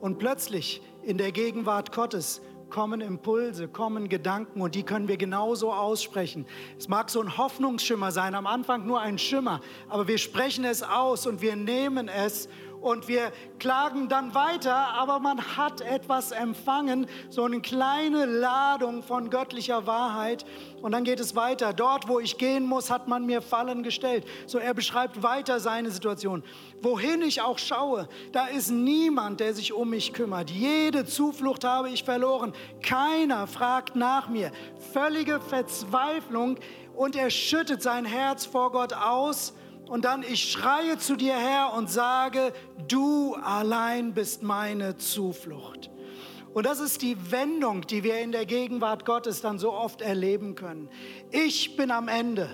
Und 0.00 0.18
plötzlich 0.18 0.82
in 1.02 1.18
der 1.18 1.32
Gegenwart 1.32 1.92
Gottes 1.92 2.40
kommen 2.70 3.00
Impulse, 3.00 3.68
kommen 3.68 4.08
Gedanken 4.08 4.60
und 4.60 4.74
die 4.74 4.82
können 4.82 5.08
wir 5.08 5.16
genauso 5.16 5.72
aussprechen. 5.72 6.46
Es 6.78 6.88
mag 6.88 7.10
so 7.10 7.20
ein 7.20 7.36
Hoffnungsschimmer 7.36 8.12
sein, 8.12 8.34
am 8.34 8.46
Anfang 8.46 8.86
nur 8.86 9.00
ein 9.00 9.18
Schimmer, 9.18 9.60
aber 9.88 10.08
wir 10.08 10.18
sprechen 10.18 10.64
es 10.64 10.82
aus 10.82 11.26
und 11.26 11.42
wir 11.42 11.56
nehmen 11.56 12.08
es 12.08 12.48
und 12.80 13.08
wir 13.08 13.32
klagen 13.58 14.08
dann 14.08 14.34
weiter, 14.34 14.74
aber 14.74 15.18
man 15.18 15.56
hat 15.56 15.80
etwas 15.80 16.32
empfangen, 16.32 17.06
so 17.28 17.44
eine 17.44 17.60
kleine 17.60 18.24
Ladung 18.24 19.02
von 19.02 19.30
göttlicher 19.30 19.86
Wahrheit 19.86 20.44
und 20.82 20.92
dann 20.92 21.04
geht 21.04 21.20
es 21.20 21.36
weiter. 21.36 21.72
Dort, 21.72 22.08
wo 22.08 22.20
ich 22.20 22.38
gehen 22.38 22.64
muss, 22.64 22.90
hat 22.90 23.08
man 23.08 23.26
mir 23.26 23.42
Fallen 23.42 23.82
gestellt. 23.82 24.24
So 24.46 24.58
er 24.58 24.74
beschreibt 24.74 25.22
weiter 25.22 25.60
seine 25.60 25.90
Situation. 25.90 26.42
Wohin 26.80 27.22
ich 27.22 27.42
auch 27.42 27.58
schaue, 27.58 28.08
da 28.32 28.46
ist 28.46 28.70
niemand, 28.70 29.40
der 29.40 29.54
sich 29.54 29.72
um 29.72 29.90
mich 29.90 30.12
kümmert. 30.12 30.50
Jede 30.50 31.04
Zuflucht 31.04 31.64
habe 31.64 31.90
ich 31.90 32.04
verloren. 32.04 32.52
Keiner 32.82 33.46
fragt 33.46 33.96
nach 33.96 34.28
mir. 34.28 34.50
Völlige 34.92 35.40
Verzweiflung 35.40 36.58
und 36.94 37.16
er 37.16 37.30
schüttet 37.30 37.82
sein 37.82 38.04
Herz 38.04 38.46
vor 38.46 38.72
Gott 38.72 38.92
aus 38.92 39.54
und 39.90 40.04
dann 40.04 40.22
ich 40.22 40.52
schreie 40.52 40.98
zu 40.98 41.16
dir 41.16 41.36
her 41.36 41.72
und 41.76 41.90
sage, 41.90 42.52
du 42.86 43.34
allein 43.34 44.14
bist 44.14 44.40
meine 44.40 44.96
Zuflucht. 44.96 45.90
Und 46.54 46.64
das 46.64 46.78
ist 46.78 47.02
die 47.02 47.32
Wendung, 47.32 47.84
die 47.88 48.04
wir 48.04 48.20
in 48.20 48.30
der 48.30 48.46
Gegenwart 48.46 49.04
Gottes 49.04 49.40
dann 49.40 49.58
so 49.58 49.72
oft 49.72 50.00
erleben 50.00 50.54
können. 50.54 50.88
Ich 51.32 51.76
bin 51.76 51.90
am 51.90 52.06
Ende, 52.06 52.48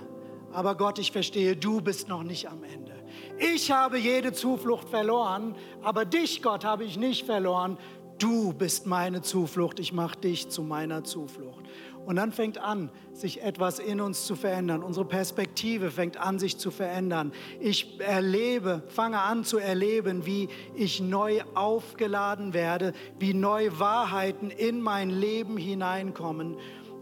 aber 0.51 0.77
Gott, 0.77 0.99
ich 0.99 1.13
verstehe, 1.13 1.57
du 1.57 1.83
bist 1.83 2.09
noch 2.09 2.23
nicht 2.23 2.49
am 2.49 2.65
Ende. 2.65 2.95
Ich 3.39 3.71
habe 3.71 3.99
jede 3.99 4.33
Zuflucht 4.33 4.89
verloren, 4.89 5.57
aber 5.83 6.07
dich, 6.07 6.43
Gott, 6.43 6.65
habe 6.65 6.85
ich 6.85 6.97
nicht 6.97 7.27
verloren. 7.27 7.77
Du 8.17 8.55
bist 8.55 8.87
meine 8.87 9.21
Zuflucht, 9.21 9.79
ich 9.79 9.93
mache 9.93 10.19
dich 10.19 10.49
zu 10.49 10.63
meiner 10.63 11.05
Zuflucht. 11.05 11.67
Und 12.07 12.17
dann 12.17 12.33
fängt 12.33 12.57
an, 12.57 12.91
sich 13.17 13.43
etwas 13.43 13.79
in 13.79 14.01
uns 14.01 14.27
zu 14.27 14.37
verändern. 14.37 14.83
Unsere 14.83 15.07
Perspektive 15.07 15.91
fängt 15.91 16.19
an, 16.19 16.39
sich 16.39 16.59
zu 16.59 16.71
verändern. 16.71 17.33
Ich 17.61 17.99
erlebe, 18.01 18.83
fange 18.89 19.21
an 19.21 19.45
zu 19.45 19.59
erleben, 19.59 20.27
wie 20.27 20.49
ich 20.75 21.01
neu 21.01 21.41
aufgeladen 21.55 22.53
werde, 22.53 22.93
wie 23.19 23.33
neue 23.33 23.79
Wahrheiten 23.79 24.51
in 24.51 24.81
mein 24.81 25.11
Leben 25.11 25.57
hineinkommen. 25.57 26.57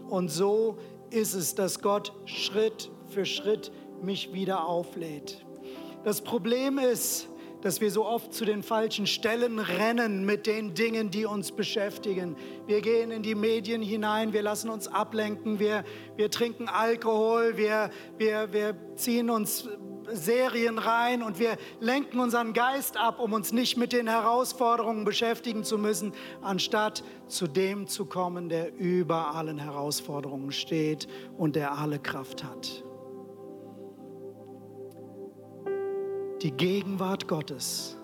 Und 0.07 0.29
so 0.29 0.77
ist 1.09 1.33
es, 1.33 1.55
dass 1.55 1.81
Gott 1.81 2.13
Schritt 2.25 2.89
für 3.09 3.25
Schritt 3.25 3.71
mich 4.01 4.33
wieder 4.33 4.65
auflädt. 4.65 5.45
Das 6.03 6.21
Problem 6.21 6.77
ist, 6.77 7.27
dass 7.61 7.81
wir 7.81 7.91
so 7.91 8.05
oft 8.05 8.33
zu 8.33 8.45
den 8.45 8.63
falschen 8.63 9.07
Stellen 9.07 9.59
rennen 9.59 10.25
mit 10.25 10.47
den 10.47 10.73
Dingen, 10.73 11.09
die 11.09 11.25
uns 11.25 11.51
beschäftigen. 11.51 12.35
Wir 12.67 12.81
gehen 12.81 13.11
in 13.11 13.23
die 13.23 13.35
Medien 13.35 13.81
hinein, 13.81 14.33
wir 14.33 14.41
lassen 14.41 14.69
uns 14.69 14.87
ablenken, 14.87 15.59
wir, 15.59 15.83
wir 16.15 16.29
trinken 16.29 16.67
Alkohol, 16.67 17.57
wir, 17.57 17.89
wir, 18.17 18.53
wir 18.53 18.75
ziehen 18.95 19.29
uns 19.29 19.67
Serien 20.11 20.77
rein 20.77 21.23
und 21.23 21.39
wir 21.39 21.57
lenken 21.79 22.19
unseren 22.19 22.53
Geist 22.53 22.97
ab, 22.97 23.19
um 23.19 23.33
uns 23.33 23.51
nicht 23.51 23.77
mit 23.77 23.93
den 23.93 24.07
Herausforderungen 24.07 25.05
beschäftigen 25.05 25.63
zu 25.63 25.77
müssen, 25.77 26.13
anstatt 26.41 27.03
zu 27.27 27.47
dem 27.47 27.87
zu 27.87 28.05
kommen, 28.05 28.49
der 28.49 28.75
über 28.77 29.35
allen 29.35 29.57
Herausforderungen 29.57 30.51
steht 30.51 31.07
und 31.37 31.55
der 31.55 31.77
alle 31.77 31.99
Kraft 31.99 32.43
hat. 32.43 32.83
Die 36.41 36.51
Gegenwart 36.51 37.27
Gottes 37.29 37.97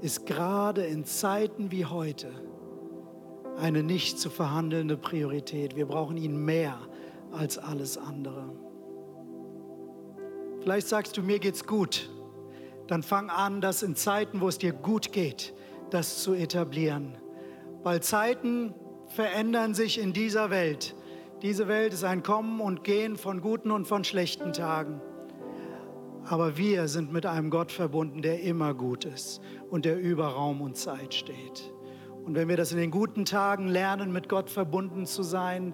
ist 0.00 0.24
gerade 0.24 0.84
in 0.84 1.04
Zeiten 1.04 1.70
wie 1.70 1.84
heute 1.84 2.30
eine 3.58 3.82
nicht 3.82 4.18
zu 4.18 4.30
verhandelnde 4.30 4.96
Priorität. 4.96 5.76
Wir 5.76 5.86
brauchen 5.86 6.16
ihn 6.16 6.42
mehr 6.42 6.78
als 7.30 7.58
alles 7.58 7.98
andere. 7.98 8.50
Vielleicht 10.60 10.88
sagst 10.88 11.16
du, 11.16 11.22
mir 11.22 11.38
geht's 11.38 11.66
gut. 11.66 12.08
Dann 12.86 13.02
fang 13.02 13.28
an, 13.28 13.60
das 13.60 13.82
in 13.82 13.94
Zeiten, 13.94 14.40
wo 14.40 14.48
es 14.48 14.56
dir 14.58 14.72
gut 14.72 15.12
geht, 15.12 15.52
das 15.90 16.22
zu 16.22 16.32
etablieren. 16.32 17.18
Weil 17.82 18.02
Zeiten 18.02 18.74
verändern 19.08 19.74
sich 19.74 20.00
in 20.00 20.12
dieser 20.12 20.50
Welt. 20.50 20.94
Diese 21.42 21.68
Welt 21.68 21.92
ist 21.92 22.04
ein 22.04 22.22
Kommen 22.22 22.60
und 22.60 22.84
Gehen 22.84 23.16
von 23.16 23.42
guten 23.42 23.70
und 23.70 23.86
von 23.86 24.04
schlechten 24.04 24.52
Tagen. 24.52 25.00
Aber 26.28 26.58
wir 26.58 26.88
sind 26.88 27.10
mit 27.10 27.24
einem 27.24 27.48
Gott 27.48 27.72
verbunden, 27.72 28.20
der 28.20 28.42
immer 28.42 28.74
gut 28.74 29.06
ist 29.06 29.40
und 29.70 29.86
der 29.86 29.98
über 29.98 30.26
Raum 30.28 30.60
und 30.60 30.76
Zeit 30.76 31.14
steht. 31.14 31.72
Und 32.26 32.34
wenn 32.34 32.48
wir 32.48 32.58
das 32.58 32.70
in 32.70 32.76
den 32.76 32.90
guten 32.90 33.24
Tagen 33.24 33.66
lernen, 33.66 34.12
mit 34.12 34.28
Gott 34.28 34.50
verbunden 34.50 35.06
zu 35.06 35.22
sein, 35.22 35.72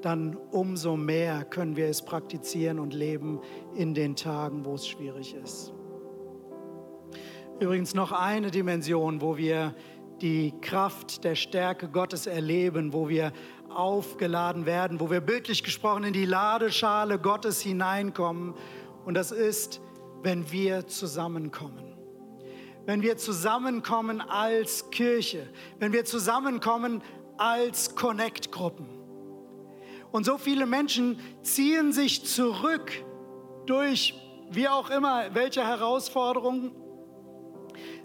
dann 0.00 0.36
umso 0.52 0.96
mehr 0.96 1.44
können 1.44 1.74
wir 1.74 1.86
es 1.86 2.04
praktizieren 2.04 2.78
und 2.78 2.94
leben 2.94 3.40
in 3.74 3.92
den 3.92 4.14
Tagen, 4.14 4.64
wo 4.64 4.74
es 4.74 4.86
schwierig 4.86 5.34
ist. 5.34 5.72
Übrigens 7.58 7.92
noch 7.94 8.12
eine 8.12 8.52
Dimension, 8.52 9.20
wo 9.20 9.36
wir 9.36 9.74
die 10.20 10.54
Kraft 10.60 11.24
der 11.24 11.34
Stärke 11.34 11.88
Gottes 11.88 12.28
erleben, 12.28 12.92
wo 12.92 13.08
wir 13.08 13.32
aufgeladen 13.68 14.64
werden, 14.64 15.00
wo 15.00 15.10
wir 15.10 15.20
bildlich 15.20 15.64
gesprochen 15.64 16.04
in 16.04 16.12
die 16.12 16.24
Ladeschale 16.24 17.18
Gottes 17.18 17.60
hineinkommen. 17.60 18.54
Und 19.04 19.14
das 19.14 19.32
ist 19.32 19.80
wenn 20.22 20.50
wir 20.50 20.86
zusammenkommen. 20.86 21.96
Wenn 22.86 23.02
wir 23.02 23.16
zusammenkommen 23.16 24.20
als 24.20 24.90
Kirche, 24.90 25.48
wenn 25.78 25.92
wir 25.92 26.04
zusammenkommen 26.04 27.02
als 27.36 27.94
Connect-Gruppen. 27.94 28.86
Und 30.10 30.24
so 30.24 30.38
viele 30.38 30.66
Menschen 30.66 31.20
ziehen 31.42 31.92
sich 31.92 32.24
zurück 32.24 32.92
durch, 33.66 34.14
wie 34.50 34.68
auch 34.68 34.90
immer, 34.90 35.34
welche 35.34 35.66
Herausforderungen. 35.66 36.72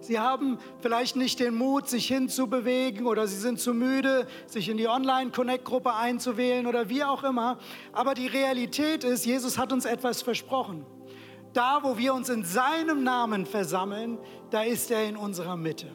Sie 0.01 0.19
haben 0.19 0.59
vielleicht 0.81 1.15
nicht 1.15 1.39
den 1.39 1.55
Mut, 1.55 1.87
sich 1.87 2.07
hinzubewegen 2.07 3.05
oder 3.05 3.25
sie 3.25 3.37
sind 3.37 3.59
zu 3.59 3.73
müde, 3.73 4.27
sich 4.47 4.67
in 4.67 4.75
die 4.75 4.89
Online-Connect-Gruppe 4.89 5.93
einzuwählen 5.93 6.67
oder 6.67 6.89
wie 6.89 7.05
auch 7.05 7.23
immer. 7.23 7.57
Aber 7.93 8.13
die 8.13 8.27
Realität 8.27 9.05
ist, 9.05 9.25
Jesus 9.25 9.57
hat 9.57 9.71
uns 9.71 9.85
etwas 9.85 10.21
versprochen. 10.21 10.85
Da, 11.53 11.79
wo 11.83 11.97
wir 11.97 12.13
uns 12.13 12.29
in 12.29 12.43
seinem 12.43 13.03
Namen 13.03 13.45
versammeln, 13.45 14.17
da 14.49 14.63
ist 14.63 14.89
er 14.91 15.07
in 15.07 15.15
unserer 15.15 15.55
Mitte. 15.55 15.87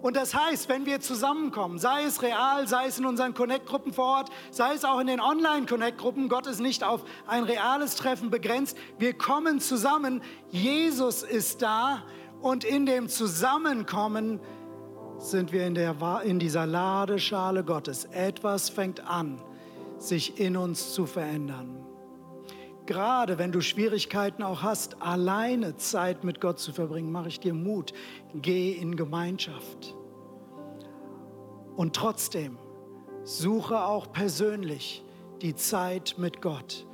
Und 0.00 0.16
das 0.16 0.34
heißt, 0.34 0.68
wenn 0.68 0.86
wir 0.86 1.00
zusammenkommen, 1.00 1.78
sei 1.78 2.04
es 2.04 2.22
real, 2.22 2.68
sei 2.68 2.86
es 2.86 2.98
in 2.98 3.06
unseren 3.06 3.34
Connect-Gruppen 3.34 3.92
vor 3.92 4.18
Ort, 4.18 4.30
sei 4.50 4.74
es 4.74 4.84
auch 4.84 5.00
in 5.00 5.08
den 5.08 5.20
Online-Connect-Gruppen, 5.20 6.28
Gott 6.28 6.46
ist 6.46 6.60
nicht 6.60 6.84
auf 6.84 7.04
ein 7.26 7.42
reales 7.42 7.96
Treffen 7.96 8.30
begrenzt. 8.30 8.76
Wir 8.98 9.12
kommen 9.12 9.60
zusammen, 9.60 10.22
Jesus 10.50 11.22
ist 11.22 11.62
da 11.62 12.04
und 12.40 12.62
in 12.62 12.86
dem 12.86 13.08
Zusammenkommen 13.08 14.40
sind 15.18 15.50
wir 15.50 15.66
in, 15.66 15.74
der, 15.74 15.96
in 16.24 16.38
dieser 16.38 16.64
Ladeschale 16.64 17.64
Gottes. 17.64 18.04
Etwas 18.04 18.68
fängt 18.68 19.00
an, 19.00 19.42
sich 19.98 20.38
in 20.38 20.56
uns 20.56 20.92
zu 20.92 21.06
verändern. 21.06 21.87
Gerade 22.88 23.36
wenn 23.36 23.52
du 23.52 23.60
Schwierigkeiten 23.60 24.42
auch 24.42 24.62
hast, 24.62 25.02
alleine 25.02 25.76
Zeit 25.76 26.24
mit 26.24 26.40
Gott 26.40 26.58
zu 26.58 26.72
verbringen, 26.72 27.12
mache 27.12 27.28
ich 27.28 27.38
dir 27.38 27.52
Mut. 27.52 27.92
Geh 28.34 28.72
in 28.72 28.96
Gemeinschaft. 28.96 29.94
Und 31.76 31.94
trotzdem 31.94 32.56
suche 33.24 33.84
auch 33.84 34.10
persönlich 34.10 35.04
die 35.42 35.54
Zeit 35.54 36.14
mit 36.16 36.40
Gott, 36.40 36.86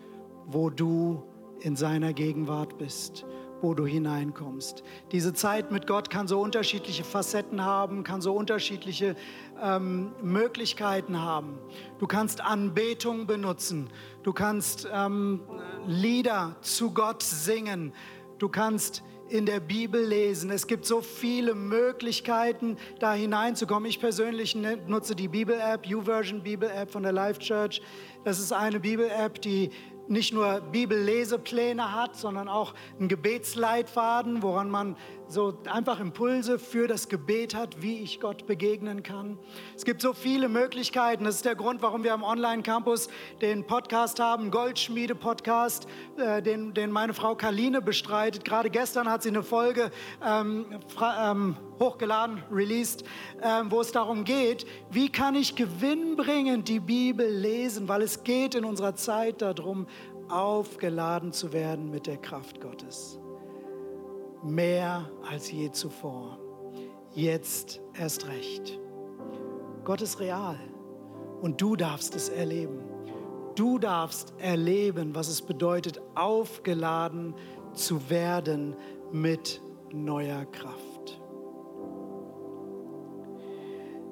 wo 0.46 0.68
du 0.68 1.22
in 1.60 1.76
seiner 1.76 2.12
Gegenwart 2.12 2.76
bist 2.76 3.24
wo 3.64 3.72
du 3.72 3.86
hineinkommst. 3.86 4.84
Diese 5.10 5.32
Zeit 5.32 5.72
mit 5.72 5.86
Gott 5.86 6.10
kann 6.10 6.28
so 6.28 6.38
unterschiedliche 6.38 7.02
Facetten 7.02 7.64
haben, 7.64 8.04
kann 8.04 8.20
so 8.20 8.34
unterschiedliche 8.34 9.16
ähm, 9.60 10.12
Möglichkeiten 10.22 11.22
haben. 11.22 11.58
Du 11.98 12.06
kannst 12.06 12.42
Anbetung 12.42 13.26
benutzen, 13.26 13.88
du 14.22 14.34
kannst 14.34 14.86
ähm, 14.92 15.40
Lieder 15.86 16.56
zu 16.60 16.92
Gott 16.92 17.22
singen, 17.22 17.94
du 18.38 18.50
kannst 18.50 19.02
in 19.30 19.46
der 19.46 19.60
Bibel 19.60 20.04
lesen. 20.04 20.50
Es 20.50 20.66
gibt 20.66 20.84
so 20.84 21.00
viele 21.00 21.54
Möglichkeiten, 21.54 22.76
da 23.00 23.14
hineinzukommen. 23.14 23.88
Ich 23.88 23.98
persönlich 23.98 24.54
ne, 24.54 24.78
nutze 24.86 25.16
die 25.16 25.28
Bibel-App, 25.28 25.86
YouVersion 25.86 26.42
Bibel-App 26.42 26.90
von 26.90 27.02
der 27.02 27.12
Life 27.12 27.40
Church. 27.40 27.80
Das 28.24 28.38
ist 28.38 28.52
eine 28.52 28.80
Bibel-App, 28.80 29.40
die 29.40 29.70
nicht 30.08 30.32
nur 30.32 30.60
Bibellesepläne 30.60 31.92
hat, 31.92 32.16
sondern 32.16 32.48
auch 32.48 32.74
einen 32.98 33.08
Gebetsleitfaden, 33.08 34.42
woran 34.42 34.70
man 34.70 34.96
so 35.28 35.58
einfach 35.70 36.00
Impulse 36.00 36.58
für 36.58 36.86
das 36.86 37.08
Gebet 37.08 37.54
hat, 37.54 37.82
wie 37.82 37.98
ich 38.00 38.20
Gott 38.20 38.46
begegnen 38.46 39.02
kann. 39.02 39.38
Es 39.74 39.84
gibt 39.84 40.02
so 40.02 40.12
viele 40.12 40.48
Möglichkeiten. 40.48 41.24
Das 41.24 41.36
ist 41.36 41.44
der 41.44 41.54
Grund, 41.54 41.82
warum 41.82 42.04
wir 42.04 42.12
am 42.12 42.22
Online-Campus 42.22 43.08
den 43.40 43.66
Podcast 43.66 44.20
haben, 44.20 44.50
Goldschmiede-Podcast, 44.50 45.86
äh, 46.16 46.42
den, 46.42 46.74
den 46.74 46.90
meine 46.90 47.14
Frau 47.14 47.34
Kaline 47.34 47.80
bestreitet. 47.80 48.44
Gerade 48.44 48.70
gestern 48.70 49.08
hat 49.08 49.22
sie 49.22 49.30
eine 49.30 49.42
Folge 49.42 49.90
ähm, 50.24 50.66
ähm, 51.20 51.56
hochgeladen, 51.80 52.42
released, 52.50 53.04
ähm, 53.42 53.70
wo 53.70 53.80
es 53.80 53.92
darum 53.92 54.24
geht, 54.24 54.66
wie 54.90 55.10
kann 55.10 55.34
ich 55.34 55.56
gewinnbringend 55.56 56.68
die 56.68 56.80
Bibel 56.80 57.28
lesen, 57.28 57.88
weil 57.88 58.02
es 58.02 58.24
geht 58.24 58.54
in 58.54 58.64
unserer 58.64 58.94
Zeit 58.94 59.42
darum, 59.42 59.86
aufgeladen 60.28 61.32
zu 61.32 61.52
werden 61.52 61.90
mit 61.90 62.06
der 62.06 62.16
Kraft 62.16 62.60
Gottes 62.60 63.18
mehr 64.44 65.10
als 65.30 65.50
je 65.50 65.70
zuvor. 65.70 66.38
Jetzt 67.14 67.80
erst 67.98 68.28
recht. 68.28 68.78
Gott 69.84 70.02
ist 70.02 70.20
real 70.20 70.58
und 71.40 71.60
du 71.60 71.76
darfst 71.76 72.14
es 72.14 72.28
erleben. 72.28 72.80
Du 73.54 73.78
darfst 73.78 74.34
erleben, 74.38 75.14
was 75.14 75.28
es 75.28 75.42
bedeutet, 75.42 76.00
aufgeladen 76.14 77.34
zu 77.72 78.10
werden 78.10 78.74
mit 79.12 79.60
neuer 79.92 80.44
Kraft. 80.46 81.20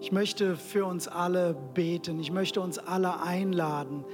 Ich 0.01 0.13
möchte 0.13 0.57
für 0.57 0.85
uns 0.85 1.09
alle 1.09 1.55
beten. 1.75 2.19
Ich 2.21 2.33
möchte 2.33 2.61
uns 2.61 2.79
alle 2.79 3.21
einladen, 3.23 4.05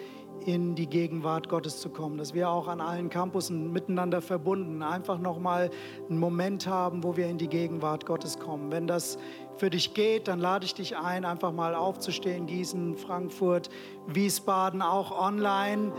in 0.45 0.75
die 0.75 0.87
Gegenwart 0.87 1.49
Gottes 1.49 1.81
zu 1.81 1.91
kommen, 1.91 2.19
dass 2.19 2.35
wir 2.35 2.49
auch 2.49 2.69
an 2.69 2.81
allen 2.81 3.11
Campussen 3.11 3.73
miteinander 3.73 4.21
verbunden 4.21 4.83
einfach 4.83 5.19
nochmal 5.19 5.71
einen 6.09 6.19
Moment 6.19 6.67
haben, 6.67 7.03
wo 7.03 7.17
wir 7.17 7.27
in 7.29 7.39
die 7.39 7.49
Gegenwart 7.49 8.07
Gottes 8.07 8.39
kommen. 8.39 8.71
Wenn 8.71 8.87
das 8.87 9.19
für 9.57 9.71
dich 9.71 9.95
geht, 9.95 10.29
dann 10.29 10.39
lade 10.41 10.65
ich 10.65 10.75
dich 10.75 10.97
ein, 10.97 11.25
einfach 11.25 11.53
mal 11.53 11.75
aufzustehen, 11.75 12.47
Gießen, 12.47 12.97
Frankfurt, 12.97 13.71
Wiesbaden, 14.07 14.83
auch 14.83 15.11
online. 15.11 15.93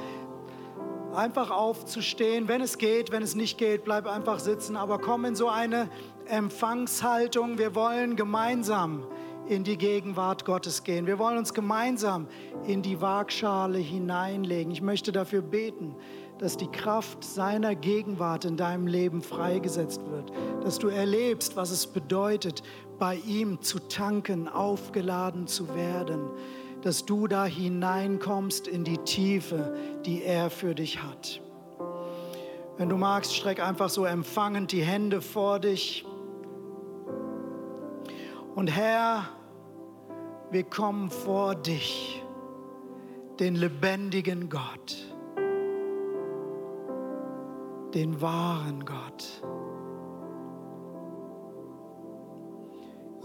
Einfach 1.14 1.52
aufzustehen, 1.52 2.48
wenn 2.48 2.62
es 2.62 2.78
geht, 2.78 3.12
wenn 3.12 3.24
es 3.24 3.36
nicht 3.36 3.58
geht, 3.58 3.84
bleib 3.84 4.06
einfach 4.06 4.40
sitzen, 4.40 4.76
aber 4.76 5.00
komm 5.00 5.26
in 5.26 5.36
so 5.36 5.50
eine 5.50 5.90
Empfangshaltung. 6.26 7.58
Wir 7.58 7.74
wollen 7.74 8.16
gemeinsam 8.16 9.06
in 9.50 9.64
die 9.64 9.78
Gegenwart 9.78 10.46
Gottes 10.46 10.84
gehen. 10.84 11.08
Wir 11.08 11.18
wollen 11.18 11.38
uns 11.38 11.54
gemeinsam 11.56 12.28
in 12.66 12.84
die 12.84 13.02
Waagschale 13.02 13.80
hineinlegen. 13.80 14.72
Ich 14.72 14.82
möchte 14.82 15.12
dafür 15.12 15.42
beten, 15.42 15.96
dass 16.38 16.56
die 16.56 16.68
Kraft 16.68 17.24
seiner 17.24 17.74
Gegenwart 17.74 18.46
in 18.46 18.58
deinem 18.58 18.86
Leben 18.86 19.24
freigesetzt 19.24 20.02
wird, 20.10 20.32
dass 20.64 20.78
du 20.78 20.88
erlebst, 20.88 21.56
was 21.56 21.72
es 21.72 21.88
bedeutet, 21.88 22.62
bei 23.00 23.16
ihm 23.26 23.62
zu 23.62 23.80
tanken, 23.80 24.48
aufgeladen 24.48 25.48
zu 25.48 25.76
werden, 25.76 26.30
dass 26.84 27.06
du 27.06 27.28
da 27.28 27.46
hineinkommst 27.46 28.68
in 28.68 28.84
die 28.84 29.00
Tiefe, 29.00 29.76
die 30.06 30.24
er 30.24 30.52
für 30.52 30.76
dich 30.76 31.02
hat. 31.02 31.42
Wenn 32.78 32.88
du 32.88 32.98
magst, 32.98 33.36
streck 33.36 33.60
einfach 33.62 33.90
so 33.90 34.06
empfangend 34.06 34.72
die 34.72 34.84
Hände 34.84 35.22
vor 35.22 35.60
dich. 35.60 36.06
Und 38.56 38.68
Herr, 38.68 39.28
wir 40.52 40.64
kommen 40.64 41.10
vor 41.10 41.56
dich, 41.56 42.24
den 43.40 43.56
lebendigen 43.56 44.50
Gott, 44.50 44.98
den 47.94 48.20
wahren 48.22 48.86
Gott. 48.86 49.44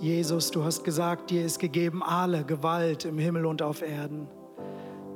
Jesus, 0.00 0.50
du 0.50 0.64
hast 0.64 0.84
gesagt, 0.84 1.30
dir 1.30 1.44
ist 1.44 1.58
gegeben 1.58 2.02
alle 2.02 2.44
Gewalt 2.44 3.04
im 3.04 3.18
Himmel 3.18 3.46
und 3.46 3.62
auf 3.62 3.80
Erden. 3.80 4.28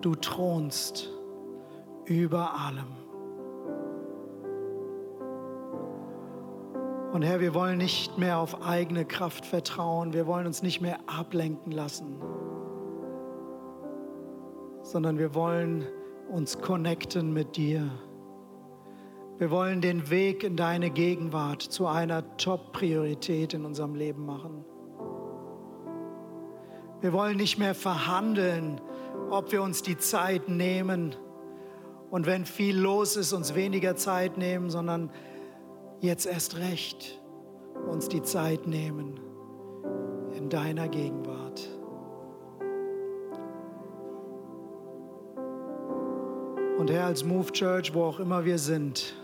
Du 0.01 0.15
thronst 0.15 1.11
über 2.07 2.55
allem. 2.55 2.98
Und 7.13 7.23
Herr, 7.23 7.41
wir 7.41 7.55
wollen 7.55 7.79
nicht 7.79 8.19
mehr 8.19 8.39
auf 8.39 8.63
eigene 8.63 9.07
Kraft 9.07 9.47
vertrauen, 9.47 10.13
wir 10.13 10.27
wollen 10.27 10.47
uns 10.47 10.63
nicht 10.63 10.83
mehr 10.83 10.99
ablenken 11.07 11.73
lassen, 11.73 12.21
sondern 14.83 15.19
wir 15.19 15.35
wollen 15.35 15.87
uns 16.29 16.61
connecten 16.61 17.33
mit 17.33 17.57
dir. 17.57 17.91
Wir 19.39 19.51
wollen 19.51 19.81
den 19.81 20.11
Weg 20.11 20.45
in 20.45 20.57
deine 20.57 20.91
Gegenwart 20.91 21.63
zu 21.63 21.87
einer 21.87 22.37
Top-Priorität 22.37 23.55
in 23.55 23.65
unserem 23.65 23.95
Leben 23.95 24.27
machen. 24.27 24.65
Wir 27.01 27.15
wollen 27.15 27.39
nicht 27.39 27.59
mehr 27.59 27.75
verhandeln, 27.75 28.83
ob 29.31 29.51
wir 29.51 29.63
uns 29.63 29.83
die 29.83 29.97
Zeit 29.97 30.51
nehmen 30.51 31.17
und 32.11 32.27
wenn 32.27 32.45
viel 32.45 32.77
los 32.77 33.17
ist, 33.17 33.33
uns 33.33 33.55
weniger 33.55 33.97
Zeit 33.97 34.37
nehmen, 34.37 34.69
sondern 34.69 35.11
jetzt 36.01 36.27
erst 36.27 36.59
recht 36.59 37.21
uns 37.89 38.09
die 38.09 38.23
Zeit 38.23 38.67
nehmen 38.67 39.21
in 40.37 40.49
deiner 40.49 40.89
Gegenwart. 40.89 41.69
Und 46.79 46.91
Herr, 46.93 47.07
als 47.07 47.25
Move 47.25 47.51
Church, 47.53 47.93
wo 47.93 48.05
auch 48.05 48.21
immer 48.21 48.45
wir 48.45 48.59
sind, 48.59 49.15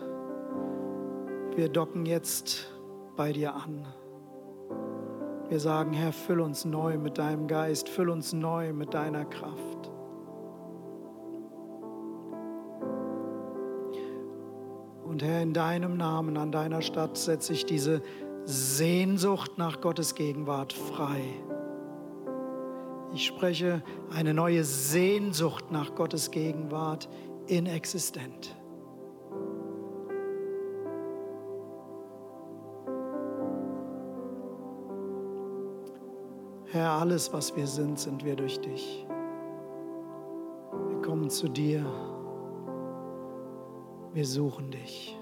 wir 1.55 1.69
docken 1.69 2.05
jetzt 2.05 2.69
bei 3.17 3.33
dir 3.33 3.55
an. 3.55 3.87
Wir 5.49 5.61
sagen, 5.61 5.93
Herr, 5.93 6.13
füll 6.13 6.41
uns 6.41 6.65
neu 6.65 6.99
mit 6.99 7.19
deinem 7.19 7.47
Geist, 7.47 7.89
füll 7.89 8.11
uns 8.11 8.33
neu 8.33 8.73
mit 8.73 8.93
deiner 8.93 9.25
Kraft. 9.25 9.74
Und 15.15 15.23
Herr, 15.23 15.43
in 15.43 15.53
deinem 15.53 15.97
Namen, 15.97 16.37
an 16.37 16.51
deiner 16.51 16.83
Stadt 16.83 17.17
setze 17.17 17.53
ich 17.53 17.65
diese 17.65 18.03
Sehnsucht 18.47 19.59
nach 19.59 19.81
Gottes 19.81 20.17
Gegenwart 20.17 20.73
frei. 20.73 21.23
Ich 23.15 23.25
spreche 23.25 23.85
eine 24.13 24.35
neue 24.35 24.65
Sehnsucht 24.65 25.71
nach 25.71 25.95
Gottes 25.95 26.33
Gegenwart 26.33 27.09
inexistent. 27.47 28.57
Herr, 36.73 36.91
alles, 36.91 37.33
was 37.33 37.55
wir 37.55 37.69
sind, 37.69 38.01
sind 38.01 38.25
wir 38.25 38.35
durch 38.35 38.59
dich. 38.59 39.07
Wir 40.89 41.03
kommen 41.03 41.31
zu 41.31 41.47
dir. 41.47 41.87
Wir 44.15 44.25
suchen 44.25 44.71
dich. 44.71 45.17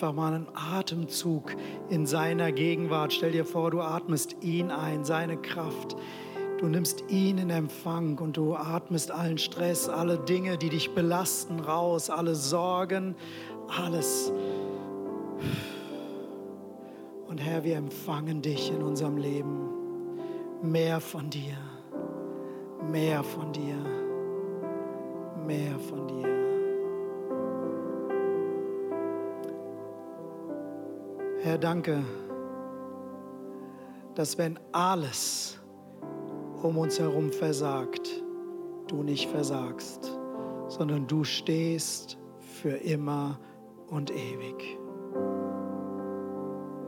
Einfach 0.00 0.14
mal 0.14 0.32
einen 0.32 0.48
Atemzug 0.54 1.54
in 1.90 2.06
seiner 2.06 2.52
Gegenwart. 2.52 3.12
Stell 3.12 3.32
dir 3.32 3.44
vor, 3.44 3.70
du 3.70 3.82
atmest 3.82 4.34
ihn 4.40 4.70
ein, 4.70 5.04
seine 5.04 5.36
Kraft. 5.36 5.94
Du 6.56 6.68
nimmst 6.68 7.04
ihn 7.08 7.36
in 7.36 7.50
Empfang 7.50 8.16
und 8.16 8.38
du 8.38 8.54
atmest 8.54 9.10
allen 9.10 9.36
Stress, 9.36 9.90
alle 9.90 10.18
Dinge, 10.18 10.56
die 10.56 10.70
dich 10.70 10.94
belasten, 10.94 11.60
raus, 11.60 12.08
alle 12.08 12.34
Sorgen, 12.34 13.14
alles. 13.68 14.32
Und 17.28 17.36
Herr, 17.36 17.64
wir 17.64 17.76
empfangen 17.76 18.40
dich 18.40 18.72
in 18.72 18.82
unserem 18.82 19.18
Leben. 19.18 19.68
Mehr 20.62 20.98
von 21.00 21.28
dir, 21.28 21.58
mehr 22.90 23.22
von 23.22 23.52
dir, 23.52 23.76
mehr 25.46 25.78
von 25.78 26.08
dir. 26.08 26.29
Herr, 31.42 31.56
danke, 31.56 32.04
dass 34.14 34.36
wenn 34.36 34.58
alles 34.72 35.58
um 36.62 36.76
uns 36.76 37.00
herum 37.00 37.32
versagt, 37.32 38.22
du 38.88 39.02
nicht 39.02 39.30
versagst, 39.30 40.18
sondern 40.68 41.06
du 41.06 41.24
stehst 41.24 42.18
für 42.40 42.76
immer 42.76 43.40
und 43.88 44.10
ewig. 44.10 44.78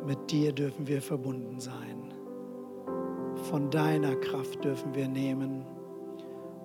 Mit 0.07 0.31
dir 0.31 0.53
dürfen 0.53 0.87
wir 0.87 1.01
verbunden 1.01 1.59
sein. 1.59 2.13
Von 3.45 3.71
deiner 3.71 4.17
Kraft 4.17 4.63
dürfen 4.63 4.95
wir 4.95 5.09
nehmen. 5.09 5.65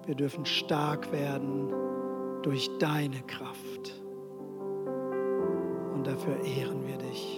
Wir 0.05 0.15
dürfen 0.15 0.45
stark 0.45 1.09
werden 1.13 1.71
durch 2.43 2.69
deine 2.79 3.21
Kraft. 3.27 4.03
Und 5.93 6.05
dafür 6.05 6.35
ehren 6.43 6.85
wir 6.85 6.97
dich. 6.97 7.36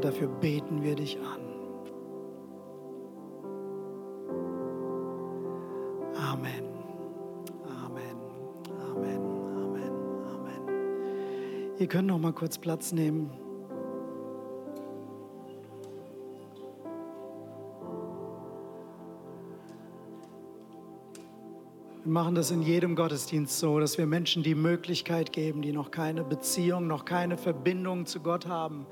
Und 0.00 0.06
dafür 0.06 0.28
beten 0.28 0.82
wir 0.82 0.94
dich 0.96 1.18
an. 1.18 1.42
Amen. 6.16 6.64
Amen. 7.68 8.16
Amen. 8.80 9.20
Amen. 9.54 9.92
Amen. 10.26 11.76
Ihr 11.78 11.86
könnt 11.86 12.08
noch 12.08 12.18
mal 12.18 12.32
kurz 12.32 12.56
Platz 12.56 12.92
nehmen. 12.92 13.30
Wir 22.02 22.10
machen 22.10 22.34
das 22.34 22.50
in 22.50 22.62
jedem 22.62 22.96
Gottesdienst 22.96 23.58
so, 23.58 23.78
dass 23.78 23.98
wir 23.98 24.06
Menschen 24.06 24.42
die 24.42 24.54
Möglichkeit 24.54 25.30
geben, 25.34 25.60
die 25.60 25.72
noch 25.72 25.90
keine 25.90 26.24
Beziehung, 26.24 26.86
noch 26.86 27.04
keine 27.04 27.36
Verbindung 27.36 28.06
zu 28.06 28.20
Gott 28.20 28.46
haben, 28.46 28.86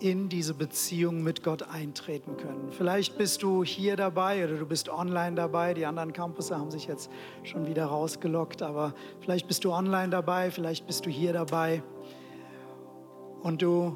in 0.00 0.28
diese 0.28 0.54
Beziehung 0.54 1.22
mit 1.22 1.42
Gott 1.42 1.62
eintreten 1.62 2.36
können. 2.36 2.70
Vielleicht 2.70 3.16
bist 3.16 3.42
du 3.42 3.64
hier 3.64 3.96
dabei 3.96 4.44
oder 4.44 4.56
du 4.56 4.66
bist 4.66 4.88
online 4.88 5.36
dabei. 5.36 5.74
Die 5.74 5.86
anderen 5.86 6.12
Campus 6.12 6.50
haben 6.50 6.70
sich 6.70 6.86
jetzt 6.86 7.10
schon 7.44 7.66
wieder 7.66 7.86
rausgelockt, 7.86 8.62
aber 8.62 8.94
vielleicht 9.20 9.48
bist 9.48 9.64
du 9.64 9.72
online 9.72 10.10
dabei, 10.10 10.50
vielleicht 10.50 10.86
bist 10.86 11.06
du 11.06 11.10
hier 11.10 11.32
dabei 11.32 11.82
und 13.42 13.62
du 13.62 13.94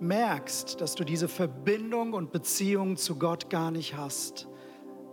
merkst, 0.00 0.80
dass 0.80 0.94
du 0.94 1.04
diese 1.04 1.28
Verbindung 1.28 2.12
und 2.12 2.32
Beziehung 2.32 2.96
zu 2.96 3.16
Gott 3.16 3.48
gar 3.50 3.70
nicht 3.70 3.96
hast 3.96 4.48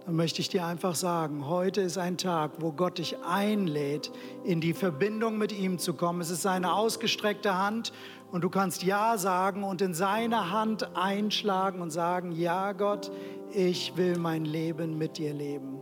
dann 0.05 0.15
möchte 0.15 0.41
ich 0.41 0.49
dir 0.49 0.65
einfach 0.65 0.95
sagen, 0.95 1.47
heute 1.47 1.81
ist 1.81 1.97
ein 1.97 2.17
Tag, 2.17 2.53
wo 2.59 2.71
Gott 2.71 2.97
dich 2.97 3.19
einlädt, 3.23 4.11
in 4.43 4.59
die 4.59 4.73
Verbindung 4.73 5.37
mit 5.37 5.51
ihm 5.51 5.77
zu 5.77 5.93
kommen. 5.93 6.21
Es 6.21 6.31
ist 6.31 6.41
seine 6.41 6.73
ausgestreckte 6.73 7.55
Hand 7.55 7.93
und 8.31 8.43
du 8.43 8.49
kannst 8.49 8.83
Ja 8.83 9.17
sagen 9.17 9.63
und 9.63 9.81
in 9.81 9.93
seine 9.93 10.51
Hand 10.51 10.95
einschlagen 10.95 11.81
und 11.81 11.91
sagen, 11.91 12.31
ja 12.31 12.71
Gott, 12.71 13.11
ich 13.53 13.97
will 13.97 14.17
mein 14.17 14.45
Leben 14.45 14.97
mit 14.97 15.17
dir 15.17 15.33
leben. 15.33 15.81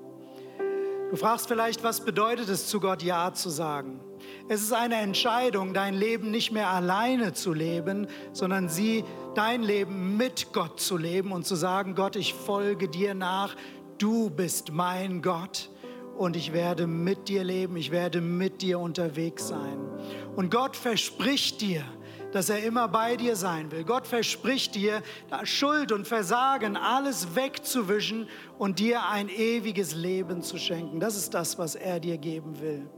Du 1.12 1.16
fragst 1.16 1.48
vielleicht, 1.48 1.84
was 1.84 2.02
bedeutet 2.02 2.50
es, 2.50 2.68
zu 2.68 2.80
Gott 2.80 3.02
Ja 3.02 3.34
zu 3.34 3.50
sagen? 3.50 4.00
Es 4.48 4.62
ist 4.62 4.74
eine 4.74 4.96
Entscheidung, 4.96 5.74
dein 5.74 5.96
Leben 5.96 6.30
nicht 6.30 6.52
mehr 6.52 6.70
alleine 6.70 7.34
zu 7.34 7.54
leben, 7.54 8.08
sondern 8.34 8.70
sie, 8.70 9.04
dein 9.34 9.64
Leben 9.64 10.18
mit 10.18 10.54
Gott 10.54 10.80
zu 10.80 10.98
leben 10.98 11.32
und 11.32 11.46
zu 11.46 11.56
sagen, 11.56 11.96
Gott, 11.96 12.16
ich 12.16 12.34
folge 12.34 12.90
dir 12.90 13.14
nach, 13.14 13.56
du 13.98 14.30
bist 14.30 14.72
mein 14.72 15.22
Gott 15.22 15.70
und 16.18 16.36
ich 16.36 16.54
werde 16.54 16.86
mit 16.86 17.28
dir 17.28 17.44
leben, 17.44 17.78
ich 17.78 17.92
werde 17.92 18.22
mit 18.22 18.62
dir 18.62 18.80
unterwegs 18.80 19.48
sein. 19.48 19.80
Und 20.36 20.52
Gott 20.52 20.76
verspricht 20.76 21.62
dir, 21.62 21.84
dass 22.32 22.50
er 22.50 22.64
immer 22.64 22.88
bei 22.88 23.16
dir 23.16 23.36
sein 23.36 23.72
will. 23.72 23.84
Gott 23.84 24.08
verspricht 24.08 24.76
dir, 24.76 25.02
Schuld 25.44 25.92
und 25.92 26.08
Versagen, 26.08 26.78
alles 26.78 27.36
wegzuwischen 27.36 28.28
und 28.58 28.80
dir 28.80 29.08
ein 29.08 29.30
ewiges 29.30 29.96
Leben 29.96 30.42
zu 30.42 30.58
schenken. 30.58 31.00
Das 31.00 31.16
ist 31.16 31.34
das, 31.34 31.58
was 31.58 31.76
er 31.76 32.00
dir 32.00 32.18
geben 32.18 32.60
will. 32.62 32.90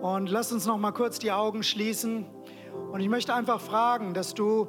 Und 0.00 0.28
lass 0.30 0.52
uns 0.52 0.66
noch 0.66 0.76
mal 0.76 0.92
kurz 0.92 1.18
die 1.18 1.32
Augen 1.32 1.62
schließen. 1.62 2.26
Und 2.92 3.00
ich 3.00 3.08
möchte 3.08 3.32
einfach 3.34 3.60
fragen, 3.60 4.12
dass 4.12 4.34
du, 4.34 4.68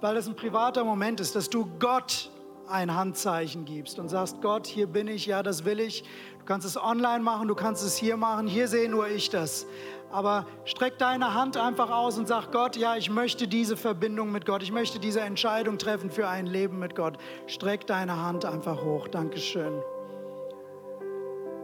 weil 0.00 0.16
es 0.16 0.28
ein 0.28 0.36
privater 0.36 0.84
Moment 0.84 1.20
ist, 1.20 1.34
dass 1.34 1.48
du 1.48 1.66
Gott 1.78 2.30
ein 2.70 2.94
Handzeichen 2.94 3.64
gibst 3.64 3.98
und 3.98 4.08
sagst, 4.08 4.40
Gott, 4.40 4.66
hier 4.66 4.86
bin 4.86 5.08
ich, 5.08 5.26
ja, 5.26 5.42
das 5.42 5.64
will 5.64 5.80
ich. 5.80 6.02
Du 6.38 6.44
kannst 6.44 6.66
es 6.66 6.76
online 6.76 7.20
machen, 7.20 7.48
du 7.48 7.54
kannst 7.54 7.84
es 7.84 7.96
hier 7.96 8.16
machen, 8.16 8.46
hier 8.46 8.68
sehe 8.68 8.88
nur 8.88 9.08
ich 9.08 9.30
das. 9.30 9.66
Aber 10.10 10.46
streck 10.64 10.98
deine 10.98 11.34
Hand 11.34 11.56
einfach 11.56 11.90
aus 11.90 12.18
und 12.18 12.26
sag 12.26 12.50
Gott, 12.50 12.76
ja, 12.76 12.96
ich 12.96 13.10
möchte 13.10 13.46
diese 13.46 13.76
Verbindung 13.76 14.32
mit 14.32 14.46
Gott, 14.46 14.62
ich 14.62 14.72
möchte 14.72 14.98
diese 14.98 15.20
Entscheidung 15.20 15.78
treffen 15.78 16.10
für 16.10 16.28
ein 16.28 16.46
Leben 16.46 16.78
mit 16.78 16.96
Gott. 16.96 17.18
Streck 17.46 17.86
deine 17.86 18.20
Hand 18.20 18.44
einfach 18.44 18.82
hoch. 18.82 19.08
Dankeschön. 19.08 19.82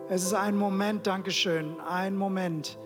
Es 0.09 0.23
ist 0.23 0.35
ein 0.35 0.57
Moment, 0.57 1.07
Dankeschön, 1.09 1.81
ein 1.81 2.17
Moment, 2.17 2.79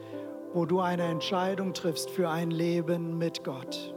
wo 0.55 0.64
du 0.64 0.81
eine 0.81 1.05
Entscheidung 1.05 1.75
triffst 1.75 2.09
für 2.09 2.31
ein 2.31 2.51
Leben 2.51 3.18
mit 3.18 3.45
Gott. 3.45 3.95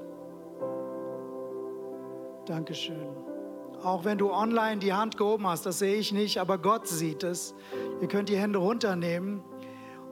Dankeschön. 2.45 3.22
Auch 3.83 4.05
wenn 4.05 4.17
du 4.17 4.31
online 4.31 4.77
die 4.77 4.93
Hand 4.93 5.17
gehoben 5.17 5.45
hast, 5.45 5.65
das 5.65 5.79
sehe 5.79 5.97
ich 5.97 6.13
nicht, 6.13 6.37
aber 6.37 6.57
Gott 6.57 6.87
sieht 6.87 7.23
es. 7.23 7.53
Ihr 8.01 8.07
könnt 8.07 8.29
die 8.29 8.37
Hände 8.37 8.59
runternehmen. 8.59 9.41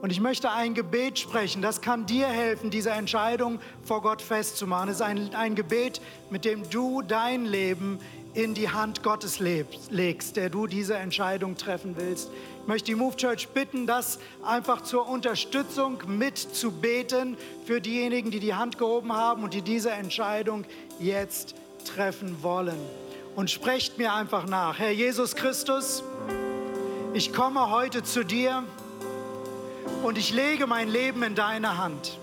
Und 0.02 0.10
ich 0.10 0.20
möchte 0.20 0.50
ein 0.50 0.74
Gebet 0.74 1.18
sprechen, 1.18 1.62
das 1.62 1.80
kann 1.80 2.04
dir 2.04 2.26
helfen, 2.26 2.70
diese 2.70 2.90
Entscheidung 2.90 3.60
vor 3.82 4.02
Gott 4.02 4.20
festzumachen. 4.20 4.90
Es 4.90 4.96
ist 4.96 5.02
ein, 5.02 5.34
ein 5.34 5.54
Gebet, 5.54 6.02
mit 6.28 6.44
dem 6.44 6.68
du 6.68 7.00
dein 7.00 7.46
Leben 7.46 7.98
in 8.34 8.52
die 8.52 8.68
Hand 8.68 9.02
Gottes 9.02 9.38
legst, 9.38 10.36
der 10.36 10.50
du 10.50 10.66
diese 10.66 10.96
Entscheidung 10.96 11.56
treffen 11.56 11.94
willst. 11.96 12.30
Ich 12.62 12.68
möchte 12.68 12.86
die 12.86 12.94
Move 12.94 13.16
Church 13.16 13.48
bitten, 13.48 13.86
das 13.86 14.18
einfach 14.44 14.82
zur 14.82 15.08
Unterstützung 15.08 15.98
mitzubeten 16.06 17.38
für 17.64 17.80
diejenigen, 17.80 18.30
die 18.30 18.40
die 18.40 18.54
Hand 18.54 18.76
gehoben 18.76 19.12
haben 19.14 19.44
und 19.44 19.54
die 19.54 19.62
diese 19.62 19.92
Entscheidung 19.92 20.64
jetzt 20.98 21.54
treffen 21.86 22.42
wollen 22.42 22.78
und 23.34 23.50
sprecht 23.50 23.98
mir 23.98 24.12
einfach 24.12 24.46
nach. 24.46 24.78
Herr 24.78 24.90
Jesus 24.90 25.34
Christus, 25.34 26.02
ich 27.14 27.32
komme 27.32 27.70
heute 27.70 28.02
zu 28.02 28.24
dir 28.24 28.64
und 30.02 30.18
ich 30.18 30.32
lege 30.32 30.66
mein 30.66 30.88
Leben 30.88 31.22
in 31.22 31.34
deine 31.34 31.78
Hand. 31.78 32.18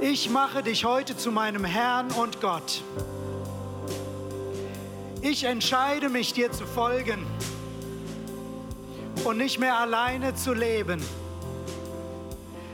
Ich 0.00 0.30
mache 0.30 0.62
dich 0.62 0.84
heute 0.84 1.16
zu 1.16 1.30
meinem 1.30 1.64
Herrn 1.64 2.10
und 2.12 2.40
Gott. 2.40 2.82
Ich 5.20 5.44
entscheide 5.44 6.08
mich 6.08 6.32
dir 6.32 6.50
zu 6.50 6.64
folgen 6.64 7.26
und 9.24 9.36
nicht 9.36 9.58
mehr 9.58 9.76
alleine 9.76 10.34
zu 10.34 10.54
leben, 10.54 11.02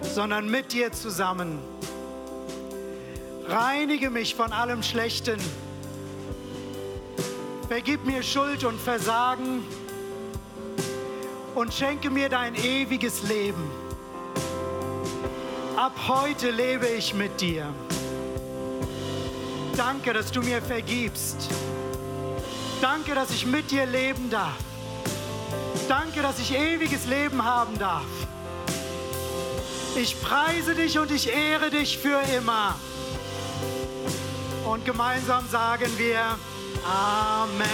sondern 0.03 0.49
mit 0.49 0.73
dir 0.73 0.93
zusammen. 0.93 1.59
Reinige 3.49 4.11
mich 4.11 4.37
von 4.37 4.53
allem 4.53 4.85
Schlechten 4.85 5.41
Vergib 7.69 8.07
mir 8.07 8.23
Schuld 8.23 8.63
und 8.63 8.81
Versagen 8.81 9.65
und 11.57 11.75
schenke 11.75 12.11
mir 12.11 12.29
dein 12.29 12.55
ewiges 12.55 13.25
Leben. 13.25 13.69
Ab 15.77 15.93
heute 16.07 16.51
lebe 16.53 16.87
ich 16.87 17.13
mit 17.13 17.41
dir. 17.41 17.67
Danke, 19.77 20.13
dass 20.13 20.31
du 20.31 20.43
mir 20.43 20.63
vergibst. 20.63 21.49
Danke, 22.81 23.17
dass 23.17 23.31
ich 23.31 23.45
mit 23.45 23.69
dir 23.73 23.85
leben 23.85 24.31
darf. 24.31 24.55
Danke, 25.89 26.23
dass 26.23 26.39
ich 26.39 26.55
ewiges 26.55 27.07
Leben 27.07 27.45
haben 27.45 27.77
darf. 27.79 28.07
Ich 29.97 30.21
preise 30.23 30.77
dich 30.77 31.01
und 31.01 31.11
ich 31.11 31.33
ehre 31.35 31.71
dich 31.71 31.99
für 31.99 32.21
immer. 32.37 32.77
Und 34.65 34.85
gemeinsam 34.85 35.49
sagen 35.49 35.91
wir, 35.97 36.39
Amen. 36.87 37.67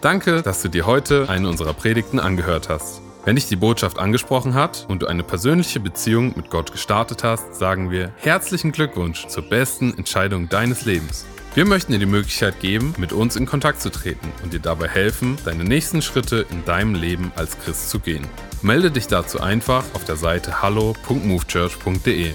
Danke, 0.00 0.42
dass 0.42 0.62
du 0.62 0.68
dir 0.68 0.86
heute 0.86 1.28
eine 1.28 1.48
unserer 1.48 1.74
Predigten 1.74 2.20
angehört 2.20 2.68
hast. 2.68 3.00
Wenn 3.24 3.34
dich 3.34 3.48
die 3.48 3.56
Botschaft 3.56 3.98
angesprochen 3.98 4.54
hat 4.54 4.86
und 4.88 5.02
du 5.02 5.06
eine 5.06 5.22
persönliche 5.22 5.80
Beziehung 5.80 6.32
mit 6.36 6.50
Gott 6.50 6.72
gestartet 6.72 7.24
hast, 7.24 7.56
sagen 7.56 7.90
wir 7.90 8.12
herzlichen 8.16 8.72
Glückwunsch 8.72 9.26
zur 9.26 9.42
besten 9.42 9.92
Entscheidung 9.98 10.48
deines 10.48 10.84
Lebens. 10.84 11.26
Wir 11.54 11.66
möchten 11.66 11.92
dir 11.92 11.98
die 11.98 12.06
Möglichkeit 12.06 12.60
geben, 12.60 12.94
mit 12.98 13.12
uns 13.12 13.34
in 13.34 13.44
Kontakt 13.44 13.80
zu 13.80 13.90
treten 13.90 14.32
und 14.44 14.52
dir 14.52 14.60
dabei 14.60 14.86
helfen, 14.88 15.36
deine 15.44 15.64
nächsten 15.64 16.02
Schritte 16.02 16.46
in 16.50 16.64
deinem 16.64 16.94
Leben 16.94 17.32
als 17.34 17.58
Christ 17.58 17.90
zu 17.90 17.98
gehen. 17.98 18.26
Melde 18.62 18.90
dich 18.90 19.08
dazu 19.08 19.40
einfach 19.40 19.84
auf 19.94 20.04
der 20.04 20.16
Seite 20.16 20.62
hallo.movechurch.de. 20.62 22.34